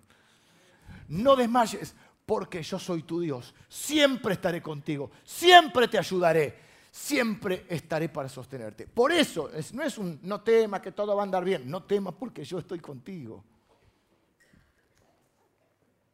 No 1.08 1.36
desmayes 1.36 1.96
porque 2.28 2.62
yo 2.62 2.78
soy 2.78 3.04
tu 3.04 3.22
Dios. 3.22 3.56
Siempre 3.68 4.36
estaré 4.36 4.62
contigo, 4.62 5.10
siempre 5.24 5.88
te 5.88 5.98
ayudaré 5.98 6.73
siempre 6.94 7.66
estaré 7.70 8.08
para 8.08 8.30
sostenerte. 8.30 8.86
Por 8.86 9.12
eso, 9.12 9.50
no 9.74 9.82
es 9.82 9.98
un 9.98 10.20
no 10.22 10.41
temas 10.41 10.80
que 10.80 10.91
todo 10.91 11.16
va 11.16 11.24
a 11.24 11.26
andar 11.26 11.44
bien, 11.44 11.68
no 11.70 11.82
temas 11.84 12.14
porque 12.14 12.44
yo 12.44 12.60
estoy 12.60 12.80
contigo. 12.80 13.44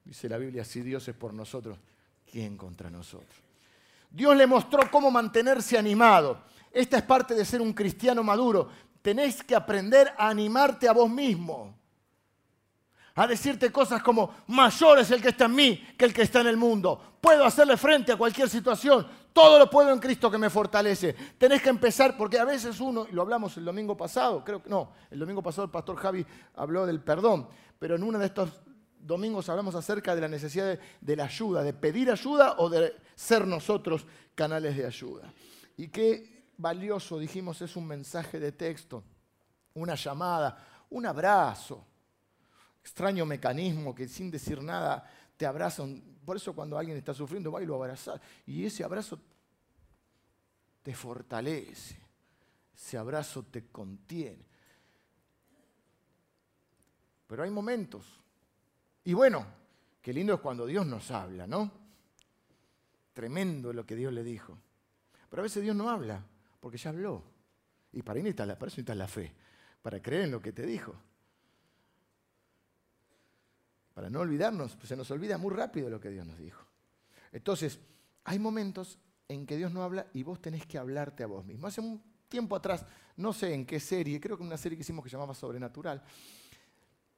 Dice 0.06 0.30
la 0.30 0.38
Biblia, 0.38 0.64
si 0.64 0.82
Dios 0.82 1.06
es 1.10 1.16
por 1.16 1.34
nosotros, 1.34 1.78
¿quién 2.32 2.56
contra 2.56 2.90
nosotros? 2.90 3.42
Dios 4.10 4.38
le 4.38 4.48
mostró 4.48 4.90
cómo 4.90 5.12
mantenerse 5.12 5.78
animado. 5.78 6.44
Esta 6.72 6.98
es 6.98 7.04
parte 7.04 7.36
de 7.36 7.44
ser 7.44 7.60
un 7.60 7.74
cristiano 7.74 8.24
maduro. 8.24 8.70
Tenés 9.02 9.44
que 9.44 9.56
aprender 9.56 10.14
a 10.18 10.30
animarte 10.30 10.88
a 10.88 10.94
vos 10.94 11.10
mismo 11.10 11.79
a 13.16 13.28
decirte 13.28 13.72
cosas 13.72 14.02
como, 14.02 14.36
mayor 14.48 15.00
es 15.00 15.12
el 15.12 15.22
que 15.22 15.30
está 15.30 15.46
en 15.46 15.56
mí 15.56 15.88
que 15.98 16.06
el 16.06 16.14
que 16.14 16.22
está 16.22 16.42
en 16.42 16.48
el 16.48 16.58
mundo. 16.58 17.18
Puedo 17.20 17.44
hacerle 17.44 17.76
frente 17.78 18.12
a 18.12 18.18
cualquier 18.18 18.50
situación. 18.50 19.06
Todo 19.34 19.60
lo 19.60 19.70
puedo 19.70 19.92
en 19.92 20.00
Cristo 20.00 20.32
que 20.32 20.38
me 20.38 20.50
fortalece. 20.50 21.14
Tenés 21.38 21.62
que 21.62 21.70
empezar, 21.70 22.18
porque 22.18 22.40
a 22.40 22.46
veces 22.46 22.80
uno, 22.80 23.08
y 23.10 23.14
lo 23.14 23.22
hablamos 23.22 23.56
el 23.58 23.66
domingo 23.66 23.96
pasado, 23.96 24.44
creo 24.44 24.64
que 24.64 24.70
no, 24.70 24.92
el 25.12 25.20
domingo 25.20 25.42
pasado 25.42 25.66
el 25.66 25.72
pastor 25.72 25.98
Javi 25.98 26.26
habló 26.56 26.86
del 26.86 27.02
perdón, 27.02 27.48
pero 27.78 27.96
en 27.96 28.04
uno 28.04 28.20
de 28.20 28.26
estos 28.26 28.62
domingos 29.00 29.50
hablamos 29.50 29.76
acerca 29.76 30.16
de 30.16 30.22
la 30.22 30.28
necesidad 30.28 30.66
de, 30.66 30.80
de 31.00 31.16
la 31.16 31.26
ayuda, 31.26 31.64
de 31.64 31.74
pedir 31.74 32.12
ayuda 32.12 32.56
o 32.58 32.70
de 32.70 32.96
ser 33.16 33.46
nosotros 33.48 34.06
canales 34.36 34.76
de 34.78 34.86
ayuda. 34.86 35.32
Y 35.78 35.88
qué 35.88 36.46
valioso, 36.58 37.20
dijimos, 37.20 37.62
es 37.62 37.76
un 37.76 37.88
mensaje 37.88 38.40
de 38.40 38.52
texto, 38.52 39.04
una 39.74 39.96
llamada, 39.96 40.58
un 40.90 41.06
abrazo 41.06 41.86
extraño 42.82 43.26
mecanismo 43.26 43.94
que 43.94 44.08
sin 44.08 44.32
decir 44.32 44.62
nada 44.62 45.10
te 45.38 45.46
abrazan. 45.46 46.02
Por 46.26 46.38
eso 46.38 46.54
cuando 46.54 46.78
alguien 46.78 46.98
está 46.98 47.14
sufriendo, 47.14 47.52
va 47.52 47.62
y 47.62 47.66
lo 47.66 47.76
abraza. 47.76 48.20
Y 48.46 48.66
ese 48.66 48.84
abrazo 48.84 49.20
te 50.82 50.94
fortalece. 50.94 51.98
Ese 52.74 52.98
abrazo 52.98 53.44
te 53.44 53.68
contiene. 53.68 54.46
Pero 57.28 57.44
hay 57.44 57.50
momentos. 57.50 58.06
Y 59.04 59.14
bueno, 59.14 59.46
qué 60.02 60.14
lindo 60.14 60.34
es 60.34 60.40
cuando 60.40 60.66
Dios 60.66 60.86
nos 60.86 61.12
habla, 61.12 61.46
¿no? 61.46 61.72
Tremendo 63.14 63.74
lo 63.74 63.86
que 63.86 63.96
Dios 63.96 64.14
le 64.14 64.24
dijo. 64.24 64.58
Pero 65.30 65.42
a 65.42 65.44
veces 65.44 65.62
Dios 65.62 65.76
no 65.76 65.90
habla, 65.90 66.24
porque 66.60 66.78
ya 66.78 66.90
habló. 66.90 67.24
Y 67.92 68.02
para, 68.02 68.22
para 68.22 68.56
eso 68.56 68.66
necesitas 68.66 68.98
la 68.98 69.08
fe, 69.08 69.34
para 69.82 70.02
creer 70.02 70.24
en 70.24 70.32
lo 70.32 70.42
que 70.42 70.54
te 70.54 70.66
dijo 70.66 70.96
para 74.00 74.10
no 74.10 74.22
olvidarnos, 74.22 74.78
pues 74.78 74.88
se 74.88 74.96
nos 74.96 75.12
olvida 75.12 75.38
muy 75.38 75.54
rápido 75.54 75.90
lo 75.90 76.00
que 76.00 76.10
Dios 76.10 76.26
nos 76.26 76.40
dijo. 76.40 76.66
Entonces, 77.34 77.78
hay 78.24 78.40
momentos 78.40 78.98
en 79.28 79.46
que 79.46 79.58
Dios 79.58 79.74
no 79.74 79.84
habla 79.84 80.08
y 80.14 80.24
vos 80.24 80.42
tenés 80.42 80.66
que 80.66 80.78
hablarte 80.78 81.24
a 81.24 81.28
vos 81.28 81.44
mismo. 81.44 81.68
Hace 81.68 81.82
un 81.82 82.02
tiempo 82.30 82.56
atrás, 82.56 82.86
no 83.18 83.34
sé 83.34 83.54
en 83.54 83.66
qué 83.66 83.78
serie, 83.78 84.22
creo 84.22 84.38
que 84.38 84.44
una 84.44 84.56
serie 84.56 84.78
que 84.78 84.84
hicimos 84.84 85.04
que 85.04 85.10
llamaba 85.10 85.34
Sobrenatural, 85.34 86.02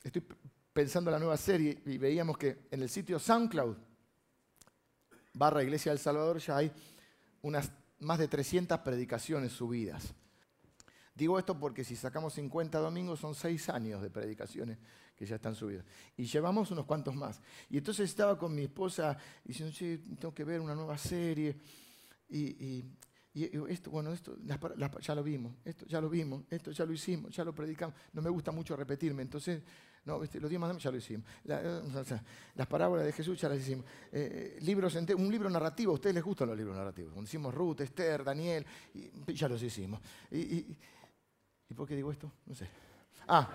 estoy 0.02 0.26
pensando 0.74 1.12
en 1.12 1.14
la 1.14 1.20
nueva 1.20 1.38
serie 1.38 1.84
y 1.86 2.00
veíamos 2.00 2.36
que 2.36 2.66
en 2.72 2.82
el 2.82 2.90
sitio 2.90 3.20
SoundCloud, 3.20 3.78
barra 5.36 5.62
Iglesia 5.62 5.92
del 5.92 6.00
Salvador, 6.00 6.40
ya 6.40 6.58
hay 6.58 6.72
unas 7.44 7.72
más 8.00 8.18
de 8.18 8.28
300 8.28 8.80
predicaciones 8.80 9.52
subidas. 9.52 10.16
Digo 11.14 11.38
esto 11.38 11.60
porque 11.60 11.84
si 11.84 11.96
sacamos 11.96 12.34
50 12.34 12.80
domingos 12.80 13.20
son 13.20 13.36
6 13.36 13.70
años 13.70 14.02
de 14.02 14.10
predicaciones 14.10 14.78
que 15.16 15.26
ya 15.26 15.36
están 15.36 15.54
subidos. 15.54 15.86
Y 16.18 16.26
llevamos 16.26 16.72
unos 16.72 16.86
cuantos 16.86 17.16
más. 17.16 17.42
Y 17.70 17.78
entonces 17.78 18.10
estaba 18.10 18.38
con 18.38 18.56
mi 18.56 18.64
esposa 18.64 19.18
diciendo, 19.44 19.72
sí, 19.76 20.16
tengo 20.20 20.34
que 20.34 20.44
ver 20.44 20.60
una 20.60 20.74
nueva 20.74 20.98
serie. 20.98 21.58
Y, 22.30 22.84
esto, 23.34 23.92
bueno, 23.92 24.12
esto 24.12 24.36
ya 25.00 25.16
lo 25.16 25.24
vimos, 25.24 25.56
esto 25.64 25.86
ya 25.86 26.02
lo 26.02 26.10
vimos, 26.10 26.44
esto 26.50 26.72
ya 26.72 26.86
lo 26.86 26.94
hicimos, 26.94 27.36
ya 27.36 27.44
lo 27.44 27.54
predicamos. 27.54 27.96
No 28.14 28.22
me 28.22 28.30
gusta 28.30 28.52
mucho 28.52 28.76
repetirme, 28.76 29.22
entonces, 29.22 29.62
no, 30.06 30.24
este, 30.24 30.40
los 30.40 30.52
más 30.54 30.78
ya 30.82 30.92
lo 30.92 30.98
hicimos. 30.98 31.26
Las 31.44 32.68
parábolas 32.68 33.06
de 33.06 33.12
Jesús 33.12 33.40
ya 33.40 33.48
las 33.48 33.60
hicimos. 33.60 33.86
Eh, 34.12 34.58
libros 34.62 34.96
un 34.96 35.32
libro 35.32 35.50
narrativo, 35.50 35.92
a 35.92 35.96
ustedes 35.96 36.16
les 36.16 36.24
gustan 36.24 36.48
los 36.48 36.58
libros 36.58 36.76
narrativos. 36.76 37.14
Cuando 37.14 37.28
hicimos 37.28 37.54
Ruth, 37.54 37.82
Esther, 37.82 38.24
Daniel, 38.24 38.66
ya 39.28 39.48
los 39.48 39.62
hicimos. 39.62 40.02
¿Y, 40.32 40.76
¿Y 41.72 41.74
por 41.74 41.88
qué 41.88 41.96
digo 41.96 42.12
esto? 42.12 42.30
No 42.48 42.54
sé. 42.54 42.68
Ah, 43.30 43.50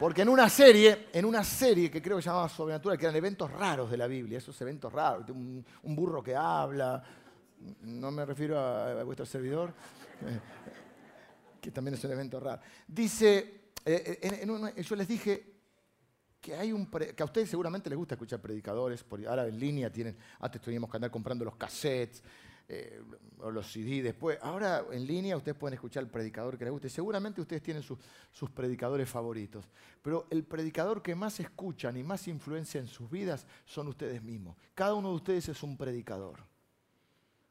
porque 0.00 0.22
en 0.22 0.30
una 0.30 0.48
serie, 0.48 1.08
en 1.12 1.26
una 1.26 1.44
serie 1.44 1.90
que 1.90 2.00
creo 2.00 2.16
que 2.16 2.22
se 2.22 2.30
llamaba 2.30 2.48
Sobrenatural, 2.48 2.96
que 2.96 3.04
eran 3.04 3.16
eventos 3.16 3.50
raros 3.50 3.90
de 3.90 3.98
la 3.98 4.06
Biblia, 4.06 4.38
esos 4.38 4.58
eventos 4.62 4.90
raros, 4.90 5.28
un, 5.28 5.62
burro 5.82 6.22
que 6.22 6.34
habla, 6.34 7.04
no 7.82 8.10
me 8.10 8.24
refiero 8.24 8.58
a, 8.58 9.04
vuestro 9.04 9.26
servidor, 9.26 9.74
eh, 10.26 10.40
que 11.60 11.70
también 11.70 11.96
es 11.96 12.04
un 12.04 12.12
evento 12.12 12.40
raro. 12.40 12.62
Dice, 12.88 13.72
eh, 13.84 14.82
yo 14.82 14.96
les 14.96 15.06
dije 15.06 15.52
que 16.40 16.54
hay 16.54 16.72
un 16.72 16.86
que 16.86 17.22
a 17.22 17.26
ustedes 17.26 17.50
seguramente 17.50 17.90
les 17.90 17.98
gusta 17.98 18.14
escuchar 18.14 18.40
predicadores, 18.40 19.04
ahora 19.28 19.46
en 19.46 19.60
línea 19.60 19.92
tienen, 19.92 20.16
antes 20.40 20.62
teníamos 20.62 20.90
que 20.90 20.96
andar 20.96 21.10
comprando 21.10 21.44
los 21.44 21.56
cassettes, 21.56 22.22
eh, 22.66 23.02
o 23.40 23.50
los 23.50 23.70
CD 23.70 24.02
después. 24.02 24.38
Ahora 24.40 24.84
en 24.90 25.06
línea 25.06 25.36
ustedes 25.36 25.56
pueden 25.56 25.74
escuchar 25.74 26.02
el 26.02 26.08
predicador 26.08 26.56
que 26.56 26.64
les 26.64 26.72
guste. 26.72 26.88
Seguramente 26.88 27.40
ustedes 27.40 27.62
tienen 27.62 27.82
sus 27.82 28.50
predicadores 28.50 29.08
favoritos. 29.08 29.68
Pero 30.00 30.26
el 30.30 30.44
predicador 30.44 31.02
que 31.02 31.14
más 31.14 31.40
escuchan 31.40 31.96
y 31.96 32.02
más 32.02 32.26
influencia 32.26 32.80
en 32.80 32.88
sus 32.88 33.10
vidas 33.10 33.46
son 33.66 33.88
ustedes 33.88 34.22
mismos. 34.22 34.56
Cada 34.74 34.94
uno 34.94 35.10
de 35.10 35.16
ustedes 35.16 35.48
es 35.50 35.62
un 35.62 35.76
predicador 35.76 36.38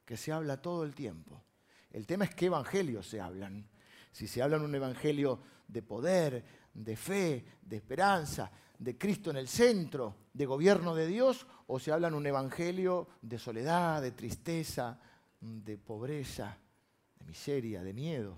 que 0.06 0.18
se 0.18 0.32
habla 0.32 0.62
todo 0.62 0.84
el 0.84 0.96
tiempo. 0.96 1.44
El 1.92 2.08
tema 2.08 2.26
es 2.26 2.34
qué 2.34 2.48
evangelio 2.48 3.04
se 3.04 3.22
hablan. 3.22 3.68
Si 4.12 4.28
se 4.28 4.42
hablan 4.42 4.64
un 4.64 4.74
evangelio 4.74 5.40
de 5.68 5.82
poder, 5.82 6.44
de 6.74 6.96
fe, 6.96 7.46
de 7.62 7.76
esperanza, 7.78 8.52
de 8.84 8.98
Cristo 8.98 9.30
en 9.30 9.38
el 9.38 9.48
centro, 9.48 10.16
de 10.34 10.46
gobierno 10.46 10.94
de 10.94 11.08
Dios, 11.08 11.48
o 11.68 11.80
se 11.80 11.92
hablan 11.92 12.14
un 12.14 12.26
evangelio 12.26 13.08
de 13.22 13.40
soledad, 13.40 14.02
de 14.02 14.12
tristeza, 14.12 15.00
de 15.40 15.78
pobreza, 15.78 16.58
de 17.18 17.26
miseria, 17.26 17.82
de 17.84 17.94
miedo. 17.94 18.38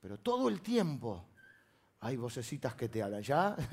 Pero 0.00 0.18
todo 0.18 0.48
el 0.48 0.60
tiempo 0.60 1.24
hay 2.00 2.16
vocecitas 2.16 2.74
que 2.74 2.88
te 2.88 3.02
hablan. 3.02 3.22
¿Ya? 3.22 3.56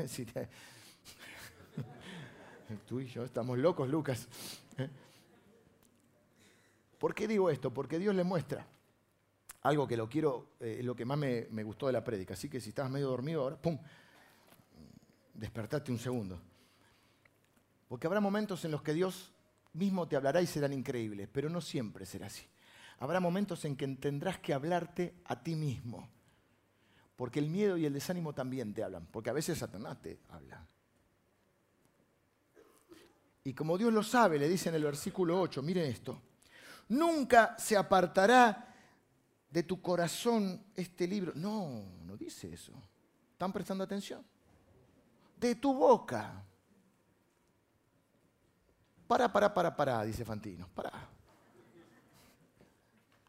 Tú 2.87 2.99
y 2.99 3.07
yo 3.07 3.23
estamos 3.23 3.57
locos, 3.57 3.89
Lucas. 3.89 4.27
¿Por 6.99 7.15
qué 7.15 7.27
digo 7.27 7.49
esto? 7.49 7.73
Porque 7.73 7.97
Dios 7.99 8.15
le 8.15 8.23
muestra 8.23 8.67
algo 9.63 9.87
que 9.87 9.97
lo 9.97 10.07
quiero, 10.07 10.51
eh, 10.59 10.81
lo 10.83 10.95
que 10.95 11.05
más 11.05 11.17
me, 11.17 11.63
gustó 11.63 11.87
de 11.87 11.93
la 11.93 12.03
prédica. 12.03 12.33
Así 12.33 12.49
que 12.49 12.59
si 12.59 12.69
estabas 12.69 12.91
medio 12.91 13.07
dormido 13.07 13.41
ahora, 13.41 13.57
¡pum! 13.57 13.77
Despertate 15.37 15.91
un 15.91 15.99
segundo. 15.99 16.41
Porque 17.87 18.07
habrá 18.07 18.19
momentos 18.19 18.65
en 18.65 18.71
los 18.71 18.81
que 18.81 18.93
Dios 18.93 19.31
mismo 19.73 20.07
te 20.07 20.15
hablará 20.15 20.41
y 20.41 20.47
serán 20.47 20.73
increíbles, 20.73 21.29
pero 21.31 21.49
no 21.49 21.61
siempre 21.61 22.05
será 22.05 22.27
así. 22.27 22.45
Habrá 22.99 23.19
momentos 23.19 23.63
en 23.65 23.75
que 23.75 23.87
tendrás 23.87 24.39
que 24.39 24.53
hablarte 24.53 25.13
a 25.25 25.41
ti 25.41 25.55
mismo. 25.55 26.09
Porque 27.15 27.39
el 27.39 27.49
miedo 27.49 27.77
y 27.77 27.85
el 27.85 27.93
desánimo 27.93 28.33
también 28.33 28.73
te 28.73 28.83
hablan, 28.83 29.05
porque 29.07 29.29
a 29.29 29.33
veces 29.33 29.57
Satanás 29.57 30.01
te 30.01 30.19
habla. 30.29 30.65
Y 33.43 33.53
como 33.53 33.77
Dios 33.77 33.93
lo 33.93 34.03
sabe, 34.03 34.37
le 34.37 34.49
dice 34.49 34.69
en 34.69 34.75
el 34.75 34.83
versículo 34.83 35.39
8, 35.39 35.61
miren 35.63 35.85
esto, 35.85 36.21
nunca 36.89 37.55
se 37.57 37.77
apartará 37.77 38.75
de 39.49 39.63
tu 39.63 39.81
corazón 39.81 40.65
este 40.75 41.07
libro. 41.07 41.31
No, 41.35 42.01
no 42.03 42.17
dice 42.17 42.53
eso. 42.53 42.73
¿Están 43.31 43.53
prestando 43.53 43.83
atención? 43.83 44.25
De 45.39 45.55
tu 45.55 45.73
boca. 45.73 46.43
Para, 49.07 49.31
para, 49.31 49.53
para, 49.53 49.75
para, 49.75 50.03
dice 50.03 50.25
Fantino. 50.25 50.67
Para. 50.73 50.91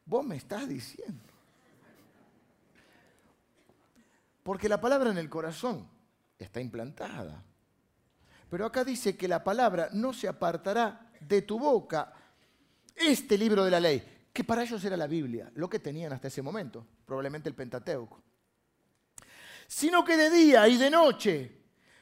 vos 0.04 0.24
me 0.24 0.36
estás 0.36 0.68
diciendo. 0.68 1.22
Porque 4.42 4.68
la 4.68 4.80
palabra 4.80 5.10
en 5.10 5.18
el 5.18 5.28
corazón 5.28 5.86
está 6.38 6.60
implantada. 6.60 7.44
Pero 8.50 8.64
acá 8.64 8.82
dice 8.82 9.16
que 9.16 9.28
la 9.28 9.44
palabra 9.44 9.90
no 9.92 10.12
se 10.12 10.26
apartará 10.26 11.10
de 11.20 11.42
tu 11.42 11.58
boca. 11.58 12.14
Este 12.96 13.38
libro 13.38 13.64
de 13.64 13.70
la 13.70 13.78
ley, 13.78 14.26
que 14.32 14.42
para 14.42 14.62
ellos 14.62 14.82
era 14.82 14.96
la 14.96 15.06
Biblia, 15.06 15.52
lo 15.54 15.68
que 15.68 15.78
tenían 15.78 16.12
hasta 16.12 16.28
ese 16.28 16.42
momento, 16.42 16.84
probablemente 17.04 17.48
el 17.48 17.54
Pentateuco. 17.54 18.20
Sino 19.68 20.02
que 20.02 20.16
de 20.16 20.30
día 20.30 20.66
y 20.66 20.76
de 20.78 20.90
noche 20.90 21.57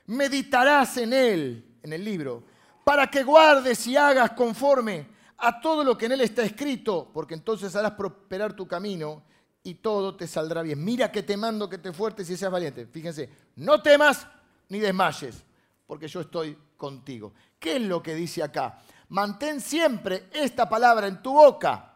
meditarás 0.06 0.96
en 0.96 1.12
él, 1.12 1.78
en 1.82 1.92
el 1.92 2.04
libro, 2.04 2.44
para 2.84 3.10
que 3.10 3.22
guardes 3.22 3.86
y 3.86 3.96
hagas 3.96 4.32
conforme 4.32 5.08
a 5.38 5.60
todo 5.60 5.84
lo 5.84 5.98
que 5.98 6.06
en 6.06 6.12
él 6.12 6.20
está 6.20 6.42
escrito, 6.42 7.10
porque 7.12 7.34
entonces 7.34 7.74
harás 7.76 7.92
prosperar 7.92 8.54
tu 8.54 8.66
camino 8.66 9.22
y 9.62 9.74
todo 9.74 10.16
te 10.16 10.26
saldrá 10.26 10.62
bien. 10.62 10.82
Mira 10.82 11.10
que 11.10 11.22
te 11.22 11.36
mando 11.36 11.68
que 11.68 11.78
te 11.78 11.92
fuertes 11.92 12.30
y 12.30 12.36
seas 12.36 12.52
valiente. 12.52 12.86
Fíjense, 12.86 13.28
no 13.56 13.82
temas 13.82 14.26
ni 14.68 14.78
desmayes, 14.78 15.44
porque 15.86 16.08
yo 16.08 16.20
estoy 16.20 16.56
contigo. 16.76 17.32
¿Qué 17.58 17.76
es 17.76 17.82
lo 17.82 18.02
que 18.02 18.14
dice 18.14 18.42
acá? 18.42 18.78
Mantén 19.08 19.60
siempre 19.60 20.28
esta 20.32 20.68
palabra 20.68 21.06
en 21.06 21.22
tu 21.22 21.32
boca. 21.32 21.92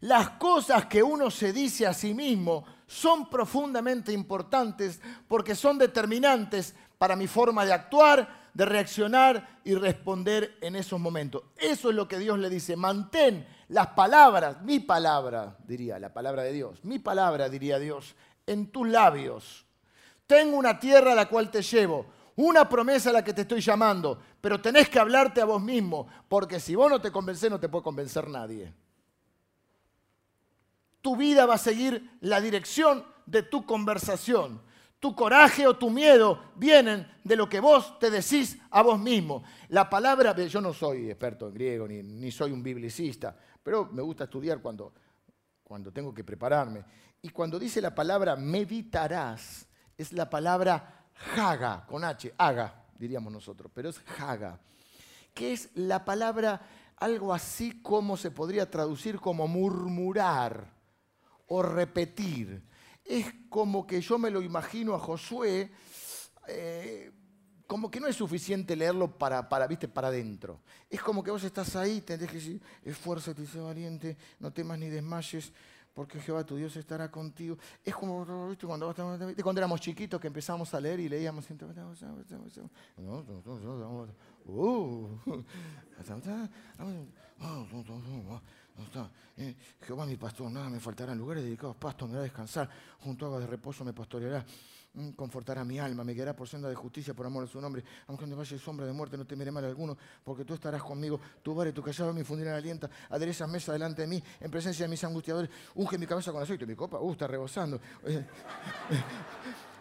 Las 0.00 0.30
cosas 0.30 0.86
que 0.86 1.02
uno 1.02 1.30
se 1.30 1.52
dice 1.52 1.86
a 1.86 1.92
sí 1.92 2.14
mismo 2.14 2.64
son 2.86 3.28
profundamente 3.28 4.12
importantes 4.12 5.00
porque 5.26 5.54
son 5.54 5.76
determinantes 5.76 6.74
para 6.98 7.16
mi 7.16 7.26
forma 7.26 7.64
de 7.64 7.72
actuar, 7.72 8.50
de 8.52 8.64
reaccionar 8.64 9.60
y 9.64 9.74
responder 9.74 10.58
en 10.60 10.76
esos 10.76 10.98
momentos. 10.98 11.44
Eso 11.56 11.90
es 11.90 11.96
lo 11.96 12.08
que 12.08 12.18
Dios 12.18 12.38
le 12.38 12.50
dice. 12.50 12.76
Mantén 12.76 13.46
las 13.68 13.88
palabras, 13.88 14.62
mi 14.62 14.80
palabra, 14.80 15.56
diría 15.64 15.98
la 15.98 16.12
palabra 16.12 16.42
de 16.42 16.52
Dios, 16.52 16.84
mi 16.84 16.98
palabra, 16.98 17.48
diría 17.48 17.78
Dios, 17.78 18.16
en 18.46 18.72
tus 18.72 18.88
labios. 18.88 19.64
Tengo 20.26 20.56
una 20.56 20.78
tierra 20.78 21.12
a 21.12 21.14
la 21.14 21.28
cual 21.28 21.50
te 21.50 21.62
llevo, 21.62 22.06
una 22.36 22.68
promesa 22.68 23.10
a 23.10 23.12
la 23.12 23.24
que 23.24 23.32
te 23.32 23.42
estoy 23.42 23.60
llamando, 23.60 24.20
pero 24.40 24.60
tenés 24.60 24.88
que 24.88 24.98
hablarte 24.98 25.40
a 25.40 25.44
vos 25.44 25.62
mismo, 25.62 26.06
porque 26.28 26.60
si 26.60 26.74
vos 26.74 26.90
no 26.90 27.00
te 27.00 27.12
convencés, 27.12 27.50
no 27.50 27.60
te 27.60 27.68
puede 27.68 27.84
convencer 27.84 28.28
nadie. 28.28 28.72
Tu 31.00 31.16
vida 31.16 31.46
va 31.46 31.54
a 31.54 31.58
seguir 31.58 32.18
la 32.20 32.40
dirección 32.40 33.04
de 33.26 33.42
tu 33.42 33.64
conversación. 33.64 34.60
Tu 35.00 35.14
coraje 35.14 35.66
o 35.66 35.76
tu 35.76 35.90
miedo 35.90 36.52
vienen 36.56 37.06
de 37.22 37.36
lo 37.36 37.48
que 37.48 37.60
vos 37.60 37.98
te 37.98 38.10
decís 38.10 38.58
a 38.70 38.82
vos 38.82 38.98
mismo. 38.98 39.44
La 39.68 39.88
palabra, 39.88 40.34
yo 40.36 40.60
no 40.60 40.72
soy 40.72 41.08
experto 41.08 41.46
en 41.46 41.54
griego 41.54 41.86
ni, 41.86 42.30
soy 42.32 42.50
un 42.50 42.62
biblicista, 42.62 43.36
pero 43.62 43.86
me 43.92 44.02
gusta 44.02 44.24
estudiar 44.24 44.60
cuando, 44.60 44.92
cuando 45.62 45.92
tengo 45.92 46.12
que 46.12 46.24
prepararme. 46.24 46.84
Y 47.22 47.28
cuando 47.28 47.58
dice 47.58 47.80
la 47.80 47.94
palabra 47.94 48.34
meditarás, 48.34 49.68
es 49.96 50.12
la 50.12 50.28
palabra 50.28 51.06
haga, 51.36 51.84
con 51.86 52.04
H, 52.04 52.34
haga, 52.36 52.86
diríamos 52.98 53.32
nosotros, 53.32 53.70
pero 53.72 53.90
es 53.90 54.00
haga, 54.18 54.60
que 55.32 55.52
es 55.52 55.70
la 55.74 56.04
palabra 56.04 56.60
algo 56.96 57.32
así 57.32 57.80
como 57.82 58.16
se 58.16 58.30
podría 58.30 58.68
traducir 58.68 59.20
como 59.20 59.46
murmurar 59.46 60.72
o 61.46 61.62
repetir 61.62 62.62
es 63.08 63.26
como 63.48 63.86
que 63.86 64.02
yo 64.02 64.18
me 64.18 64.30
lo 64.30 64.42
imagino 64.42 64.94
a 64.94 64.98
Josué, 64.98 65.70
eh, 66.46 67.10
como 67.66 67.90
que 67.90 68.00
no 68.00 68.06
es 68.06 68.16
suficiente 68.16 68.76
leerlo 68.76 69.18
para, 69.18 69.48
para, 69.48 69.66
¿viste? 69.66 69.88
para 69.88 70.08
adentro. 70.08 70.60
Es 70.90 71.00
como 71.00 71.22
que 71.24 71.30
vos 71.30 71.42
estás 71.42 71.74
ahí, 71.74 72.02
tenés 72.02 72.28
que 72.28 72.36
decir, 72.36 72.62
esfuérzate 72.84 73.46
sé 73.46 73.60
valiente, 73.60 74.16
no 74.38 74.52
temas 74.52 74.78
ni 74.78 74.90
desmayes, 74.90 75.52
porque 75.94 76.20
Jehová 76.20 76.44
tu 76.44 76.56
Dios 76.56 76.76
estará 76.76 77.10
contigo. 77.10 77.56
Es 77.82 77.94
como 77.94 78.24
Cuando, 78.60 78.94
cuando 78.94 79.60
éramos 79.60 79.80
chiquitos 79.80 80.20
que 80.20 80.28
empezamos 80.28 80.72
a 80.74 80.80
leer 80.80 81.00
y 81.00 81.08
leíamos. 81.08 81.46
Eh, 89.36 89.54
Jehová 89.80 90.04
mi 90.04 90.16
pastor, 90.16 90.50
nada 90.50 90.68
me 90.68 90.80
faltará. 90.80 91.12
En 91.12 91.18
lugares 91.18 91.44
dedicados 91.44 91.76
pasto 91.76 92.06
me 92.06 92.14
hará 92.14 92.22
descansar. 92.22 92.68
Junto 93.00 93.24
a 93.24 93.28
aguas 93.28 93.42
de 93.42 93.46
reposo 93.46 93.84
me 93.84 93.92
pastoreará. 93.92 94.44
Mm, 94.94 95.10
confortará 95.10 95.64
mi 95.64 95.78
alma, 95.78 96.02
me 96.02 96.12
guiará 96.12 96.34
por 96.34 96.48
senda 96.48 96.68
de 96.68 96.74
justicia 96.74 97.14
por 97.14 97.26
amor 97.26 97.44
a 97.44 97.46
su 97.46 97.60
nombre. 97.60 97.84
Aunque 98.06 98.26
me 98.26 98.34
vaya 98.34 98.58
sombra 98.58 98.86
de 98.86 98.92
muerte, 98.92 99.16
no 99.16 99.26
temeré 99.26 99.52
mal 99.52 99.64
alguno, 99.64 99.96
porque 100.24 100.44
tú 100.44 100.54
estarás 100.54 100.82
conmigo. 100.82 101.20
Tu 101.42 101.54
vara 101.54 101.70
y 101.70 101.72
tu 101.72 101.82
callado 101.82 102.12
me 102.12 102.20
infundirán 102.20 102.54
aliento. 102.54 102.88
Aderezas 103.10 103.48
mesa 103.48 103.72
delante 103.72 104.02
de 104.02 104.08
mí, 104.08 104.22
en 104.40 104.50
presencia 104.50 104.86
de 104.86 104.90
mis 104.90 105.04
angustiadores. 105.04 105.50
Unge 105.74 105.98
mi 105.98 106.06
cabeza 106.06 106.32
con 106.32 106.42
aceite, 106.42 106.66
mi 106.66 106.74
copa, 106.74 106.98
uh, 106.98 107.12
está 107.12 107.26
rebosando. 107.26 107.80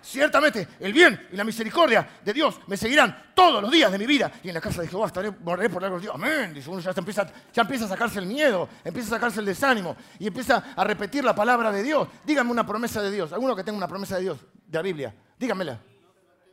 Ciertamente 0.02 0.68
el 0.80 0.94
bien 0.94 1.28
y 1.32 1.36
la 1.36 1.44
misericordia 1.44 2.08
de 2.24 2.34
Dios 2.34 2.60
me 2.68 2.78
seguirán 2.78 3.32
todos 3.34 3.62
los 3.62 3.72
días 3.72 3.92
de 3.92 3.98
mi 3.98 4.06
vida 4.06 4.32
y 4.44 4.48
en 4.48 4.54
la 4.54 4.62
casa 4.62 4.82
de 4.82 4.88
Jehová 4.88 5.08
estaré, 5.08 5.32
moraré 5.32 5.70
por 5.70 5.82
largos 5.82 6.02
días. 6.02 6.14
Amén. 6.16 6.54
Dice 6.54 6.70
uno 6.70 6.80
ya 6.80 6.92
empieza, 6.96 7.28
ya 7.54 7.62
empieza 7.62 7.86
a 7.86 7.88
sacarse 7.90 8.20
el 8.20 8.26
miedo, 8.26 8.70
empieza 8.84 9.10
a 9.10 9.18
sacarse 9.18 9.40
el 9.40 9.46
desánimo 9.46 9.96
y 10.20 10.28
empieza 10.28 10.74
a 10.76 10.84
repetir 10.84 11.24
la 11.24 11.36
palabra 11.36 11.72
de 11.72 11.84
Dios. 11.84 12.08
Dígame 12.26 12.52
una 12.52 12.66
promesa 12.66 13.02
de 13.02 13.12
Dios. 13.12 13.34
¿Alguno 13.34 13.56
que 13.56 13.64
tenga 13.64 13.78
una 13.78 13.88
promesa 13.88 14.16
de 14.16 14.22
Dios 14.24 14.40
de 14.66 14.78
la 14.78 14.82
Biblia? 14.82 15.16
Dígamela. 15.38 15.80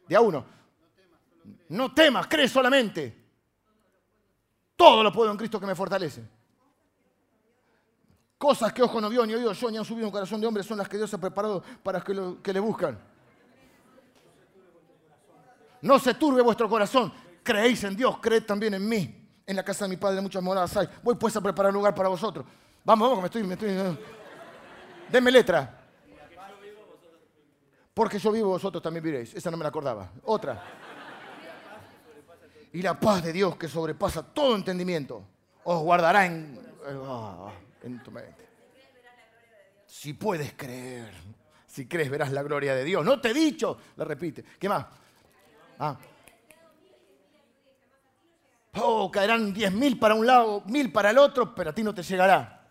De 0.08 0.16
a 0.16 0.20
uno. 0.20 0.44
No 1.68 1.92
temas, 1.92 2.26
cree 2.26 2.48
solamente. 2.48 3.24
Todo 4.76 5.02
lo 5.02 5.12
puedo 5.12 5.30
en 5.30 5.36
Cristo 5.36 5.60
que 5.60 5.66
me 5.66 5.74
fortalece. 5.74 6.22
Cosas 8.36 8.72
que 8.72 8.82
ojo 8.82 9.00
no 9.00 9.08
vio, 9.08 9.24
ni 9.24 9.34
oído 9.34 9.52
yo, 9.52 9.70
ni 9.70 9.78
han 9.78 9.84
subido 9.84 10.06
un 10.06 10.12
corazón 10.12 10.40
de 10.40 10.46
hombre 10.46 10.62
son 10.62 10.76
las 10.76 10.88
que 10.88 10.96
Dios 10.96 11.12
ha 11.14 11.18
preparado 11.18 11.62
para 11.82 12.00
que, 12.00 12.36
que 12.42 12.52
le 12.52 12.60
buscan. 12.60 12.98
No 15.84 15.98
se 15.98 16.14
turbe 16.14 16.40
vuestro 16.40 16.66
corazón. 16.66 17.12
Creéis 17.42 17.84
en 17.84 17.94
Dios, 17.94 18.16
creed 18.18 18.44
también 18.44 18.72
en 18.72 18.88
mí. 18.88 19.28
En 19.46 19.54
la 19.54 19.62
casa 19.62 19.84
de 19.84 19.90
mi 19.90 19.98
padre 19.98 20.22
muchas 20.22 20.42
moradas 20.42 20.74
hay. 20.78 20.88
Voy 21.02 21.14
pues 21.16 21.36
a 21.36 21.42
preparar 21.42 21.70
lugar 21.70 21.94
para 21.94 22.08
vosotros. 22.08 22.46
Vamos, 22.82 23.06
vamos, 23.06 23.22
me 23.22 23.26
estoy, 23.26 23.42
me 23.42 23.52
estoy. 23.52 23.68
Eh. 23.68 23.98
Denme 25.12 25.30
letra. 25.30 25.82
Porque 27.92 28.18
yo 28.18 28.32
vivo, 28.32 28.48
vosotros 28.48 28.82
también 28.82 29.04
viréis. 29.04 29.34
Esa 29.34 29.50
no 29.50 29.58
me 29.58 29.62
la 29.62 29.68
acordaba. 29.68 30.10
Otra. 30.24 30.64
Y 32.72 32.80
la 32.80 32.98
paz 32.98 33.22
de 33.22 33.34
Dios 33.34 33.54
que 33.56 33.68
sobrepasa 33.68 34.22
todo 34.22 34.56
entendimiento 34.56 35.22
os 35.64 35.82
guardará 35.82 36.24
en, 36.24 36.58
ah, 37.04 37.52
en 37.82 38.02
tu 38.02 38.10
mente. 38.10 38.48
Si 39.86 40.14
puedes 40.14 40.54
creer, 40.54 41.12
si 41.66 41.86
crees 41.86 42.08
verás 42.08 42.32
la 42.32 42.42
gloria 42.42 42.74
de 42.74 42.84
Dios. 42.84 43.04
No 43.04 43.20
te 43.20 43.32
he 43.32 43.34
dicho, 43.34 43.76
la 43.96 44.06
repite. 44.06 44.42
¿Qué 44.58 44.66
más? 44.66 45.03
Ah. 45.78 45.96
Oh, 48.76 49.10
caerán 49.10 49.52
diez 49.52 49.72
mil 49.72 49.98
para 49.98 50.14
un 50.14 50.26
lado, 50.26 50.62
mil 50.66 50.90
para 50.92 51.10
el 51.10 51.18
otro, 51.18 51.54
pero 51.54 51.70
a 51.70 51.72
ti 51.72 51.82
no 51.82 51.94
te 51.94 52.02
llegará. 52.02 52.68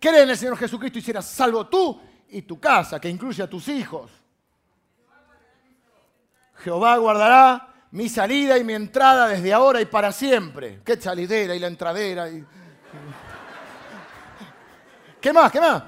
Cree 0.00 0.22
en 0.22 0.30
el 0.30 0.36
Señor 0.36 0.56
Jesucristo 0.56 0.98
y 0.98 1.02
serás 1.02 1.26
salvo 1.26 1.66
tú 1.68 2.00
y 2.28 2.42
tu 2.42 2.58
casa, 2.58 3.00
que 3.00 3.08
incluye 3.08 3.42
a 3.42 3.48
tus 3.48 3.68
hijos. 3.68 4.10
Jehová 6.56 6.96
guardará 6.96 7.74
mi 7.92 8.08
salida 8.08 8.58
y 8.58 8.64
mi 8.64 8.74
entrada 8.74 9.28
desde 9.28 9.52
ahora 9.52 9.80
y 9.80 9.86
para 9.86 10.10
siempre. 10.12 10.80
Qué 10.84 11.00
salidera 11.00 11.54
y 11.54 11.58
la 11.58 11.68
entradera. 11.68 12.28
¿Qué 15.20 15.32
más? 15.32 15.52
¿Qué 15.52 15.60
más? 15.60 15.82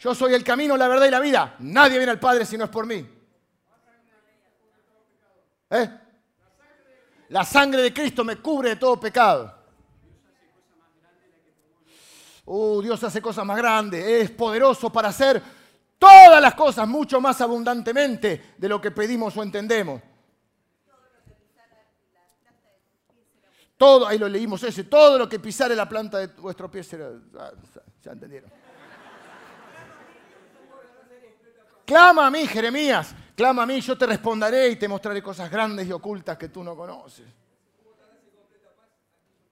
Yo 0.00 0.14
soy 0.14 0.32
el 0.32 0.42
camino, 0.42 0.78
la 0.78 0.88
verdad 0.88 1.06
y 1.06 1.10
la 1.10 1.20
vida. 1.20 1.56
Nadie 1.58 1.98
viene 1.98 2.12
al 2.12 2.18
Padre 2.18 2.46
si 2.46 2.56
no 2.56 2.64
es 2.64 2.70
por 2.70 2.86
mí. 2.86 3.06
¿Eh? 5.68 5.90
La 7.28 7.44
sangre 7.44 7.82
de 7.82 7.92
Cristo 7.92 8.24
me 8.24 8.36
cubre 8.36 8.70
de 8.70 8.76
todo 8.76 8.98
pecado. 8.98 9.54
Uh, 12.46 12.80
Dios 12.80 13.04
hace 13.04 13.20
cosas 13.20 13.44
más 13.44 13.58
grandes. 13.58 14.02
Es 14.02 14.30
poderoso 14.30 14.90
para 14.90 15.10
hacer 15.10 15.42
todas 15.98 16.40
las 16.40 16.54
cosas 16.54 16.88
mucho 16.88 17.20
más 17.20 17.38
abundantemente 17.42 18.54
de 18.56 18.68
lo 18.70 18.80
que 18.80 18.92
pedimos 18.92 19.36
o 19.36 19.42
entendemos. 19.42 20.00
Todo, 23.76 24.06
ahí 24.06 24.18
lo 24.18 24.28
leímos 24.28 24.62
ese, 24.62 24.84
todo 24.84 25.18
lo 25.18 25.28
que 25.28 25.38
pisare 25.38 25.76
la 25.76 25.88
planta 25.88 26.18
de 26.18 26.28
vuestro 26.28 26.70
pie 26.70 26.82
será. 26.82 27.10
Ya 28.02 28.12
entendieron. 28.12 28.59
Clama 31.90 32.28
a 32.28 32.30
mí, 32.30 32.46
Jeremías, 32.46 33.16
clama 33.34 33.64
a 33.64 33.66
mí, 33.66 33.80
yo 33.80 33.98
te 33.98 34.06
responderé 34.06 34.68
y 34.68 34.76
te 34.76 34.86
mostraré 34.86 35.20
cosas 35.20 35.50
grandes 35.50 35.88
y 35.88 35.90
ocultas 35.90 36.38
que 36.38 36.48
tú 36.48 36.62
no 36.62 36.76
conoces. 36.76 37.26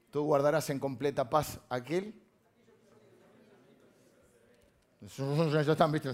Tú 0.08 0.22
guardarás 0.22 0.70
en 0.70 0.78
completa 0.78 1.28
paz 1.28 1.58
aquel. 1.68 2.14
Ya 5.00 5.60
están, 5.62 5.90
¿viste? 5.90 6.10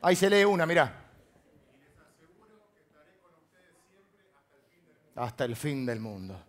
Ahí 0.00 0.14
se 0.14 0.30
lee 0.30 0.44
una, 0.44 0.64
mirá. 0.64 1.00
hasta 5.16 5.44
el 5.44 5.56
fin 5.56 5.84
del 5.84 5.98
mundo. 5.98 6.40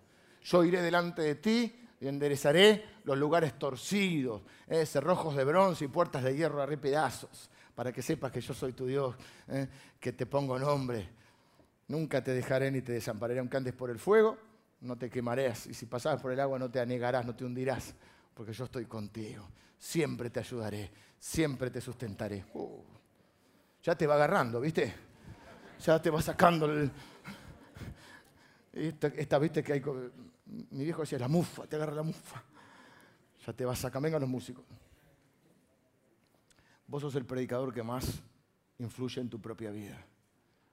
Yo 0.43 0.63
iré 0.63 0.83
delante 0.83 1.23
de 1.23 1.33
ti 1.33 1.84
enderezaré 2.09 2.83
los 3.03 3.17
lugares 3.17 3.57
torcidos, 3.57 4.41
eh, 4.67 4.85
cerrojos 4.85 5.35
de 5.35 5.43
bronce 5.43 5.85
y 5.85 5.87
puertas 5.87 6.23
de 6.23 6.35
hierro 6.35 6.61
haré 6.61 6.77
pedazos, 6.77 7.49
para 7.73 7.91
que 7.91 8.01
sepas 8.01 8.31
que 8.31 8.41
yo 8.41 8.53
soy 8.53 8.73
tu 8.73 8.85
Dios, 8.85 9.15
eh, 9.47 9.67
que 9.99 10.13
te 10.13 10.25
pongo 10.25 10.57
nombre. 10.57 11.09
Nunca 11.87 12.23
te 12.23 12.33
dejaré 12.33 12.71
ni 12.71 12.81
te 12.81 12.93
desampararé, 12.93 13.39
aunque 13.39 13.57
andes 13.57 13.73
por 13.73 13.89
el 13.89 13.99
fuego, 13.99 14.37
no 14.81 14.97
te 14.97 15.09
quemarás, 15.09 15.67
y 15.67 15.73
si 15.73 15.85
pasas 15.85 16.21
por 16.21 16.31
el 16.31 16.39
agua 16.39 16.59
no 16.59 16.69
te 16.69 16.79
anegarás, 16.79 17.25
no 17.25 17.35
te 17.35 17.45
hundirás, 17.45 17.93
porque 18.33 18.53
yo 18.53 18.65
estoy 18.65 18.85
contigo. 18.85 19.47
Siempre 19.77 20.29
te 20.29 20.39
ayudaré, 20.39 20.91
siempre 21.19 21.69
te 21.69 21.81
sustentaré. 21.81 22.45
Uh, 22.53 22.83
ya 23.83 23.95
te 23.95 24.07
va 24.07 24.15
agarrando, 24.15 24.59
¿viste? 24.59 24.93
Ya 25.85 26.01
te 26.01 26.09
va 26.09 26.21
sacando 26.21 26.65
el... 26.65 26.91
Esta, 28.73 29.37
viste 29.37 29.63
que 29.63 29.73
hay... 29.73 29.83
Mi 30.45 30.83
viejo 30.83 31.01
decía, 31.01 31.19
la 31.19 31.27
mufa, 31.27 31.65
te 31.65 31.75
agarra 31.75 31.93
la 31.93 32.03
mufa. 32.03 32.43
Ya 33.45 33.53
te 33.53 33.65
vas 33.65 33.79
a 33.79 33.81
sacar, 33.83 34.01
los 34.01 34.29
músicos. 34.29 34.65
Vos 36.87 37.01
sos 37.01 37.15
el 37.15 37.25
predicador 37.25 37.73
que 37.73 37.83
más 37.83 38.21
influye 38.79 39.21
en 39.21 39.29
tu 39.29 39.41
propia 39.41 39.71
vida. 39.71 40.03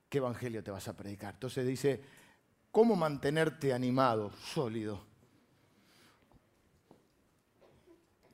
¿Qué 0.09 0.18
evangelio 0.18 0.62
te 0.62 0.70
vas 0.70 0.89
a 0.89 0.97
predicar? 0.97 1.35
Entonces 1.35 1.66
dice, 1.66 2.03
¿cómo 2.70 2.97
mantenerte 2.97 3.73
animado, 3.73 4.31
sólido? 4.33 5.05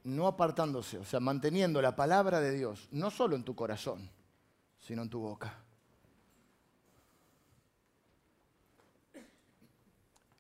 No 0.05 0.27
apartándose, 0.27 0.99
o 0.99 1.05
sea, 1.05 1.21
manteniendo 1.21 1.81
la 1.83 1.95
palabra 1.95 2.41
de 2.41 2.53
Dios, 2.53 2.89
no 2.91 3.11
solo 3.11 3.37
en 3.37 3.45
tu 3.45 3.55
corazón, 3.55 4.11
sino 4.81 5.03
en 5.03 5.11
tu 5.11 5.21
boca. 5.21 5.68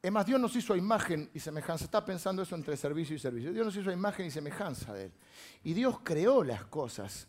Es 0.01 0.13
más, 0.13 0.27
Dios 0.27 0.41
nos 0.41 0.55
hizo 0.55 0.75
a 0.75 0.77
imagen 0.77 1.29
y 1.35 1.41
semejanza. 1.41 1.85
Está 1.85 2.05
pensando 2.05 2.43
eso 2.43 2.55
entre 2.55 2.77
servicio 2.77 3.17
y 3.17 3.19
servicio. 3.19 3.53
Dios 3.53 3.67
nos 3.67 3.77
hizo 3.77 3.91
a 3.91 3.93
imagen 3.93 4.27
y 4.27 4.31
semejanza 4.31 4.93
de 4.93 5.07
Él. 5.07 5.13
Y 5.65 5.73
Dios 5.75 6.01
creó 6.05 6.45
las 6.45 6.65
cosas 6.67 7.27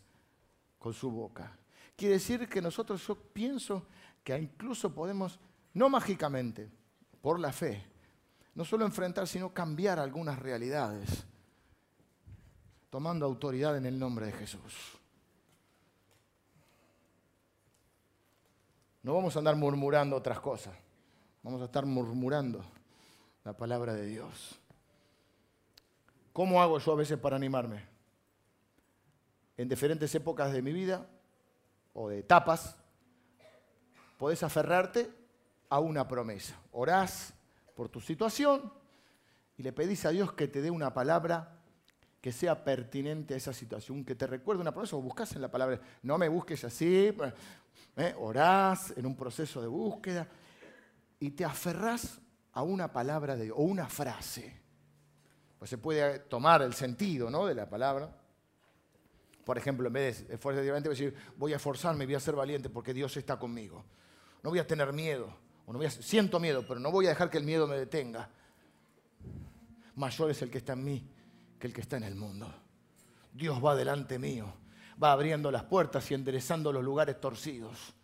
con 0.78 0.92
su 0.94 1.10
boca. 1.10 1.58
Quiere 1.96 2.14
decir 2.14 2.48
que 2.48 2.62
nosotros, 2.62 3.04
yo 3.06 3.16
pienso 3.16 3.86
que 4.22 4.38
incluso 4.38 4.94
podemos, 4.94 5.40
no 5.74 5.88
mágicamente, 5.88 6.70
por 7.20 7.40
la 7.40 7.52
fe, 7.52 7.84
no 8.54 8.64
solo 8.64 8.84
enfrentar, 8.84 9.26
sino 9.26 9.52
cambiar 9.52 9.98
algunas 9.98 10.38
realidades, 10.38 11.26
tomando 12.88 13.26
autoridad 13.26 13.76
en 13.76 13.86
el 13.86 13.98
nombre 13.98 14.26
de 14.26 14.32
Jesús. 14.32 14.96
No 19.02 19.14
vamos 19.14 19.34
a 19.34 19.40
andar 19.40 19.56
murmurando 19.56 20.16
otras 20.16 20.40
cosas. 20.40 20.74
Vamos 21.42 21.62
a 21.62 21.64
estar 21.64 21.86
murmurando 21.86 22.62
la 23.44 23.56
palabra 23.56 23.94
de 23.94 24.04
Dios. 24.04 24.58
¿Cómo 26.34 26.60
hago 26.60 26.78
yo 26.78 26.92
a 26.92 26.96
veces 26.96 27.18
para 27.18 27.36
animarme? 27.36 27.82
En 29.56 29.66
diferentes 29.66 30.14
épocas 30.14 30.52
de 30.52 30.60
mi 30.60 30.72
vida 30.72 31.06
o 31.94 32.10
de 32.10 32.18
etapas, 32.18 32.76
podés 34.18 34.42
aferrarte 34.42 35.10
a 35.70 35.80
una 35.80 36.06
promesa. 36.06 36.60
Orás 36.72 37.32
por 37.74 37.88
tu 37.88 38.00
situación 38.00 38.70
y 39.56 39.62
le 39.62 39.72
pedís 39.72 40.04
a 40.04 40.10
Dios 40.10 40.32
que 40.34 40.46
te 40.46 40.60
dé 40.60 40.70
una 40.70 40.92
palabra 40.92 41.56
que 42.20 42.32
sea 42.32 42.64
pertinente 42.64 43.32
a 43.32 43.38
esa 43.38 43.54
situación, 43.54 44.04
que 44.04 44.14
te 44.14 44.26
recuerde 44.26 44.60
una 44.60 44.72
promesa 44.72 44.96
o 44.96 45.00
buscas 45.00 45.34
en 45.34 45.40
la 45.40 45.50
palabra. 45.50 45.80
No 46.02 46.18
me 46.18 46.28
busques 46.28 46.62
así, 46.64 47.14
¿eh? 47.96 48.14
orás 48.18 48.92
en 48.94 49.06
un 49.06 49.16
proceso 49.16 49.62
de 49.62 49.68
búsqueda 49.68 50.28
y 51.20 51.30
te 51.30 51.44
aferrás 51.44 52.18
a 52.52 52.62
una 52.62 52.92
palabra 52.92 53.36
de, 53.36 53.52
o 53.52 53.58
una 53.58 53.88
frase. 53.88 54.58
Pues 55.58 55.68
se 55.70 55.78
puede 55.78 56.20
tomar 56.20 56.62
el 56.62 56.72
sentido 56.72 57.30
¿no? 57.30 57.46
de 57.46 57.54
la 57.54 57.68
palabra. 57.68 58.16
Por 59.44 59.58
ejemplo, 59.58 59.86
en 59.86 59.92
vez 59.92 60.26
de 60.26 60.34
esforzarme, 60.34 60.70
voy 60.70 60.78
a 60.78 60.80
decir, 60.80 61.14
voy 61.36 61.52
a 61.52 61.56
esforzarme, 61.56 62.06
voy 62.06 62.14
a 62.14 62.20
ser 62.20 62.34
valiente 62.34 62.70
porque 62.70 62.94
Dios 62.94 63.14
está 63.18 63.38
conmigo. 63.38 63.84
No 64.42 64.50
voy 64.50 64.58
a 64.58 64.66
tener 64.66 64.92
miedo, 64.92 65.36
o 65.66 65.72
no 65.72 65.78
voy 65.78 65.86
a, 65.86 65.90
siento 65.90 66.40
miedo, 66.40 66.64
pero 66.66 66.80
no 66.80 66.90
voy 66.90 67.06
a 67.06 67.10
dejar 67.10 67.28
que 67.28 67.36
el 67.36 67.44
miedo 67.44 67.66
me 67.66 67.76
detenga. 67.76 68.30
Mayor 69.96 70.30
es 70.30 70.40
el 70.40 70.50
que 70.50 70.58
está 70.58 70.72
en 70.72 70.84
mí 70.84 71.10
que 71.58 71.66
el 71.66 71.74
que 71.74 71.82
está 71.82 71.98
en 71.98 72.04
el 72.04 72.14
mundo. 72.14 72.50
Dios 73.34 73.62
va 73.62 73.76
delante 73.76 74.18
mío, 74.18 74.50
va 75.02 75.12
abriendo 75.12 75.50
las 75.50 75.64
puertas 75.64 76.10
y 76.10 76.14
enderezando 76.14 76.72
los 76.72 76.82
lugares 76.82 77.20
torcidos 77.20 77.94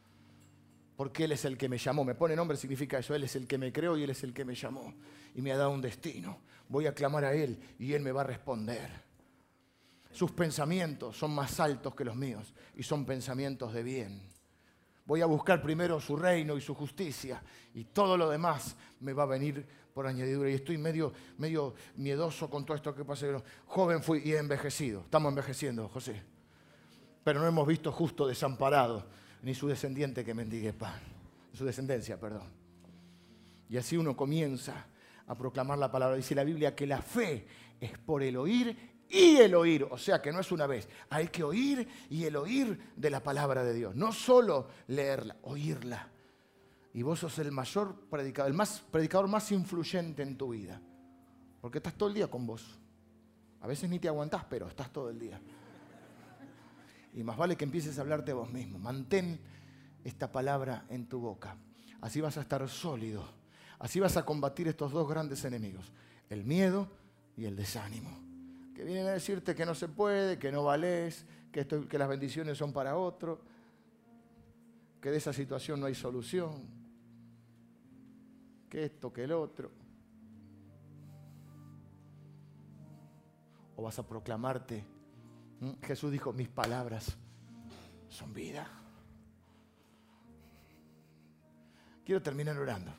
porque 0.97 1.25
Él 1.25 1.33
es 1.33 1.45
el 1.45 1.59
que 1.59 1.69
me 1.69 1.79
llamó. 1.79 2.05
Me 2.05 2.15
pone 2.15 2.35
nombre 2.35 2.57
significa 2.57 2.99
eso, 2.99 3.15
Él 3.15 3.25
es 3.25 3.37
el 3.37 3.47
que 3.47 3.59
me 3.59 3.73
creó 3.73 3.97
y 3.97 4.03
Él 4.03 4.11
es 4.11 4.25
el 4.25 4.33
que 4.33 4.45
me 4.45 4.55
llamó 4.55 4.95
y 5.35 5.43
me 5.43 5.53
ha 5.53 5.57
dado 5.57 5.71
un 5.71 5.83
destino. 5.83 6.41
Voy 6.69 6.87
a 6.87 6.95
clamar 6.95 7.25
a 7.25 7.35
Él 7.35 7.59
y 7.79 7.93
Él 7.93 8.03
me 8.03 8.13
va 8.13 8.23
a 8.23 8.25
responder. 8.25 9.07
Sus 10.11 10.33
pensamientos 10.33 11.17
son 11.17 11.35
más 11.35 11.61
altos 11.61 11.95
que 11.95 12.05
los 12.05 12.17
míos 12.17 12.55
y 12.75 12.83
son 12.83 13.05
pensamientos 13.05 13.75
de 13.75 13.83
bien. 13.83 14.23
Voy 15.05 15.21
a 15.21 15.27
buscar 15.27 15.63
primero 15.63 16.01
su 16.01 16.17
reino 16.17 16.57
y 16.57 16.61
su 16.61 16.75
justicia 16.75 17.43
y 17.75 17.85
todo 17.85 18.17
lo 18.17 18.29
demás 18.29 18.77
me 19.01 19.13
va 19.13 19.25
a 19.25 19.27
venir 19.27 19.65
por 19.93 20.07
añadidura. 20.07 20.51
Y 20.51 20.55
estoy 20.55 20.79
medio, 20.79 21.13
medio 21.37 21.75
miedoso 21.97 22.51
con 22.51 22.65
todo 22.65 22.77
esto 22.77 22.95
que 22.95 23.05
pasa. 23.05 23.27
Joven 23.67 24.03
fui 24.03 24.23
y 24.25 24.33
he 24.33 24.39
envejecido. 24.39 25.03
Estamos 25.03 25.31
envejeciendo, 25.31 25.89
José. 25.89 26.23
Pero 27.23 27.41
no 27.41 27.47
hemos 27.47 27.67
visto 27.67 27.93
justo 27.93 28.27
desamparado 28.27 29.07
ni 29.47 29.55
su 29.55 29.69
descendiente 29.69 30.25
que 30.25 30.35
mendigue 30.35 30.73
pan. 30.73 30.99
Su 31.53 31.65
descendencia, 31.65 32.19
perdón. 32.19 32.49
Y 33.69 33.77
así 33.77 33.97
uno 33.97 34.17
comienza 34.17 34.89
a 35.25 35.37
proclamar 35.37 35.79
la 35.79 35.89
palabra. 35.89 36.17
Dice 36.17 36.35
la 36.35 36.43
Biblia 36.43 36.75
que 36.75 36.85
la 36.85 37.01
fe 37.01 37.47
es 37.81 37.97
por 37.97 38.25
el 38.25 38.37
oír 38.39 38.77
y 39.09 39.37
el 39.37 39.55
oír. 39.55 39.87
O 39.89 39.97
sea 39.99 40.21
que 40.21 40.33
no 40.33 40.41
es 40.41 40.51
una 40.51 40.67
vez. 40.67 40.89
Hay 41.11 41.29
que 41.29 41.45
oír 41.45 41.87
y 42.11 42.25
el 42.25 42.35
oír 42.35 42.77
de 42.97 43.09
la 43.09 43.23
palabra 43.23 43.63
de 43.63 43.73
Dios. 43.73 43.95
No 43.95 44.11
solo 44.11 44.67
leerla, 44.89 45.37
oírla. 45.43 46.09
Y 46.93 47.03
vos 47.03 47.21
sos 47.21 47.39
el 47.39 47.53
mayor 47.53 47.95
predicador, 48.11 48.51
el 48.51 48.57
más, 48.57 48.81
predicador 48.91 49.29
más 49.29 49.53
influyente 49.53 50.25
en 50.25 50.37
tu 50.37 50.49
vida. 50.49 50.83
Porque 51.61 51.79
estás 51.79 51.95
todo 51.95 52.09
el 52.09 52.17
día 52.17 52.27
con 52.27 52.49
vos. 52.49 52.81
A 53.61 53.69
veces 53.69 53.89
ni 53.89 54.01
te 54.01 54.09
aguantás, 54.09 54.45
pero 54.51 54.67
estás 54.67 54.93
todo 54.93 55.09
el 55.09 55.21
día. 55.21 55.41
Y 57.17 57.25
más 57.25 57.39
vale 57.39 57.57
que 57.57 57.65
empieces 57.65 57.99
a 57.99 58.03
hablarte 58.03 58.35
vos 58.35 58.53
mismo. 58.53 58.79
Mantén 58.79 59.41
esta 60.05 60.31
palabra 60.31 60.85
en 60.91 61.09
tu 61.09 61.19
boca. 61.19 61.57
Así 62.03 62.21
vas 62.21 62.37
a 62.37 62.43
estar 62.43 62.69
sólido. 62.69 63.27
Así 63.79 63.99
vas 64.01 64.19
a 64.19 64.25
combatir 64.25 64.69
estos 64.69 64.93
dos 64.93 65.09
grandes 65.09 65.45
enemigos, 65.45 65.93
el 66.29 66.45
miedo 66.45 66.89
y 67.35 67.47
el 67.47 67.57
desánimo. 67.57 68.11
Que 68.75 68.85
vienen 68.85 69.07
a 69.07 69.13
decirte 69.13 69.55
que 69.55 69.65
no 69.65 69.75
se 69.75 69.89
puede, 69.89 70.39
que 70.39 70.53
no 70.53 70.65
vales, 70.65 71.25
que, 71.51 71.67
que 71.67 71.99
las 71.99 72.09
bendiciones 72.09 72.59
son 72.59 72.75
para 72.75 72.99
otro, 72.99 73.41
que 75.01 75.11
de 75.11 75.17
esa 75.17 75.33
situación 75.33 75.81
no 75.81 75.87
hay 75.87 75.95
solución, 75.95 76.69
que 78.69 78.85
esto, 78.85 79.11
que 79.11 79.25
el 79.25 79.33
otro. 79.33 79.71
O 83.77 83.83
vas 83.83 83.99
a 83.99 84.07
proclamarte. 84.07 84.96
Jesús 85.83 86.13
dijo, 86.13 86.33
mis 86.33 86.49
palabras 86.49 87.17
son 88.09 88.33
vida. 88.33 88.69
Quiero 92.05 92.23
terminar 92.23 92.57
orando. 92.59 92.93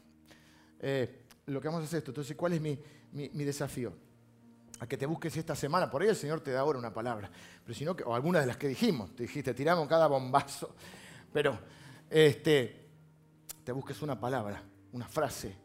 Eh, 0.80 1.26
lo 1.46 1.62
que 1.62 1.68
vamos 1.68 1.82
a 1.82 1.86
hacer 1.86 1.98
es 1.98 2.02
esto. 2.02 2.12
Entonces, 2.12 2.36
¿cuál 2.36 2.54
es 2.54 2.62
mi, 2.62 3.44
desafío? 3.46 3.94
A 4.80 4.88
que 4.88 4.98
te 4.98 5.06
busques 5.06 5.36
esta 5.38 5.56
semana. 5.56 5.90
Por 5.90 6.02
ahí 6.02 6.10
el 6.10 6.16
Señor 6.16 6.42
te 6.42 6.52
da 6.52 6.60
ahora 6.60 6.78
una 6.78 6.94
palabra. 6.94 7.32
Pero 7.64 7.74
si 7.74 7.86
no, 7.86 7.96
o 8.06 8.14
alguna 8.14 8.42
de 8.42 8.48
las 8.48 8.58
que 8.58 8.68
dijimos. 8.68 9.16
Te 9.16 9.24
dijiste, 9.24 9.54
tiramos 9.54 9.88
cada 9.88 10.08
bombazo. 10.08 10.76
Pero 11.32 11.58
este, 12.10 12.90
te 13.64 13.72
busques 13.72 14.02
una 14.02 14.20
palabra, 14.20 14.62
una 14.92 15.08
frase 15.08 15.56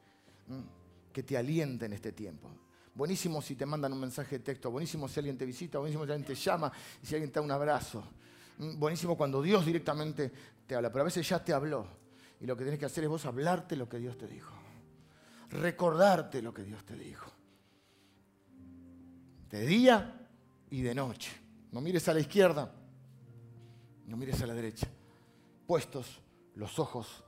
que 1.12 1.22
te 1.22 1.36
aliente 1.36 1.86
en 1.86 1.94
este 1.94 2.12
tiempo. 2.12 2.48
Buenísimo 2.94 3.40
si 3.40 3.56
te 3.56 3.64
mandan 3.64 3.92
un 3.92 4.00
mensaje 4.00 4.38
de 4.38 4.44
texto, 4.44 4.70
buenísimo 4.70 5.08
si 5.08 5.20
alguien 5.20 5.38
te 5.38 5.46
visita, 5.46 5.78
buenísimo 5.78 6.04
si 6.04 6.12
alguien 6.12 6.26
te 6.26 6.34
llama 6.34 6.70
si 7.02 7.14
alguien 7.14 7.32
te 7.32 7.40
da 7.40 7.44
un 7.44 7.50
abrazo. 7.50 8.04
Mm, 8.58 8.78
buenísimo 8.78 9.16
cuando 9.16 9.40
Dios 9.40 9.64
directamente 9.64 10.30
te 10.66 10.74
habla, 10.74 10.90
pero 10.90 11.02
a 11.02 11.04
veces 11.06 11.26
ya 11.26 11.42
te 11.42 11.52
habló. 11.52 11.86
Y 12.40 12.46
lo 12.46 12.56
que 12.56 12.64
tienes 12.64 12.78
que 12.78 12.86
hacer 12.86 13.04
es 13.04 13.10
vos 13.10 13.24
hablarte 13.24 13.76
lo 13.76 13.88
que 13.88 13.98
Dios 13.98 14.18
te 14.18 14.26
dijo. 14.26 14.54
Recordarte 15.50 16.42
lo 16.42 16.52
que 16.52 16.64
Dios 16.64 16.84
te 16.84 16.96
dijo. 16.96 17.30
De 19.50 19.66
día 19.66 20.28
y 20.70 20.82
de 20.82 20.94
noche. 20.94 21.30
No 21.70 21.80
mires 21.80 22.08
a 22.08 22.14
la 22.14 22.20
izquierda, 22.20 22.70
no 24.06 24.16
mires 24.16 24.42
a 24.42 24.46
la 24.46 24.54
derecha. 24.54 24.88
Puestos 25.66 26.20
los 26.54 26.78
ojos 26.78 27.24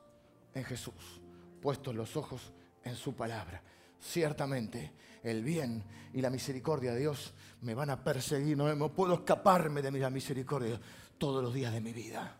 en 0.53 0.63
Jesús, 0.63 1.21
puestos 1.61 1.95
los 1.95 2.15
ojos 2.15 2.53
en 2.83 2.95
su 2.95 3.15
palabra. 3.15 3.61
Ciertamente 3.99 4.91
el 5.25 5.43
bien 5.43 5.83
y 6.13 6.21
la 6.21 6.29
misericordia 6.29 6.93
de 6.93 6.99
Dios 6.99 7.33
me 7.61 7.73
van 7.73 7.89
a 7.89 8.03
perseguir, 8.03 8.55
no, 8.55 8.93
puedo 8.93 9.15
escaparme 9.15 9.81
de 9.81 9.91
la 9.91 10.09
misericordia 10.09 10.79
todos 11.17 11.43
los 11.43 11.53
días 11.53 11.73
de 11.73 11.81
mi 11.81 11.93
vida. 11.93 12.37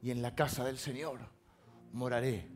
Y 0.00 0.10
en 0.10 0.22
la 0.22 0.34
casa 0.34 0.64
del 0.64 0.78
Señor 0.78 1.18
moraré 1.92 2.48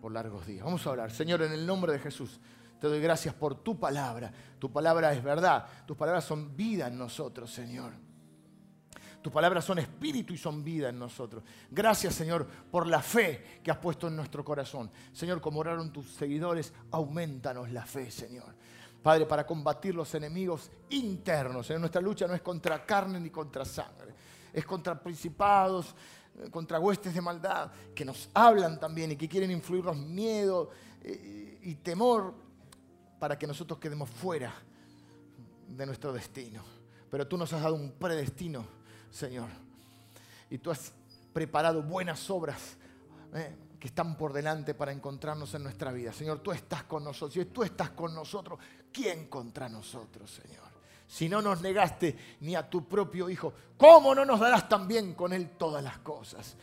por 0.00 0.12
largos 0.12 0.46
días. 0.46 0.64
Vamos 0.64 0.86
a 0.86 0.90
hablar. 0.90 1.10
Señor, 1.10 1.42
en 1.42 1.52
el 1.52 1.66
nombre 1.66 1.92
de 1.92 1.98
Jesús, 1.98 2.38
te 2.80 2.86
doy 2.86 3.00
gracias 3.00 3.34
por 3.34 3.62
tu 3.62 3.78
palabra. 3.78 4.30
Tu 4.58 4.70
palabra 4.70 5.12
es 5.12 5.22
verdad. 5.22 5.66
Tus 5.86 5.96
palabras 5.96 6.24
son 6.24 6.54
vida 6.54 6.88
en 6.88 6.98
nosotros, 6.98 7.50
Señor. 7.50 7.92
Tus 9.22 9.32
palabras 9.32 9.64
son 9.64 9.78
espíritu 9.78 10.34
y 10.34 10.36
son 10.36 10.62
vida 10.62 10.90
en 10.90 10.98
nosotros. 10.98 11.42
Gracias, 11.70 12.14
Señor, 12.14 12.46
por 12.70 12.86
la 12.86 13.00
fe 13.00 13.60
que 13.62 13.70
has 13.70 13.78
puesto 13.78 14.08
en 14.08 14.16
nuestro 14.16 14.44
corazón. 14.44 14.90
Señor, 15.14 15.40
como 15.40 15.60
oraron 15.60 15.90
tus 15.90 16.10
seguidores, 16.10 16.74
aumentanos 16.90 17.70
la 17.70 17.86
fe, 17.86 18.10
Señor. 18.10 18.54
Padre, 19.04 19.26
para 19.26 19.46
combatir 19.46 19.94
los 19.94 20.14
enemigos 20.14 20.70
internos. 20.88 21.68
En 21.68 21.78
nuestra 21.78 22.00
lucha 22.00 22.26
no 22.26 22.34
es 22.34 22.40
contra 22.40 22.86
carne 22.86 23.20
ni 23.20 23.28
contra 23.28 23.62
sangre. 23.66 24.14
Es 24.50 24.64
contra 24.64 24.98
principados, 24.98 25.94
eh, 26.38 26.48
contra 26.50 26.80
huestes 26.80 27.12
de 27.12 27.20
maldad 27.20 27.70
que 27.94 28.02
nos 28.02 28.30
hablan 28.32 28.80
también 28.80 29.12
y 29.12 29.16
que 29.16 29.28
quieren 29.28 29.50
influirnos 29.50 29.98
miedo 29.98 30.70
eh, 31.02 31.60
y 31.62 31.74
temor 31.74 32.32
para 33.18 33.38
que 33.38 33.46
nosotros 33.46 33.78
quedemos 33.78 34.08
fuera 34.08 34.54
de 35.68 35.84
nuestro 35.84 36.10
destino. 36.10 36.64
Pero 37.10 37.28
tú 37.28 37.36
nos 37.36 37.52
has 37.52 37.60
dado 37.60 37.74
un 37.74 37.92
predestino 37.92 38.64
Señor. 39.10 39.50
Y 40.48 40.56
tú 40.56 40.70
has 40.70 40.92
preparado 41.34 41.82
buenas 41.82 42.30
obras 42.30 42.78
eh, 43.34 43.54
que 43.78 43.88
están 43.88 44.16
por 44.16 44.32
delante 44.32 44.72
para 44.72 44.92
encontrarnos 44.92 45.52
en 45.54 45.62
nuestra 45.62 45.92
vida. 45.92 46.10
Señor, 46.10 46.40
tú 46.40 46.52
estás 46.52 46.84
con 46.84 47.04
nosotros. 47.04 47.34
Si 47.34 47.44
tú 47.44 47.62
estás 47.62 47.90
con 47.90 48.14
nosotros, 48.14 48.58
¿quién 48.94 49.26
contra 49.26 49.68
nosotros, 49.68 50.30
Señor? 50.30 50.62
Si 51.06 51.28
no 51.28 51.42
nos 51.42 51.60
negaste 51.60 52.16
ni 52.40 52.54
a 52.54 52.70
tu 52.70 52.88
propio 52.88 53.28
Hijo, 53.28 53.52
¿cómo 53.76 54.14
no 54.14 54.24
nos 54.24 54.40
darás 54.40 54.68
también 54.68 55.14
con 55.14 55.32
Él 55.32 55.50
todas 55.58 55.82
las 55.82 55.98
cosas? 55.98 56.56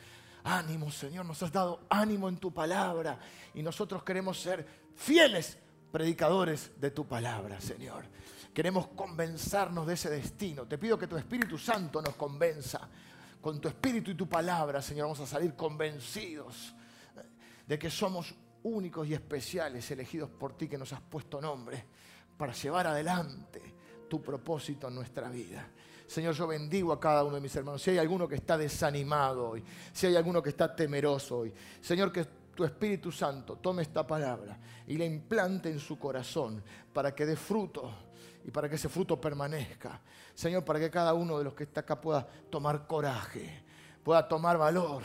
Ánimo, 0.43 0.89
Señor, 0.89 1.25
nos 1.25 1.43
has 1.43 1.51
dado 1.51 1.81
ánimo 1.89 2.27
en 2.27 2.37
tu 2.37 2.51
palabra 2.51 3.19
y 3.53 3.61
nosotros 3.61 4.01
queremos 4.03 4.39
ser 4.39 4.65
fieles 4.95 5.59
predicadores 5.91 6.71
de 6.79 6.89
tu 6.89 7.05
palabra, 7.05 7.61
Señor. 7.61 8.05
Queremos 8.51 8.87
convencernos 8.87 9.85
de 9.85 9.93
ese 9.93 10.09
destino. 10.09 10.65
Te 10.65 10.77
pido 10.77 10.97
que 10.97 11.07
tu 11.07 11.17
Espíritu 11.17 11.57
Santo 11.57 12.01
nos 12.01 12.15
convenza. 12.15 12.89
Con 13.39 13.59
tu 13.59 13.67
Espíritu 13.67 14.11
y 14.11 14.15
tu 14.15 14.27
palabra, 14.27 14.81
Señor, 14.81 15.05
vamos 15.05 15.19
a 15.19 15.27
salir 15.27 15.55
convencidos 15.55 16.75
de 17.65 17.79
que 17.79 17.89
somos 17.89 18.35
únicos 18.63 19.07
y 19.07 19.13
especiales, 19.13 19.89
elegidos 19.89 20.29
por 20.29 20.55
ti 20.55 20.67
que 20.67 20.77
nos 20.77 20.93
has 20.93 21.01
puesto 21.01 21.41
nombre, 21.41 21.85
para 22.41 22.53
llevar 22.53 22.87
adelante 22.87 23.61
tu 24.09 24.19
propósito 24.19 24.87
en 24.87 24.95
nuestra 24.95 25.29
vida. 25.29 25.63
Señor, 26.07 26.33
yo 26.33 26.47
bendigo 26.47 26.91
a 26.91 26.99
cada 26.99 27.23
uno 27.23 27.35
de 27.35 27.41
mis 27.41 27.55
hermanos. 27.55 27.83
Si 27.83 27.91
hay 27.91 27.99
alguno 27.99 28.27
que 28.27 28.33
está 28.33 28.57
desanimado 28.57 29.49
hoy, 29.49 29.63
si 29.93 30.07
hay 30.07 30.15
alguno 30.15 30.41
que 30.41 30.49
está 30.49 30.75
temeroso 30.75 31.37
hoy, 31.37 31.53
Señor, 31.79 32.11
que 32.11 32.25
tu 32.55 32.63
Espíritu 32.63 33.11
Santo 33.11 33.57
tome 33.57 33.83
esta 33.83 34.07
palabra 34.07 34.57
y 34.87 34.97
la 34.97 35.05
implante 35.05 35.69
en 35.69 35.79
su 35.79 35.99
corazón 35.99 36.63
para 36.91 37.13
que 37.13 37.27
dé 37.27 37.35
fruto 37.35 37.93
y 38.43 38.49
para 38.49 38.67
que 38.67 38.73
ese 38.73 38.89
fruto 38.89 39.21
permanezca. 39.21 40.01
Señor, 40.33 40.65
para 40.65 40.79
que 40.79 40.89
cada 40.89 41.13
uno 41.13 41.37
de 41.37 41.43
los 41.43 41.53
que 41.53 41.65
está 41.65 41.81
acá 41.81 42.01
pueda 42.01 42.27
tomar 42.49 42.87
coraje, 42.87 43.63
pueda 44.03 44.27
tomar 44.27 44.57
valor 44.57 45.03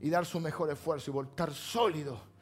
y 0.00 0.10
dar 0.10 0.24
su 0.24 0.38
mejor 0.38 0.70
esfuerzo 0.70 1.10
y 1.10 1.14
voltar 1.14 1.52
sólido 1.52 2.33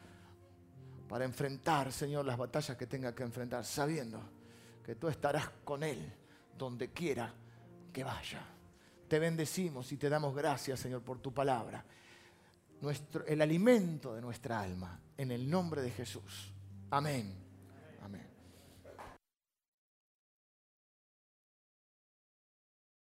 para 1.13 1.27
enfrentar, 1.27 1.93
Señor, 1.93 2.25
las 2.25 2.39
batallas 2.39 2.75
que 2.75 2.87
tenga 2.87 3.15
que 3.15 3.23
enfrentar, 3.23 3.67
sabiendo 3.67 4.19
que 4.83 4.95
tú 4.95 5.09
estarás 5.09 5.47
con 5.63 5.83
Él 5.83 6.11
donde 6.57 6.89
quiera 6.89 7.31
que 7.93 8.03
vaya. 8.03 8.43
Te 9.09 9.19
bendecimos 9.19 9.93
y 9.93 9.99
te 9.99 10.09
damos 10.09 10.35
gracias, 10.35 10.81
Señor, 10.81 11.03
por 11.03 11.19
tu 11.19 11.31
palabra. 11.31 11.85
Nuestro, 12.81 13.27
el 13.27 13.43
alimento 13.43 14.15
de 14.15 14.23
nuestra 14.23 14.63
alma, 14.63 14.99
en 15.19 15.33
el 15.33 15.51
nombre 15.51 15.83
de 15.83 15.91
Jesús. 15.91 16.51
Amén. 16.91 17.42